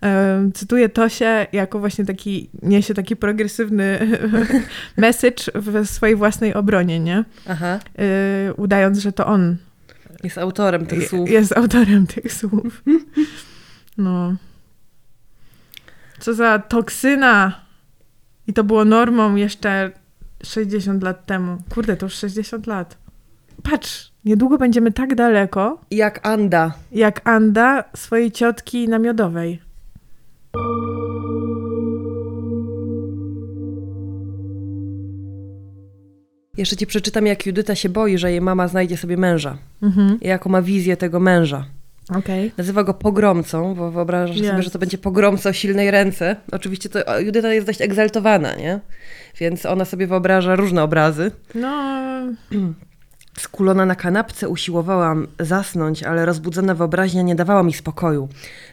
Em, 0.00 0.52
Cytuje 0.52 0.88
Tosię 0.88 1.46
jako 1.52 1.78
właśnie 1.78 2.04
taki, 2.04 2.50
niesie 2.62 2.94
taki 2.94 3.16
progresywny 3.16 3.98
message 4.96 5.44
w 5.54 5.86
swojej 5.86 6.16
własnej 6.16 6.54
obronie, 6.54 7.00
nie? 7.00 7.24
Aha. 7.48 7.78
Y, 8.48 8.54
udając, 8.54 8.98
że 8.98 9.12
to 9.12 9.26
on 9.26 9.56
Jest 10.24 10.38
autorem 10.38 10.86
tych 10.86 11.08
słów. 11.08 11.30
jest 11.30 11.56
autorem 11.56 12.06
tych 12.06 12.32
słów. 12.32 12.82
No. 13.98 14.34
Co 16.18 16.34
za 16.34 16.58
toksyna! 16.58 17.60
I 18.46 18.52
to 18.52 18.64
było 18.64 18.84
normą 18.84 19.34
jeszcze 19.36 19.90
60 20.44 21.02
lat 21.02 21.26
temu. 21.26 21.58
Kurde, 21.74 21.96
to 21.96 22.06
już 22.06 22.14
60 22.14 22.66
lat. 22.66 22.96
Patrz, 23.62 24.12
niedługo 24.24 24.58
będziemy 24.58 24.92
tak 24.92 25.14
daleko, 25.14 25.80
Jak 25.90 26.26
Anda. 26.26 26.72
jak 26.92 27.28
Anda 27.28 27.84
swojej 27.96 28.32
ciotki 28.32 28.88
namiodowej. 28.88 29.60
Jeszcze 36.60 36.76
ci 36.76 36.86
przeczytam, 36.86 37.26
jak 37.26 37.46
Judyta 37.46 37.74
się 37.74 37.88
boi, 37.88 38.18
że 38.18 38.30
jej 38.30 38.40
mama 38.40 38.68
znajdzie 38.68 38.96
sobie 38.96 39.16
męża. 39.16 39.58
Mhm. 39.82 40.20
I 40.20 40.28
jaką 40.28 40.50
ma 40.50 40.62
wizję 40.62 40.96
tego 40.96 41.20
męża. 41.20 41.66
Okej. 42.16 42.52
Nazywa 42.56 42.84
go 42.84 42.94
pogromcą, 42.94 43.74
bo 43.74 43.90
wyobrażasz 43.90 44.36
sobie, 44.36 44.48
Jest. 44.48 44.62
że 44.64 44.70
to 44.70 44.78
będzie 44.78 44.98
pogromca 44.98 45.50
o 45.50 45.52
silnej 45.52 45.90
ręce. 45.90 46.36
Oczywiście 46.52 46.88
to 46.88 47.20
Judyta 47.20 47.52
jest 47.52 47.66
dość 47.66 47.80
egzaltowana, 47.80 48.54
nie? 48.54 48.80
Więc 49.40 49.66
ona 49.66 49.84
sobie 49.84 50.06
wyobraża 50.06 50.56
różne 50.56 50.82
obrazy. 50.82 51.30
No, 51.54 51.92
Skulona 53.38 53.86
na 53.86 53.94
kanapce 53.94 54.48
usiłowałam 54.48 55.26
zasnąć, 55.38 56.02
ale 56.02 56.26
rozbudzona 56.26 56.74
wyobraźnia 56.74 57.22
nie 57.22 57.34
dawała 57.34 57.62
mi 57.62 57.72
spokoju, 57.72 58.28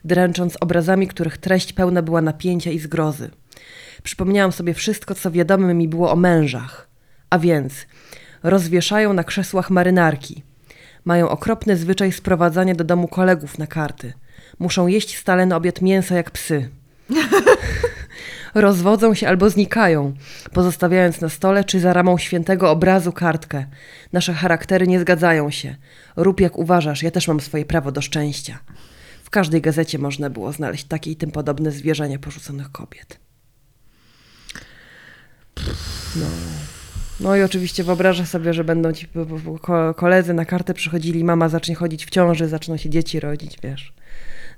dręcząc 0.05 0.57
obrazami, 0.61 1.07
których 1.07 1.37
treść 1.37 1.73
pełna 1.73 2.01
była 2.01 2.21
napięcia 2.21 2.71
i 2.71 2.79
zgrozy. 2.79 3.29
Przypomniałam 4.03 4.51
sobie 4.51 4.73
wszystko, 4.73 5.15
co 5.15 5.31
wiadome 5.31 5.73
mi 5.73 5.87
było 5.87 6.11
o 6.11 6.15
mężach. 6.15 6.86
A 7.29 7.39
więc 7.39 7.73
rozwieszają 8.43 9.13
na 9.13 9.23
krzesłach 9.23 9.69
marynarki. 9.69 10.43
Mają 11.05 11.29
okropny 11.29 11.77
zwyczaj 11.77 12.11
sprowadzania 12.11 12.75
do 12.75 12.83
domu 12.83 13.07
kolegów 13.07 13.57
na 13.57 13.67
karty. 13.67 14.13
Muszą 14.59 14.87
jeść 14.87 15.17
stale 15.17 15.45
na 15.45 15.55
obiad 15.55 15.81
mięsa 15.81 16.15
jak 16.15 16.31
psy. 16.31 16.69
Rozwodzą 18.55 19.13
się 19.13 19.27
albo 19.27 19.49
znikają, 19.49 20.13
pozostawiając 20.53 21.21
na 21.21 21.29
stole 21.29 21.63
czy 21.63 21.79
za 21.79 21.93
ramą 21.93 22.17
świętego 22.17 22.71
obrazu 22.71 23.11
kartkę. 23.11 23.65
Nasze 24.13 24.33
charaktery 24.33 24.87
nie 24.87 24.99
zgadzają 24.99 25.51
się. 25.51 25.75
Rób 26.15 26.39
jak 26.39 26.57
uważasz, 26.57 27.03
ja 27.03 27.11
też 27.11 27.27
mam 27.27 27.39
swoje 27.39 27.65
prawo 27.65 27.91
do 27.91 28.01
szczęścia. 28.01 28.59
W 29.23 29.29
każdej 29.29 29.61
gazecie 29.61 29.99
można 29.99 30.29
było 30.29 30.51
znaleźć 30.51 30.83
takie 30.83 31.11
i 31.11 31.15
tym 31.15 31.31
podobne 31.31 31.71
zwierzenia 31.71 32.19
porzuconych 32.19 32.71
kobiet. 32.71 33.19
No. 36.15 36.25
No 37.19 37.35
i 37.35 37.41
oczywiście 37.41 37.83
wyobraża 37.83 38.25
sobie, 38.25 38.53
że 38.53 38.63
będą 38.63 38.93
ci 38.93 39.07
koledzy 39.95 40.33
na 40.33 40.45
kartę 40.45 40.73
przychodzili, 40.73 41.23
mama 41.23 41.49
zacznie 41.49 41.75
chodzić 41.75 42.05
w 42.05 42.09
ciąży, 42.09 42.47
zaczną 42.47 42.77
się 42.77 42.89
dzieci 42.89 43.19
rodzić, 43.19 43.57
wiesz. 43.63 43.93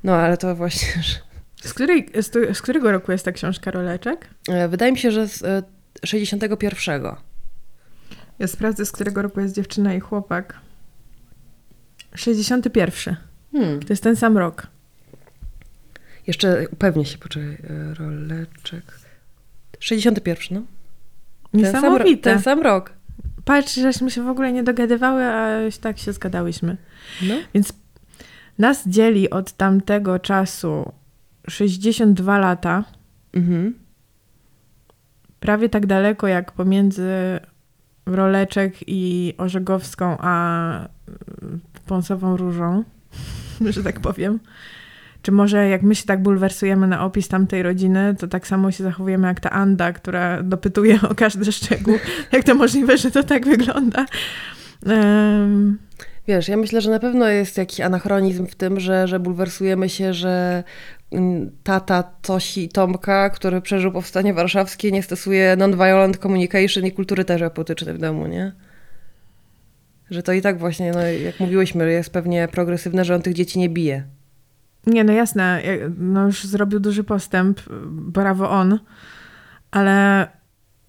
No 0.03 0.15
ale 0.15 0.37
to 0.37 0.55
właśnie, 0.55 1.03
że... 1.03 1.19
z, 1.69 1.73
której, 1.73 2.09
z, 2.21 2.57
z 2.57 2.61
którego 2.61 2.91
roku 2.91 3.11
jest 3.11 3.25
ta 3.25 3.31
książka 3.31 3.71
Roleczek? 3.71 4.27
E, 4.49 4.67
Wydaje 4.67 4.91
mi 4.91 4.97
się, 4.97 5.11
że 5.11 5.27
z 5.27 5.43
e, 5.43 5.63
61. 6.05 7.03
Ja 8.39 8.47
sprawdzę, 8.47 8.85
z 8.85 8.91
którego 8.91 9.21
roku 9.21 9.39
jest 9.39 9.55
dziewczyna 9.55 9.93
i 9.93 9.99
chłopak. 9.99 10.59
61. 12.15 13.15
Hmm. 13.51 13.79
To 13.79 13.93
jest 13.93 14.03
ten 14.03 14.15
sam 14.15 14.37
rok. 14.37 14.67
Jeszcze 16.27 16.67
upewnię 16.71 17.05
się, 17.05 17.17
poczekaj, 17.17 17.57
e, 17.69 17.93
roleczek. 17.93 18.83
61, 19.79 20.57
no. 20.57 20.78
Ten 21.51 21.61
sam, 21.65 21.73
Niesamowite. 21.73 22.21
ten 22.33 22.39
sam 22.41 22.61
rok. 22.61 22.93
Patrz, 23.45 23.75
żeśmy 23.75 24.11
się 24.11 24.23
w 24.23 24.27
ogóle 24.29 24.51
nie 24.53 24.63
dogadywały, 24.63 25.23
a 25.23 25.47
tak 25.81 25.97
się 25.97 26.13
zgadałyśmy. 26.13 26.77
No. 27.21 27.35
Więc 27.53 27.73
nas 28.57 28.87
dzieli 28.87 29.29
od 29.29 29.51
tamtego 29.51 30.19
czasu 30.19 30.91
62 31.49 32.37
lata, 32.37 32.83
Mhm. 33.33 33.73
prawie 35.39 35.69
tak 35.69 35.85
daleko 35.85 36.27
jak 36.27 36.51
pomiędzy 36.51 37.09
Roleczek 38.05 38.73
i 38.87 39.33
Orzegowską, 39.37 40.17
a 40.19 40.85
y, 40.85 40.89
Pąsową 41.85 42.37
Różą, 42.37 42.83
że 43.69 43.83
tak 43.83 43.99
powiem. 43.99 44.39
Czy 45.21 45.31
może 45.31 45.69
jak 45.69 45.83
my 45.83 45.95
się 45.95 46.05
tak 46.05 46.21
bulwersujemy 46.23 46.87
na 46.87 47.05
opis 47.05 47.27
tamtej 47.27 47.63
rodziny, 47.63 48.15
to 48.19 48.27
tak 48.27 48.47
samo 48.47 48.71
się 48.71 48.83
zachowujemy 48.83 49.27
jak 49.27 49.39
ta 49.39 49.49
Anda, 49.49 49.93
która 49.93 50.43
dopytuje 50.43 50.99
o 51.09 51.15
każdy 51.15 51.51
szczegół. 51.51 51.97
Jak 52.31 52.43
to 52.43 52.55
możliwe, 52.55 52.97
że 52.97 53.11
to 53.11 53.23
tak 53.23 53.45
wygląda? 53.45 54.05
Em, 54.85 55.77
Wiesz, 56.29 56.47
ja 56.47 56.57
myślę, 56.57 56.81
że 56.81 56.89
na 56.89 56.99
pewno 56.99 57.27
jest 57.27 57.57
jakiś 57.57 57.79
anachronizm 57.79 58.47
w 58.47 58.55
tym, 58.55 58.79
że, 58.79 59.07
że 59.07 59.19
bulwersujemy 59.19 59.89
się, 59.89 60.13
że 60.13 60.63
mm, 61.11 61.51
tata 61.63 62.03
Tosi 62.03 62.63
i 62.63 62.69
Tomka, 62.69 63.29
który 63.29 63.61
przeżył 63.61 63.91
powstanie 63.91 64.33
warszawskie, 64.33 64.91
nie 64.91 65.03
stosuje 65.03 65.55
non-violent 65.55 66.17
communication 66.17 66.85
i 66.85 66.91
kultury 66.91 67.25
terapeutycznej 67.25 67.93
w 67.93 67.97
domu, 67.97 68.27
nie? 68.27 68.51
Że 70.09 70.23
to 70.23 70.33
i 70.33 70.41
tak 70.41 70.59
właśnie, 70.59 70.91
no, 70.91 71.01
jak 71.01 71.39
mówiłyśmy, 71.39 71.91
jest 71.91 72.09
pewnie 72.09 72.47
progresywne, 72.47 73.05
że 73.05 73.15
on 73.15 73.21
tych 73.21 73.33
dzieci 73.33 73.59
nie 73.59 73.69
bije. 73.69 74.03
Nie, 74.89 75.03
no 75.03 75.13
jasne, 75.13 75.61
no 75.97 76.25
już 76.25 76.43
zrobił 76.43 76.79
duży 76.79 77.03
postęp, 77.03 77.59
brawo 77.91 78.49
on, 78.49 78.79
ale 79.71 80.27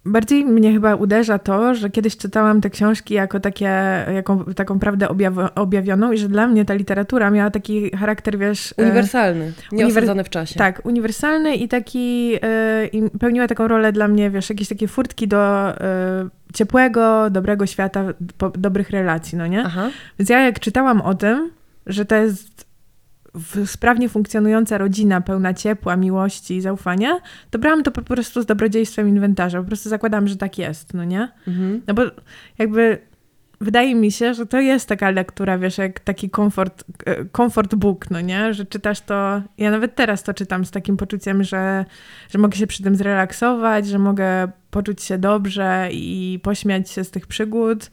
bardziej 0.04 0.44
mnie 0.44 0.72
chyba 0.72 0.94
uderza 0.94 1.38
to, 1.38 1.74
że 1.74 1.90
kiedyś 1.90 2.16
czytałam 2.16 2.60
te 2.60 2.70
książki 2.70 3.14
jako 3.14 3.40
takie, 3.40 3.70
jako 4.14 4.44
taką 4.56 4.78
prawdę 4.78 5.06
objaw- 5.06 5.48
objawioną 5.54 6.12
i 6.12 6.18
że 6.18 6.28
dla 6.28 6.46
mnie 6.46 6.64
ta 6.64 6.74
literatura 6.74 7.30
miała 7.30 7.50
taki 7.50 7.90
charakter, 7.90 8.38
wiesz... 8.38 8.74
e, 8.78 8.82
Uniwersalny, 8.82 9.52
nie 9.72 9.86
uniwer- 9.86 9.98
osadzony 9.98 10.24
w 10.24 10.28
czasie. 10.28 10.58
Tak, 10.58 10.86
uniwersalny 10.86 11.54
i 11.56 11.68
taki, 11.68 12.34
e, 12.42 12.86
i 12.86 13.10
pełniła 13.10 13.46
taką 13.48 13.68
rolę 13.68 13.92
dla 13.92 14.08
mnie, 14.08 14.30
wiesz, 14.30 14.50
jakieś 14.50 14.68
takie 14.68 14.88
furtki 14.88 15.28
do 15.28 15.68
e, 15.80 16.28
ciepłego, 16.54 17.30
dobrego 17.30 17.66
świata, 17.66 18.04
po, 18.38 18.50
dobrych 18.50 18.90
relacji, 18.90 19.38
no 19.38 19.46
nie? 19.46 19.62
Aha. 19.64 19.88
Więc 20.18 20.30
ja 20.30 20.40
jak 20.40 20.60
czytałam 20.60 21.00
o 21.00 21.14
tym, 21.14 21.50
że 21.86 22.04
to 22.04 22.16
jest 22.16 22.69
sprawnie 23.66 24.08
funkcjonująca 24.08 24.78
rodzina 24.78 25.20
pełna 25.20 25.54
ciepła, 25.54 25.96
miłości 25.96 26.56
i 26.56 26.60
zaufania, 26.60 27.20
to 27.50 27.58
brałam 27.58 27.82
to 27.82 27.90
po 27.90 28.02
prostu 28.02 28.42
z 28.42 28.46
dobrodziejstwem 28.46 29.08
inwentarza. 29.08 29.60
Po 29.60 29.66
prostu 29.66 29.88
zakładam, 29.88 30.28
że 30.28 30.36
tak 30.36 30.58
jest, 30.58 30.94
no 30.94 31.04
nie? 31.04 31.28
Mhm. 31.48 31.82
No 31.86 31.94
bo 31.94 32.02
jakby 32.58 32.98
wydaje 33.60 33.94
mi 33.94 34.12
się, 34.12 34.34
że 34.34 34.46
to 34.46 34.60
jest 34.60 34.88
taka 34.88 35.10
lektura, 35.10 35.58
wiesz, 35.58 35.78
jak 35.78 36.00
taki 36.00 36.30
komfort, 36.30 36.84
e, 37.06 37.24
comfort 37.36 37.74
book, 37.74 38.10
no 38.10 38.20
nie? 38.20 38.54
Że 38.54 38.66
czytasz 38.66 39.00
to, 39.00 39.42
ja 39.58 39.70
nawet 39.70 39.94
teraz 39.94 40.22
to 40.22 40.34
czytam 40.34 40.64
z 40.64 40.70
takim 40.70 40.96
poczuciem, 40.96 41.44
że, 41.44 41.84
że 42.30 42.38
mogę 42.38 42.56
się 42.56 42.66
przy 42.66 42.82
tym 42.82 42.96
zrelaksować, 42.96 43.86
że 43.86 43.98
mogę 43.98 44.48
poczuć 44.70 45.02
się 45.02 45.18
dobrze 45.18 45.88
i 45.92 46.40
pośmiać 46.42 46.90
się 46.90 47.04
z 47.04 47.10
tych 47.10 47.26
przygód, 47.26 47.90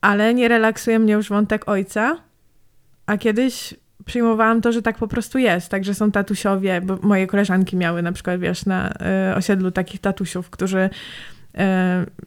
ale 0.00 0.34
nie 0.34 0.48
relaksuje 0.48 0.98
mnie 0.98 1.12
już 1.12 1.28
wątek 1.28 1.68
ojca, 1.68 2.16
a 3.06 3.16
kiedyś 3.16 3.74
przyjmowałam 4.06 4.60
to, 4.60 4.72
że 4.72 4.82
tak 4.82 4.98
po 4.98 5.08
prostu 5.08 5.38
jest, 5.38 5.68
tak, 5.68 5.84
że 5.84 5.94
są 5.94 6.10
tatusiowie, 6.10 6.80
bo 6.80 6.98
moje 7.02 7.26
koleżanki 7.26 7.76
miały 7.76 8.02
na 8.02 8.12
przykład, 8.12 8.40
wiesz, 8.40 8.66
na 8.66 8.92
y, 9.32 9.34
osiedlu 9.34 9.70
takich 9.70 10.00
tatusiów, 10.00 10.50
którzy 10.50 10.90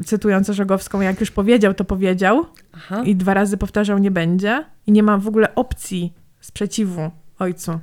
y, 0.01 0.03
cytując 0.03 0.49
Orzegowską, 0.49 1.01
jak 1.01 1.19
już 1.19 1.31
powiedział, 1.31 1.73
to 1.73 1.85
powiedział 1.85 2.45
Aha. 2.73 3.03
i 3.05 3.15
dwa 3.15 3.33
razy 3.33 3.57
powtarzał 3.57 3.97
nie 3.97 4.11
będzie 4.11 4.65
i 4.87 4.91
nie 4.91 5.03
ma 5.03 5.17
w 5.17 5.27
ogóle 5.27 5.55
opcji 5.55 6.13
sprzeciwu 6.39 7.11
ojcu. 7.39 7.79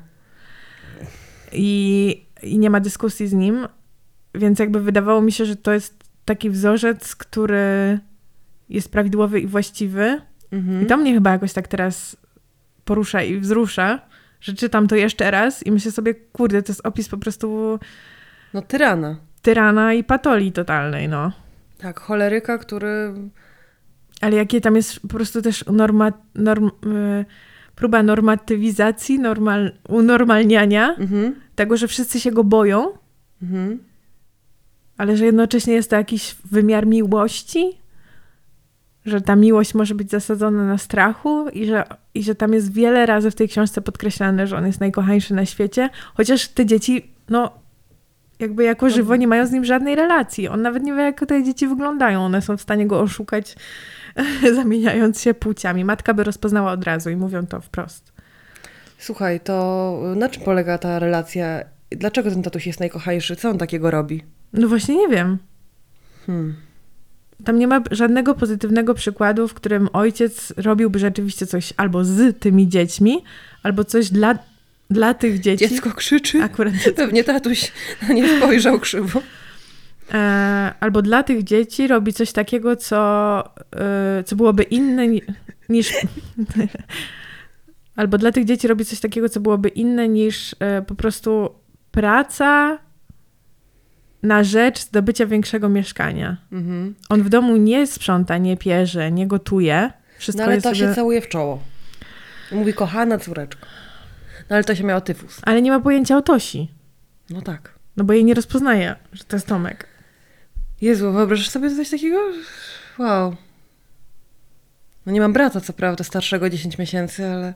I, 1.52 2.26
I 2.42 2.58
nie 2.58 2.70
ma 2.70 2.80
dyskusji 2.80 3.28
z 3.28 3.32
nim, 3.32 3.68
więc 4.34 4.58
jakby 4.58 4.80
wydawało 4.80 5.22
mi 5.22 5.32
się, 5.32 5.44
że 5.44 5.56
to 5.56 5.72
jest 5.72 6.04
taki 6.24 6.50
wzorzec, 6.50 7.16
który 7.16 7.98
jest 8.68 8.92
prawidłowy 8.92 9.40
i 9.40 9.46
właściwy. 9.46 10.20
Mhm. 10.52 10.82
I 10.82 10.86
to 10.86 10.96
mnie 10.96 11.14
chyba 11.14 11.30
jakoś 11.30 11.52
tak 11.52 11.68
teraz 11.68 12.16
porusza 12.86 13.22
i 13.22 13.38
wzrusza, 13.40 13.98
że 14.40 14.54
czytam 14.54 14.86
to 14.88 14.96
jeszcze 14.96 15.30
raz 15.30 15.66
i 15.66 15.72
myślę 15.72 15.92
sobie, 15.92 16.14
kurde, 16.14 16.62
to 16.62 16.72
jest 16.72 16.86
opis 16.86 17.08
po 17.08 17.16
prostu 17.18 17.78
No 18.54 18.62
tyrana. 18.62 19.16
tyrana 19.42 19.94
i 19.94 20.04
patolii 20.04 20.52
totalnej, 20.52 21.08
no. 21.08 21.32
Tak, 21.78 22.00
choleryka, 22.00 22.58
który... 22.58 23.14
Ale 24.20 24.36
jakie 24.36 24.60
tam 24.60 24.76
jest 24.76 25.00
po 25.00 25.08
prostu 25.08 25.42
też 25.42 25.64
norma, 25.66 26.12
norm, 26.34 26.66
y, 26.86 27.24
próba 27.74 28.02
normatywizacji, 28.02 29.18
normal, 29.18 29.72
unormalniania 29.88 30.94
Mhm. 30.98 31.34
tego, 31.54 31.76
że 31.76 31.88
wszyscy 31.88 32.20
się 32.20 32.30
go 32.32 32.44
boją, 32.44 32.86
Mhm. 33.42 33.78
ale 34.98 35.16
że 35.16 35.24
jednocześnie 35.26 35.74
jest 35.74 35.90
to 35.90 35.96
jakiś 35.96 36.36
wymiar 36.44 36.86
miłości, 36.86 37.78
że 39.06 39.20
ta 39.20 39.36
miłość 39.36 39.74
może 39.74 39.94
być 39.94 40.10
zasadzona 40.10 40.66
na 40.66 40.78
strachu 40.78 41.48
i 41.48 41.66
że, 41.66 41.84
i 42.14 42.22
że 42.22 42.34
tam 42.34 42.52
jest 42.52 42.72
wiele 42.72 43.06
razy 43.06 43.30
w 43.30 43.34
tej 43.34 43.48
książce 43.48 43.80
podkreślane, 43.80 44.46
że 44.46 44.56
on 44.56 44.66
jest 44.66 44.80
najkochańszy 44.80 45.34
na 45.34 45.46
świecie, 45.46 45.90
chociaż 46.14 46.48
te 46.48 46.66
dzieci, 46.66 47.10
no 47.28 47.50
jakby 48.38 48.64
jako 48.64 48.90
żywo 48.90 49.16
nie 49.16 49.28
mają 49.28 49.46
z 49.46 49.52
nim 49.52 49.64
żadnej 49.64 49.94
relacji. 49.94 50.48
On 50.48 50.62
nawet 50.62 50.82
nie 50.82 50.94
wie, 50.94 51.02
jak 51.02 51.26
te 51.26 51.44
dzieci 51.44 51.68
wyglądają. 51.68 52.24
One 52.24 52.42
są 52.42 52.56
w 52.56 52.62
stanie 52.62 52.86
go 52.86 53.00
oszukać, 53.00 53.56
zamieniając 54.56 55.20
się 55.20 55.34
płciami. 55.34 55.84
Matka 55.84 56.14
by 56.14 56.24
rozpoznała 56.24 56.72
od 56.72 56.84
razu 56.84 57.10
i 57.10 57.16
mówią 57.16 57.46
to 57.46 57.60
wprost. 57.60 58.12
Słuchaj, 58.98 59.40
to 59.40 59.98
na 60.16 60.28
czym 60.28 60.42
polega 60.42 60.78
ta 60.78 60.98
relacja? 60.98 61.60
Dlaczego 61.90 62.30
ten 62.30 62.42
tatuś 62.42 62.66
jest 62.66 62.80
najkochańszy? 62.80 63.36
Co 63.36 63.50
on 63.50 63.58
takiego 63.58 63.90
robi? 63.90 64.22
No 64.52 64.68
właśnie 64.68 64.96
nie 64.96 65.08
wiem. 65.08 65.38
Hmm. 66.26 66.65
Tam 67.44 67.58
nie 67.58 67.66
ma 67.66 67.80
żadnego 67.90 68.34
pozytywnego 68.34 68.94
przykładu, 68.94 69.48
w 69.48 69.54
którym 69.54 69.88
ojciec 69.92 70.52
robiłby 70.56 70.98
rzeczywiście 70.98 71.46
coś 71.46 71.72
albo 71.76 72.04
z 72.04 72.38
tymi 72.38 72.68
dziećmi, 72.68 73.24
albo 73.62 73.84
coś 73.84 74.10
dla, 74.10 74.38
dla 74.90 75.14
tych 75.14 75.40
dzieci. 75.40 75.68
Dziecko 75.68 75.90
krzyczy. 75.90 76.42
Akurat 76.42 76.74
dziecko. 76.84 76.96
Pewnie 76.96 77.24
tatuś 77.24 77.72
na 78.08 78.14
nie 78.14 78.38
spojrzał 78.38 78.80
krzywo. 78.80 79.22
E, 80.14 80.74
albo 80.80 81.02
dla 81.02 81.22
tych 81.22 81.44
dzieci 81.44 81.86
robi 81.86 82.12
coś 82.12 82.32
takiego, 82.32 82.76
co, 82.76 83.38
e, 83.76 84.24
co 84.24 84.36
byłoby 84.36 84.62
inne 84.62 85.08
ni- 85.08 85.22
niż. 85.68 85.92
albo 87.96 88.18
dla 88.18 88.32
tych 88.32 88.44
dzieci 88.44 88.68
robi 88.68 88.84
coś 88.84 89.00
takiego, 89.00 89.28
co 89.28 89.40
byłoby 89.40 89.68
inne 89.68 90.08
niż 90.08 90.56
e, 90.58 90.82
po 90.82 90.94
prostu 90.94 91.50
praca 91.90 92.78
na 94.22 94.44
rzecz 94.44 94.80
zdobycia 94.80 95.26
większego 95.26 95.68
mieszkania. 95.68 96.36
Mhm. 96.52 96.94
On 97.08 97.22
w 97.22 97.28
domu 97.28 97.56
nie 97.56 97.86
sprząta, 97.86 98.38
nie 98.38 98.56
pierze, 98.56 99.12
nie 99.12 99.26
gotuje. 99.26 99.92
Wszystko 100.18 100.44
No 100.44 100.50
ale 100.52 100.62
to 100.62 100.74
się 100.74 100.84
sobie... 100.84 100.94
całuje 100.94 101.20
w 101.20 101.28
czoło. 101.28 101.62
Mówi, 102.52 102.74
kochana 102.74 103.18
córeczko. 103.18 103.66
No 104.50 104.56
ale 104.56 104.64
to 104.64 104.74
się 104.74 104.84
miała 104.84 105.00
tyfus. 105.00 105.40
Ale 105.42 105.62
nie 105.62 105.70
ma 105.70 105.80
pojęcia 105.80 106.16
o 106.16 106.22
Tosi. 106.22 106.70
No 107.30 107.42
tak. 107.42 107.74
No 107.96 108.04
bo 108.04 108.12
jej 108.12 108.24
nie 108.24 108.34
rozpoznaje, 108.34 108.96
że 109.12 109.24
to 109.24 109.36
jest 109.36 109.46
Tomek. 109.46 109.86
Jezu, 110.80 111.12
wyobrażasz 111.12 111.48
sobie 111.48 111.70
coś 111.76 111.90
takiego? 111.90 112.18
Wow. 112.98 113.36
No 115.06 115.12
nie 115.12 115.20
mam 115.20 115.32
brata, 115.32 115.60
co 115.60 115.72
prawda, 115.72 116.04
starszego 116.04 116.50
10 116.50 116.78
miesięcy, 116.78 117.26
ale... 117.26 117.54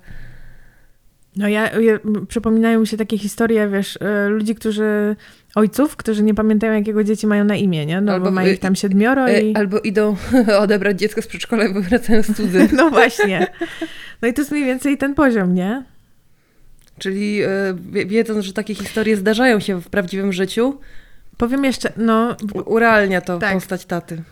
No 1.37 1.49
ja, 1.49 1.81
ja 1.81 1.99
przypominają 2.29 2.81
mi 2.81 2.87
się 2.87 2.97
takie 2.97 3.19
historie, 3.19 3.69
wiesz, 3.69 3.99
e, 4.01 4.29
ludzi, 4.29 4.55
którzy, 4.55 5.17
ojców, 5.55 5.97
którzy 5.97 6.23
nie 6.23 6.35
pamiętają, 6.35 6.73
jakiego 6.73 7.05
dzieci 7.05 7.27
mają 7.27 7.45
na 7.45 7.57
imię, 7.57 7.87
nie? 7.87 8.01
No 8.01 8.13
Albo 8.13 8.25
bo 8.27 8.31
ma 8.33 8.45
ich 8.47 8.59
tam 8.59 8.75
siedmioro 8.77 9.29
E, 9.31 9.41
i... 9.43 9.55
Albo 9.57 9.79
idą 9.81 10.17
odebrać 10.65 10.99
dziecko 10.99 11.23
z 11.23 11.27
przedszkola 11.27 11.65
i 11.65 11.73
wracają 11.83 12.23
z 12.23 12.33
cudzym. 12.37 12.69
No 12.73 12.91
właśnie. 12.91 13.47
No 14.23 14.29
i 14.29 14.33
to 14.35 14.41
jest 14.41 14.51
mniej 14.53 14.65
więcej 14.65 14.99
ten 14.99 15.15
poziom, 15.15 15.55
nie? 15.55 15.83
Czyli 16.99 17.41
wie- 17.93 18.07
wiedząc, 18.07 18.45
że 18.45 18.53
takie 18.53 18.75
historie 18.75 19.17
zdarzają 19.17 19.61
się 19.61 19.81
w 19.81 19.89
prawdziwym 19.89 20.33
życiu, 20.33 20.79
Powiem 21.37 21.65
jeszcze, 21.65 21.93
no, 21.97 22.37
urealnia 22.65 23.21
to 23.21 23.39
Tak. 23.39 23.55
postać 23.55 23.85
taty. 23.85 24.23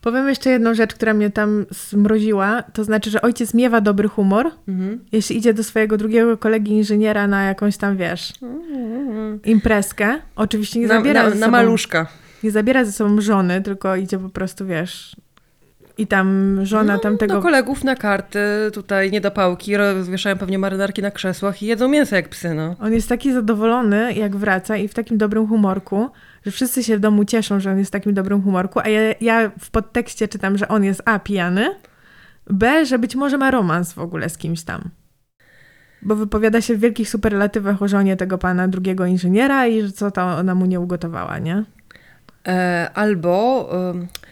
Powiem 0.00 0.28
jeszcze 0.28 0.50
jedną 0.50 0.74
rzecz, 0.74 0.94
która 0.94 1.14
mnie 1.14 1.30
tam 1.30 1.66
zmroziła, 1.70 2.62
to 2.62 2.84
znaczy, 2.84 3.10
że 3.10 3.22
ojciec 3.22 3.54
miewa 3.54 3.80
dobry 3.80 4.08
humor, 4.08 4.50
Mhm. 4.68 5.00
jeśli 5.12 5.36
idzie 5.36 5.54
do 5.54 5.64
swojego 5.64 5.96
drugiego 5.96 6.36
kolegi 6.36 6.72
inżyniera 6.72 7.26
na 7.26 7.44
jakąś 7.44 7.76
tam, 7.76 7.96
wiesz, 7.96 8.32
imprezkę. 9.44 10.18
Oczywiście 10.36 10.80
nie 10.80 10.86
Na, 10.86 10.94
zabiera 10.94 11.22
na, 11.22 11.28
ze 11.30 11.34
na 11.34 11.46
sobą, 11.46 11.56
maluszka. 11.58 12.06
nie 12.42 12.50
zabiera 12.50 12.84
ze 12.84 12.92
sobą 12.92 13.20
żony, 13.20 13.62
tylko 13.62 13.96
idzie 13.96 14.18
po 14.18 14.28
prostu, 14.28 14.66
wiesz, 14.66 15.16
i 15.98 16.06
tam 16.06 16.58
żona 16.62 16.92
No, 16.92 16.98
tamtego... 16.98 17.34
Do 17.34 17.42
kolegów 17.42 17.84
na 17.84 17.96
karty, 17.96 18.38
tutaj 18.72 19.10
nie 19.10 19.20
do 19.20 19.30
pałki, 19.30 19.76
rozwieszają 19.76 20.36
pewnie 20.38 20.58
marynarki 20.58 21.02
na 21.02 21.10
krzesłach 21.10 21.62
i 21.62 21.66
jedzą 21.66 21.88
mięso 21.88 22.16
jak 22.16 22.28
psy, 22.28 22.54
no. 22.54 22.76
On 22.80 22.92
jest 22.92 23.08
taki 23.08 23.32
zadowolony, 23.32 24.14
jak 24.14 24.36
wraca 24.36 24.76
i 24.76 24.88
w 24.88 24.94
takim 24.94 25.18
dobrym 25.18 25.46
humorku, 25.46 26.08
że 26.46 26.50
wszyscy 26.50 26.84
się 26.84 26.96
w 26.96 27.00
domu 27.00 27.24
cieszą, 27.24 27.60
że 27.60 27.70
on 27.70 27.78
jest 27.78 27.90
w 27.90 27.92
takim 27.92 28.14
dobrym 28.14 28.42
humorku, 28.42 28.80
a 28.80 28.88
ja, 28.88 29.00
ja 29.20 29.50
w 29.60 29.70
podtekście 29.70 30.28
czytam, 30.28 30.58
że 30.58 30.68
on 30.68 30.84
jest 30.84 31.02
A, 31.04 31.18
pijany, 31.18 31.74
B, 32.50 32.86
że 32.86 32.98
być 32.98 33.16
może 33.16 33.38
ma 33.38 33.50
romans 33.50 33.92
w 33.92 33.98
ogóle 33.98 34.28
z 34.28 34.38
kimś 34.38 34.62
tam. 34.62 34.90
Bo 36.02 36.16
wypowiada 36.16 36.60
się 36.60 36.76
w 36.76 36.80
wielkich 36.80 37.08
superlatywach 37.08 37.82
o 37.82 37.88
żonie 37.88 38.16
tego 38.16 38.38
pana 38.38 38.68
drugiego 38.68 39.06
inżyniera 39.06 39.66
i 39.66 39.82
że 39.82 39.92
co 39.92 40.10
to 40.10 40.22
ona 40.22 40.54
mu 40.54 40.66
nie 40.66 40.80
ugotowała, 40.80 41.38
nie? 41.38 41.64
E, 42.48 42.90
albo, 42.94 43.70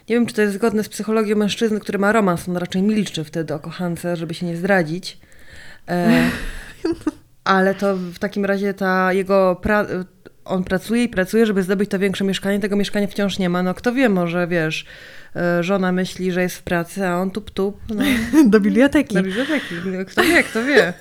nie 0.09 0.17
wiem, 0.17 0.27
czy 0.27 0.35
to 0.35 0.43
jest 0.43 0.55
zgodne 0.55 0.85
z 0.85 0.89
psychologią 0.89 1.37
mężczyzny, 1.37 1.81
który 1.81 1.99
ma 1.99 2.13
romans, 2.13 2.49
on 2.49 2.57
raczej 2.57 2.83
milczy 2.83 3.25
wtedy 3.25 3.55
o 3.55 3.59
kochance, 3.59 4.17
żeby 4.17 4.35
się 4.35 4.47
nie 4.47 4.57
zdradzić. 4.57 5.21
E, 5.89 6.31
ale 7.45 7.75
to 7.75 7.97
w 7.97 8.19
takim 8.19 8.45
razie 8.45 8.75
ta 8.75 9.13
jego 9.13 9.61
pra- 9.63 10.05
on 10.47 10.65
pracuje 10.65 11.05
i 11.05 11.09
pracuje, 11.09 11.47
żeby 11.47 11.63
zdobyć 11.63 11.91
to 11.91 11.99
większe 11.99 12.25
mieszkanie, 12.25 12.61
tego 12.61 12.77
mieszkania 12.77 13.07
wciąż 13.07 13.39
nie 13.39 13.49
ma. 13.49 13.63
No 13.63 13.75
kto 13.75 13.93
wie, 13.93 14.09
może 14.09 14.47
wiesz, 14.47 14.85
e, 15.37 15.63
żona 15.63 15.93
myśli, 15.93 16.33
że 16.33 16.43
jest 16.43 16.57
w 16.57 16.63
pracy, 16.63 17.07
a 17.07 17.17
on 17.17 17.31
tup 17.31 17.51
tup. 17.51 17.81
No, 17.89 18.05
Do 18.51 18.61
biblioteki. 18.61 19.15
do 19.15 19.23
biblioteki. 19.23 19.75
Kto 20.07 20.23
wie, 20.23 20.43
kto 20.43 20.65
wie. 20.65 20.93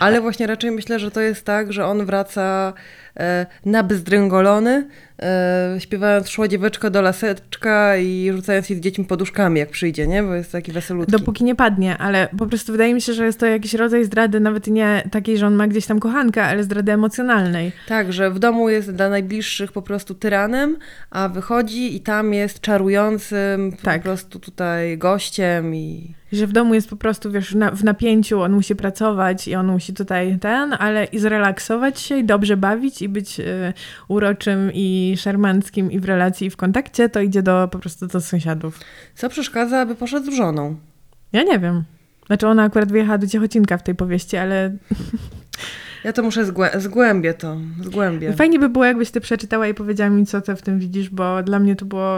Ale 0.00 0.20
właśnie 0.20 0.46
raczej 0.46 0.70
myślę, 0.70 0.98
że 0.98 1.10
to 1.10 1.20
jest 1.20 1.44
tak, 1.44 1.72
że 1.72 1.86
on 1.86 2.06
wraca 2.06 2.72
nabzdręgolony, 3.66 4.86
e, 5.22 5.76
śpiewając 5.78 6.28
szła 6.28 6.48
dzieweczka 6.48 6.90
do 6.90 7.02
laseczka 7.02 7.96
i 7.96 8.30
rzucając 8.32 8.66
się 8.66 8.74
z 8.74 8.80
dziećmi 8.80 9.04
poduszkami, 9.04 9.60
jak 9.60 9.70
przyjdzie, 9.70 10.06
nie? 10.06 10.22
Bo 10.22 10.34
jest 10.34 10.52
taki 10.52 10.72
weselutki. 10.72 11.12
Dopóki 11.12 11.44
nie 11.44 11.54
padnie, 11.54 11.98
ale 11.98 12.28
po 12.38 12.46
prostu 12.46 12.72
wydaje 12.72 12.94
mi 12.94 13.00
się, 13.00 13.12
że 13.12 13.24
jest 13.24 13.40
to 13.40 13.46
jakiś 13.46 13.74
rodzaj 13.74 14.04
zdrady, 14.04 14.40
nawet 14.40 14.66
nie 14.66 15.02
takiej, 15.10 15.38
że 15.38 15.46
on 15.46 15.54
ma 15.54 15.66
gdzieś 15.68 15.86
tam 15.86 16.00
kochankę, 16.00 16.44
ale 16.44 16.62
zdrady 16.62 16.92
emocjonalnej. 16.92 17.72
Tak, 17.88 18.12
że 18.12 18.30
w 18.30 18.38
domu 18.38 18.68
jest 18.68 18.90
dla 18.90 19.08
najbliższych 19.08 19.72
po 19.72 19.82
prostu 19.82 20.14
tyranem, 20.14 20.76
a 21.10 21.28
wychodzi 21.28 21.96
i 21.96 22.00
tam 22.00 22.34
jest 22.34 22.60
czarującym 22.60 23.72
Tak. 23.82 24.02
po 24.02 24.04
prostu 24.04 24.40
tutaj 24.40 24.98
gościem 24.98 25.74
i... 25.74 26.14
Że 26.32 26.46
w 26.46 26.52
domu 26.52 26.74
jest 26.74 26.90
po 26.90 26.96
prostu, 26.96 27.30
wiesz, 27.32 27.54
na, 27.54 27.70
w 27.70 27.84
napięciu, 27.84 28.40
on 28.42 28.52
musi 28.52 28.76
pracować 28.76 29.48
i 29.48 29.54
on 29.54 29.66
musi 29.66 29.94
tutaj 29.94 30.38
ten, 30.38 30.76
ale 30.78 31.04
i 31.04 31.18
zrelaksować 31.18 32.00
się 32.00 32.16
i 32.18 32.24
dobrze 32.24 32.56
bawić 32.56 33.02
i 33.02 33.08
być 33.08 33.40
y, 33.40 33.72
uroczym 34.08 34.70
i 34.74 35.14
szarmanckim 35.18 35.92
i 35.92 36.00
w 36.00 36.04
relacji 36.04 36.46
i 36.46 36.50
w 36.50 36.56
kontakcie, 36.56 37.08
to 37.08 37.20
idzie 37.20 37.42
do 37.42 37.68
po 37.72 37.78
prostu 37.78 38.06
do 38.06 38.20
sąsiadów. 38.20 38.80
Co 39.14 39.28
przeszkadza, 39.28 39.80
aby 39.80 39.94
poszedł 39.94 40.30
z 40.30 40.34
żoną? 40.34 40.76
Ja 41.32 41.42
nie 41.42 41.58
wiem. 41.58 41.84
Znaczy 42.26 42.46
ona 42.48 42.62
akurat 42.62 42.92
wyjechała 42.92 43.18
do 43.18 43.26
Ciechocinka 43.26 43.78
w 43.78 43.82
tej 43.82 43.94
powieści, 43.94 44.36
ale 44.36 44.70
Ja 46.04 46.12
to 46.12 46.22
muszę 46.22 46.44
zgłę- 46.44 46.80
zgłębię 46.80 47.34
to, 47.34 47.56
zgłębię. 47.82 48.32
fajnie 48.32 48.58
by 48.58 48.68
było, 48.68 48.84
jakbyś 48.84 49.10
ty 49.10 49.20
przeczytała 49.20 49.68
i 49.68 49.74
powiedziała 49.74 50.10
mi, 50.10 50.26
co 50.26 50.40
ty 50.40 50.56
w 50.56 50.62
tym 50.62 50.78
widzisz, 50.78 51.10
bo 51.10 51.42
dla 51.42 51.58
mnie 51.58 51.76
to 51.76 51.84
było 51.84 52.16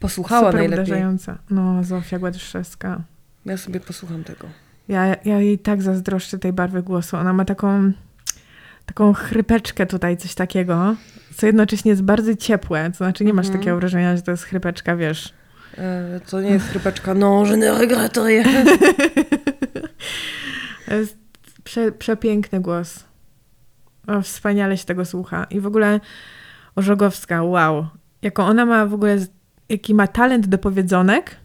Posłuchała 0.00 0.40
super 0.40 0.54
najlepiej. 0.54 0.84
uderzające. 0.84 1.36
No, 1.50 1.84
Zofia 1.84 2.18
Gładyszewska. 2.18 3.00
Ja 3.46 3.56
sobie 3.56 3.80
posłucham 3.80 4.24
tego. 4.24 4.48
Ja, 4.88 5.16
ja 5.24 5.38
jej 5.40 5.58
tak 5.58 5.82
zazdroszczę 5.82 6.38
tej 6.38 6.52
barwy 6.52 6.82
głosu. 6.82 7.16
Ona 7.16 7.32
ma 7.32 7.44
taką, 7.44 7.92
taką 8.86 9.12
chrypeczkę 9.12 9.86
tutaj, 9.86 10.16
coś 10.16 10.34
takiego, 10.34 10.96
co 11.36 11.46
jednocześnie 11.46 11.90
jest 11.90 12.02
bardzo 12.02 12.34
ciepłe. 12.36 12.90
To 12.90 12.96
znaczy 12.96 13.24
nie 13.24 13.32
masz 13.34 13.46
Mhm. 13.46 13.60
takiego 13.60 13.76
wrażenia, 13.76 14.16
że 14.16 14.22
to 14.22 14.30
jest 14.30 14.44
chrypeczka, 14.44 14.96
wiesz. 14.96 15.34
E, 15.78 16.20
to 16.30 16.40
nie 16.40 16.50
jest 16.50 16.66
chrypeczka, 16.68 17.14
no, 17.14 17.46
je 17.46 17.56
ne 17.56 17.78
regrette 17.78 18.24
rien. 18.24 18.44
To 20.86 20.94
jest 20.94 21.16
prze, 21.64 21.92
przepiękny 21.92 22.60
głos. 22.60 23.04
O, 24.06 24.22
wspaniale 24.22 24.76
się 24.76 24.84
tego 24.84 25.04
słucha. 25.04 25.44
I 25.44 25.60
w 25.60 25.66
ogóle 25.66 26.00
Orzogowska, 26.76 27.42
wow. 27.42 27.86
Jaką 28.22 28.46
ona 28.46 28.66
ma 28.66 28.86
w 28.86 28.94
ogóle, 28.94 29.18
jaki 29.68 29.94
ma 29.94 30.06
talent 30.06 30.46
do 30.46 30.58
powiedzonek. 30.58 31.36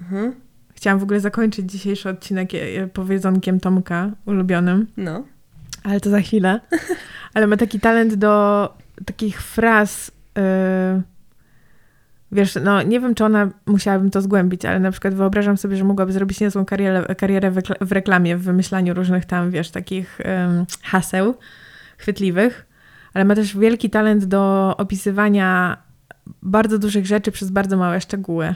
Mhm. 0.00 0.34
Chciałam 0.82 0.98
w 0.98 1.02
ogóle 1.02 1.20
zakończyć 1.20 1.72
dzisiejszy 1.72 2.08
odcinek 2.08 2.50
powiedzonkiem 2.92 3.60
Tomka, 3.60 4.10
ulubionym. 4.26 4.86
No. 4.96 5.24
Ale 5.84 6.00
to 6.00 6.10
za 6.10 6.20
chwilę. 6.20 6.60
Ale 7.34 7.46
ma 7.46 7.56
taki 7.56 7.80
talent 7.80 8.14
do 8.14 8.74
takich 9.06 9.42
fraz. 9.42 10.10
Yy, 10.36 10.42
wiesz, 12.32 12.58
no 12.64 12.82
nie 12.82 13.00
wiem, 13.00 13.14
czy 13.14 13.24
ona 13.24 13.50
musiałabym 13.66 14.10
to 14.10 14.22
zgłębić, 14.22 14.64
ale 14.64 14.80
na 14.80 14.90
przykład 14.90 15.14
wyobrażam 15.14 15.56
sobie, 15.56 15.76
że 15.76 15.84
mogłaby 15.84 16.12
zrobić 16.12 16.40
niezłą 16.40 16.64
karierę, 16.64 17.14
karierę 17.14 17.50
w, 17.50 17.56
rekla- 17.56 17.86
w 17.86 17.92
reklamie, 17.92 18.36
w 18.36 18.42
wymyślaniu 18.42 18.94
różnych 18.94 19.24
tam, 19.24 19.50
wiesz, 19.50 19.70
takich 19.70 20.20
ym, 20.20 20.66
haseł 20.82 21.34
chwytliwych. 21.98 22.66
Ale 23.14 23.24
ma 23.24 23.34
też 23.34 23.58
wielki 23.58 23.90
talent 23.90 24.24
do 24.24 24.74
opisywania 24.76 25.76
bardzo 26.42 26.78
dużych 26.78 27.06
rzeczy 27.06 27.32
przez 27.32 27.50
bardzo 27.50 27.76
małe 27.76 28.00
szczegóły. 28.00 28.54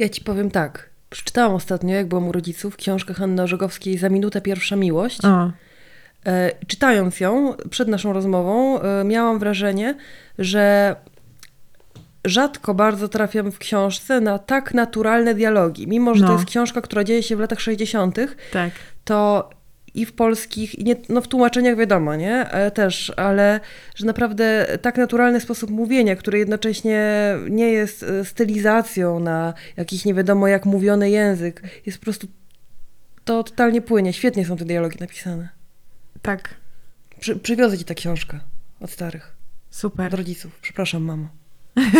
Ja 0.00 0.08
ci 0.08 0.20
powiem 0.20 0.50
tak. 0.50 0.90
Przeczytałam 1.10 1.54
ostatnio, 1.54 1.94
jak 1.94 2.06
byłam 2.06 2.28
u 2.28 2.32
rodziców, 2.32 2.76
książkę 2.76 3.14
Hanny 3.14 3.42
Orzegowskiej 3.42 3.98
Za 3.98 4.08
minutę 4.08 4.40
pierwsza 4.40 4.76
miłość. 4.76 5.24
O, 5.24 5.50
E, 6.26 6.50
czytając 6.66 7.20
ją 7.20 7.54
przed 7.70 7.88
naszą 7.88 8.12
rozmową, 8.12 8.80
e, 8.80 9.04
miałam 9.04 9.38
wrażenie, 9.38 9.94
że 10.38 10.96
rzadko 12.24 12.74
bardzo 12.74 13.08
trafiam 13.08 13.52
w 13.52 13.58
książce 13.58 14.20
na 14.20 14.38
tak 14.38 14.74
naturalne 14.74 15.34
dialogi. 15.34 15.88
Mimo, 15.88 16.14
że 16.14 16.20
to 16.20 16.26
No. 16.26 16.32
jest 16.32 16.44
książka, 16.44 16.80
która 16.80 17.04
dzieje 17.04 17.22
się 17.22 17.36
w 17.36 17.40
latach 17.40 17.60
60., 17.60 18.36
tak. 18.52 18.70
to 19.04 19.50
i 19.94 20.06
w 20.06 20.12
polskich, 20.12 20.78
i 20.78 20.84
nie, 20.84 20.96
no 21.08 21.20
w 21.20 21.28
tłumaczeniach 21.28 21.76
wiadomo, 21.76 22.16
nie? 22.16 22.50
E, 22.50 22.70
też, 22.70 23.12
ale 23.16 23.60
że 23.94 24.06
naprawdę 24.06 24.66
tak 24.82 24.98
naturalny 24.98 25.40
sposób 25.40 25.70
mówienia, 25.70 26.16
który 26.16 26.38
jednocześnie 26.38 27.34
nie 27.50 27.70
jest 27.72 28.02
e, 28.02 28.24
stylizacją 28.24 29.20
na 29.20 29.54
jakiś 29.76 30.04
nie 30.04 30.14
wiadomo 30.14 30.48
jak 30.48 30.66
mówiony 30.66 31.10
język, 31.10 31.62
jest 31.86 31.98
po 31.98 32.04
prostu 32.04 32.26
to 33.24 33.44
totalnie 33.44 33.82
płynie. 33.82 34.12
Świetnie 34.12 34.46
są 34.46 34.56
te 34.56 34.64
dialogi 34.64 34.96
napisane. 35.00 35.48
Tak. 36.22 36.54
Przy, 37.20 37.36
przywiozę 37.36 37.78
ci 37.78 37.84
tę 37.84 37.94
książkę 37.94 38.40
od 38.80 38.90
starych, 38.90 39.36
Super. 39.70 40.06
od 40.06 40.14
rodziców. 40.14 40.58
Przepraszam, 40.62 41.02
mamo. 41.02 41.28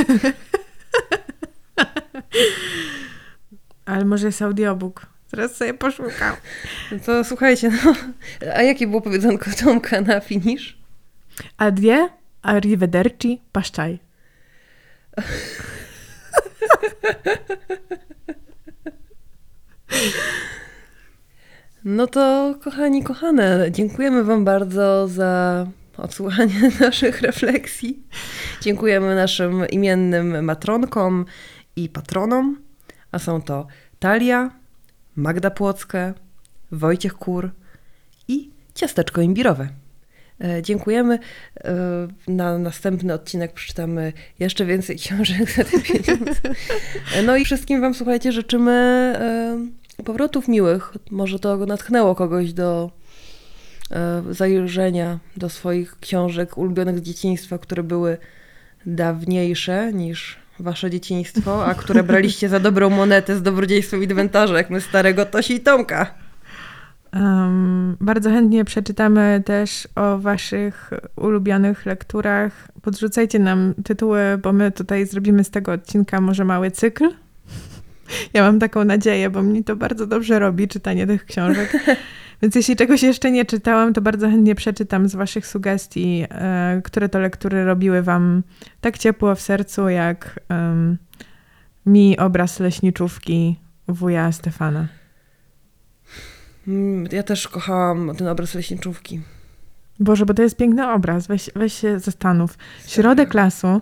Ale 3.85 4.05
może 4.05 4.27
jest 4.27 4.43
audiobook. 4.43 5.07
Teraz 5.31 5.57
sobie 5.57 5.75
poszukam. 5.75 6.37
No 6.93 6.99
to 7.07 7.25
słuchajcie, 7.25 7.71
no, 7.71 7.95
a 8.55 8.63
jakie 8.63 8.87
było 8.87 9.01
powiedzonko 9.01 9.51
Tomka 9.65 10.01
na 10.01 10.21
finisz? 10.21 10.79
Adie, 11.57 12.09
arrivederci, 12.43 13.41
paszczaj. 13.53 13.99
No 21.85 22.07
to 22.07 22.55
kochani, 22.65 23.03
kochane, 23.03 23.69
dziękujemy 23.71 24.25
Wam 24.25 24.45
bardzo 24.45 25.09
za 25.09 25.67
odsłuchanie 25.97 26.71
naszych 26.81 27.21
refleksji. 27.21 28.03
Dziękujemy 28.61 29.15
naszym 29.15 29.69
imiennym 29.69 30.45
matronkom 30.45 31.25
i 31.77 31.89
patronom, 31.89 32.63
a 33.13 33.19
są 33.19 33.43
to 33.43 33.67
Talia, 33.99 34.60
Magda 35.17 35.51
Płocka, 35.51 36.15
Wojciech 36.73 37.15
Kur 37.15 37.51
i 38.29 38.51
Ciasteczko 38.75 39.21
Imbirowe. 39.21 39.69
E, 40.45 40.63
Dziękujemy. 40.63 41.19
E, 41.65 41.75
Na 42.29 42.59
następny 42.59 43.15
odcinek 43.15 43.53
przeczytamy 43.53 44.13
jeszcze 44.39 44.67
więcej 44.67 44.97
książek 45.03 45.51
za 45.51 45.65
te 45.65 45.81
pieniądze. 45.81 46.41
E, 47.15 47.23
No 47.23 47.37
i 47.37 47.45
wszystkim 47.45 47.81
Wam, 47.81 47.95
słuchajcie, 47.95 48.33
życzymy 48.33 49.15
powrotów 50.05 50.49
miłych. 50.49 50.93
Może 51.11 51.39
to 51.39 51.57
natchnęło 51.57 52.15
kogoś 52.15 52.53
do 52.53 52.91
zajrzenia 54.31 55.19
do 55.37 55.49
swoich 55.49 55.99
książek 56.01 56.59
ulubionych 56.59 56.99
z 56.99 57.03
dzieciństwa, 57.03 57.59
które 57.59 57.83
były 57.83 58.19
dawniejsze 58.87 59.93
niż 59.93 60.39
wasze 60.63 60.91
dzieciństwo, 60.91 61.67
a 61.67 61.75
które 61.75 62.03
braliście 62.03 62.49
za 62.49 62.61
dobrą 62.61 62.91
monetę 62.91 63.37
z 63.37 63.43
dobrodziejstwem 63.43 64.03
inwentarza, 64.03 64.57
jak 64.57 64.71
my 64.71 64.81
starego 64.81 65.27
Tosi 65.27 65.55
i 65.55 65.61
Tomka. 65.61 66.15
Um, 67.15 67.97
bardzo 68.01 68.31
chętnie 68.31 68.65
przeczytamy 68.65 69.43
też 69.47 69.89
o 69.95 70.19
waszych 70.19 70.91
ulubionych 71.17 71.87
lekturach. 71.87 72.69
Podrzucajcie 72.83 73.39
nam 73.39 73.75
tytuły, 73.85 74.21
bo 74.43 74.53
my 74.53 74.71
tutaj 74.71 75.07
zrobimy 75.07 75.45
z 75.45 75.51
tego 75.51 75.73
odcinka 75.73 76.21
może 76.21 76.45
mały 76.45 76.71
cykl. 76.71 77.09
Ja 78.35 78.43
mam 78.43 78.59
taką 78.59 78.85
nadzieję, 78.85 79.31
bo 79.31 79.43
mnie 79.43 79.65
to 79.65 79.77
bardzo 79.77 80.07
dobrze 80.07 80.39
robi, 80.39 80.69
czytanie 80.69 81.07
tych 81.07 81.25
książek. 81.25 81.73
Więc 82.43 82.55
jeśli 82.55 82.77
czegoś 82.77 83.03
jeszcze 83.03 83.31
nie 83.31 83.45
czytałam, 83.45 83.93
to 83.93 84.01
bardzo 84.01 84.31
chętnie 84.31 84.55
przeczytam 84.55 85.09
z 85.09 85.15
waszych 85.15 85.47
sugestii, 85.47 86.25
e, 86.31 86.81
które 86.85 87.09
to 87.09 87.19
lektury 87.21 87.65
robiły 87.65 88.03
wam 88.03 88.43
tak 88.81 88.99
ciepło 88.99 89.35
w 89.35 89.41
sercu, 89.41 89.89
jak 89.89 90.41
em, 90.49 90.99
mi 91.87 92.19
obraz 92.19 92.61
leśniczówki 92.61 93.57
wuja 93.89 94.33
Stefana. 94.33 94.89
Mm, 96.69 97.07
Ja 97.13 97.23
też 97.23 97.49
kochałam 97.49 98.13
ten 98.17 98.29
obraz 98.29 98.55
leśniczówki. 98.55 99.21
Boże, 100.01 100.27
bo 100.27 100.35
to 100.35 100.43
jest 100.43 100.57
piękny 100.57 100.89
obraz. 100.93 101.27
Weź, 101.27 101.51
weź 101.57 101.73
się 101.73 101.99
zastanów. 101.99 102.59
Środek 102.87 103.35
lasu, 103.35 103.81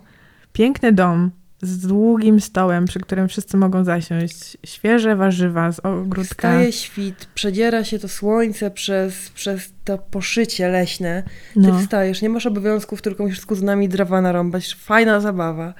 piękny 0.52 0.92
dom, 0.92 1.30
z 1.62 1.86
długim 1.86 2.40
stołem, 2.40 2.84
przy 2.84 3.00
którym 3.00 3.28
wszyscy 3.28 3.56
mogą 3.56 3.84
zasiąść. 3.84 4.56
Świeże 4.66 5.16
warzywa 5.16 5.72
z 5.72 5.80
ogródka. 5.80 6.24
Wstaje 6.48 6.72
świt, 6.72 7.28
przedziera 7.34 7.84
się 7.84 7.98
to 7.98 8.08
słońce 8.08 8.70
przez, 8.70 9.30
przez 9.30 9.72
to 9.84 9.98
poszycie 9.98 10.68
leśne. 10.68 11.22
Ty 11.54 11.60
No. 11.60 11.78
wstajesz, 11.78 12.22
nie 12.22 12.28
masz 12.28 12.46
obowiązków, 12.46 13.02
tylko 13.02 13.22
musisz 13.22 13.40
z 13.40 13.46
kuzynami 13.46 13.88
drawa 13.88 14.20
narąbać. 14.20 14.74
Fajna 14.74 15.20
zabawa. 15.20 15.74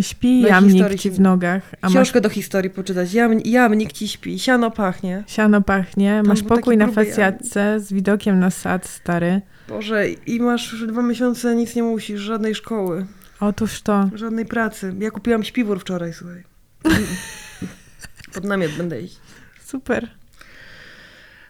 Śpi 0.00 0.42
No 0.42 0.48
jamnik 0.48 0.94
ci 0.94 1.10
w 1.10 1.20
nogach, 1.20 1.62
a 1.80 1.86
masz 1.86 1.92
Książkę 1.92 2.20
do 2.20 2.28
historii 2.28 2.70
poczytać. 2.70 3.12
Jam, 3.12 3.40
jamnik 3.40 3.92
ci 3.92 4.08
śpi, 4.08 4.38
siano 4.38 4.70
pachnie. 4.70 5.24
siano 5.26 5.60
pachnie, 5.62 6.22
masz 6.24 6.40
był 6.40 6.48
taki 6.48 6.60
pokój 6.60 6.76
na 6.76 6.86
facjatce 6.86 7.80
z 7.80 7.92
widokiem 7.92 8.38
na 8.40 8.50
sad 8.50 8.86
stary. 8.86 9.40
Boże, 9.68 10.08
i 10.08 10.40
masz 10.40 10.72
już 10.72 10.86
dwa 10.86 11.02
miesiące, 11.02 11.56
nic 11.56 11.74
nie 11.76 11.82
musisz, 11.82 12.20
żadnej 12.20 12.54
szkoły, 12.54 13.06
Otóż 13.40 13.82
to. 13.82 14.10
żadnej 14.14 14.46
pracy. 14.46 14.94
Ja 14.98 15.10
kupiłam 15.10 15.44
śpiwór 15.44 15.80
wczoraj, 15.80 16.12
słuchaj. 16.12 16.44
Pod 18.34 18.44
namiot 18.44 18.72
będę 18.72 19.00
iść. 19.00 19.20
Super. 19.64 20.10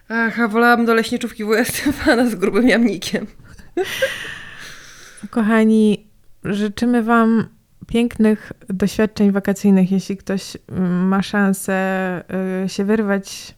Ach, 0.09 0.39
a 0.39 0.47
wolałam 0.47 0.85
do 0.85 0.93
leśniczówki 0.93 1.43
wuja 1.43 1.65
Stefana 1.65 2.29
z 2.29 2.35
grubym 2.35 2.67
jamnikiem. 2.67 3.27
Kochani, 5.29 6.07
życzymy 6.43 7.03
Wam 7.03 7.47
pięknych 7.87 8.51
doświadczeń 8.69 9.31
wakacyjnych, 9.31 9.91
jeśli 9.91 10.17
ktoś 10.17 10.57
ma 11.07 11.21
szansę 11.21 12.23
y, 12.65 12.69
się 12.69 12.85
wyrwać 12.85 13.56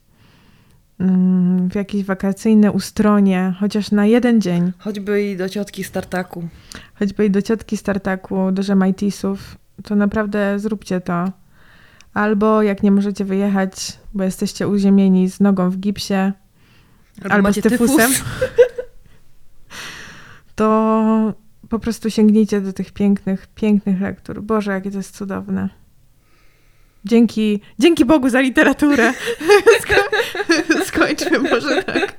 w 1.70 1.76
jakieś 1.76 2.04
wakacyjne 2.04 2.72
ustronie, 2.72 3.54
chociaż 3.60 3.92
na 3.92 4.06
jeden 4.06 4.42
dzień, 4.42 4.72
Choćby 4.80 5.24
i 5.24 5.38
do 5.38 5.50
ciotki 5.50 5.84
z 5.84 5.92
tartaku. 5.92 6.48
choćby 7.00 7.26
i 7.26 7.32
do 7.32 7.42
ciotki 7.42 7.78
z 7.78 7.84
tartaku, 7.84 8.52
do 8.52 8.64
Żemajtisów, 8.64 9.58
to 9.84 9.96
naprawdę 9.96 10.60
zróbcie 10.60 11.02
to. 11.02 11.32
Albo 12.14 12.62
jak 12.62 12.84
nie 12.84 12.92
możecie 12.92 13.26
wyjechać, 13.26 14.00
bo 14.14 14.24
jesteście 14.24 14.68
uziemieni 14.68 15.30
z 15.30 15.40
nogą 15.40 15.70
w 15.70 15.78
gipsie, 15.78 16.32
albo, 17.30 17.42
macie 17.44 17.62
z 17.62 17.64
tyfusem, 17.64 18.12
tyfus. 18.12 18.24
to 20.56 21.34
po 21.70 21.80
prostu 21.80 22.10
sięgnijcie 22.10 22.62
do 22.62 22.74
tych 22.74 22.92
pięknych, 22.92 23.48
pięknych 23.48 24.02
lektur. 24.02 24.44
Boże, 24.44 24.72
jakie 24.72 24.92
to 24.92 24.98
jest 24.98 25.18
cudowne. 25.18 25.70
Dzięki, 27.06 27.62
dzięki 27.80 28.06
Bogu 28.06 28.30
za 28.30 28.40
literaturę. 28.42 29.14
Sko- 29.84 30.86
skończmy 30.86 31.40
może 31.40 31.84
tak. 31.84 32.14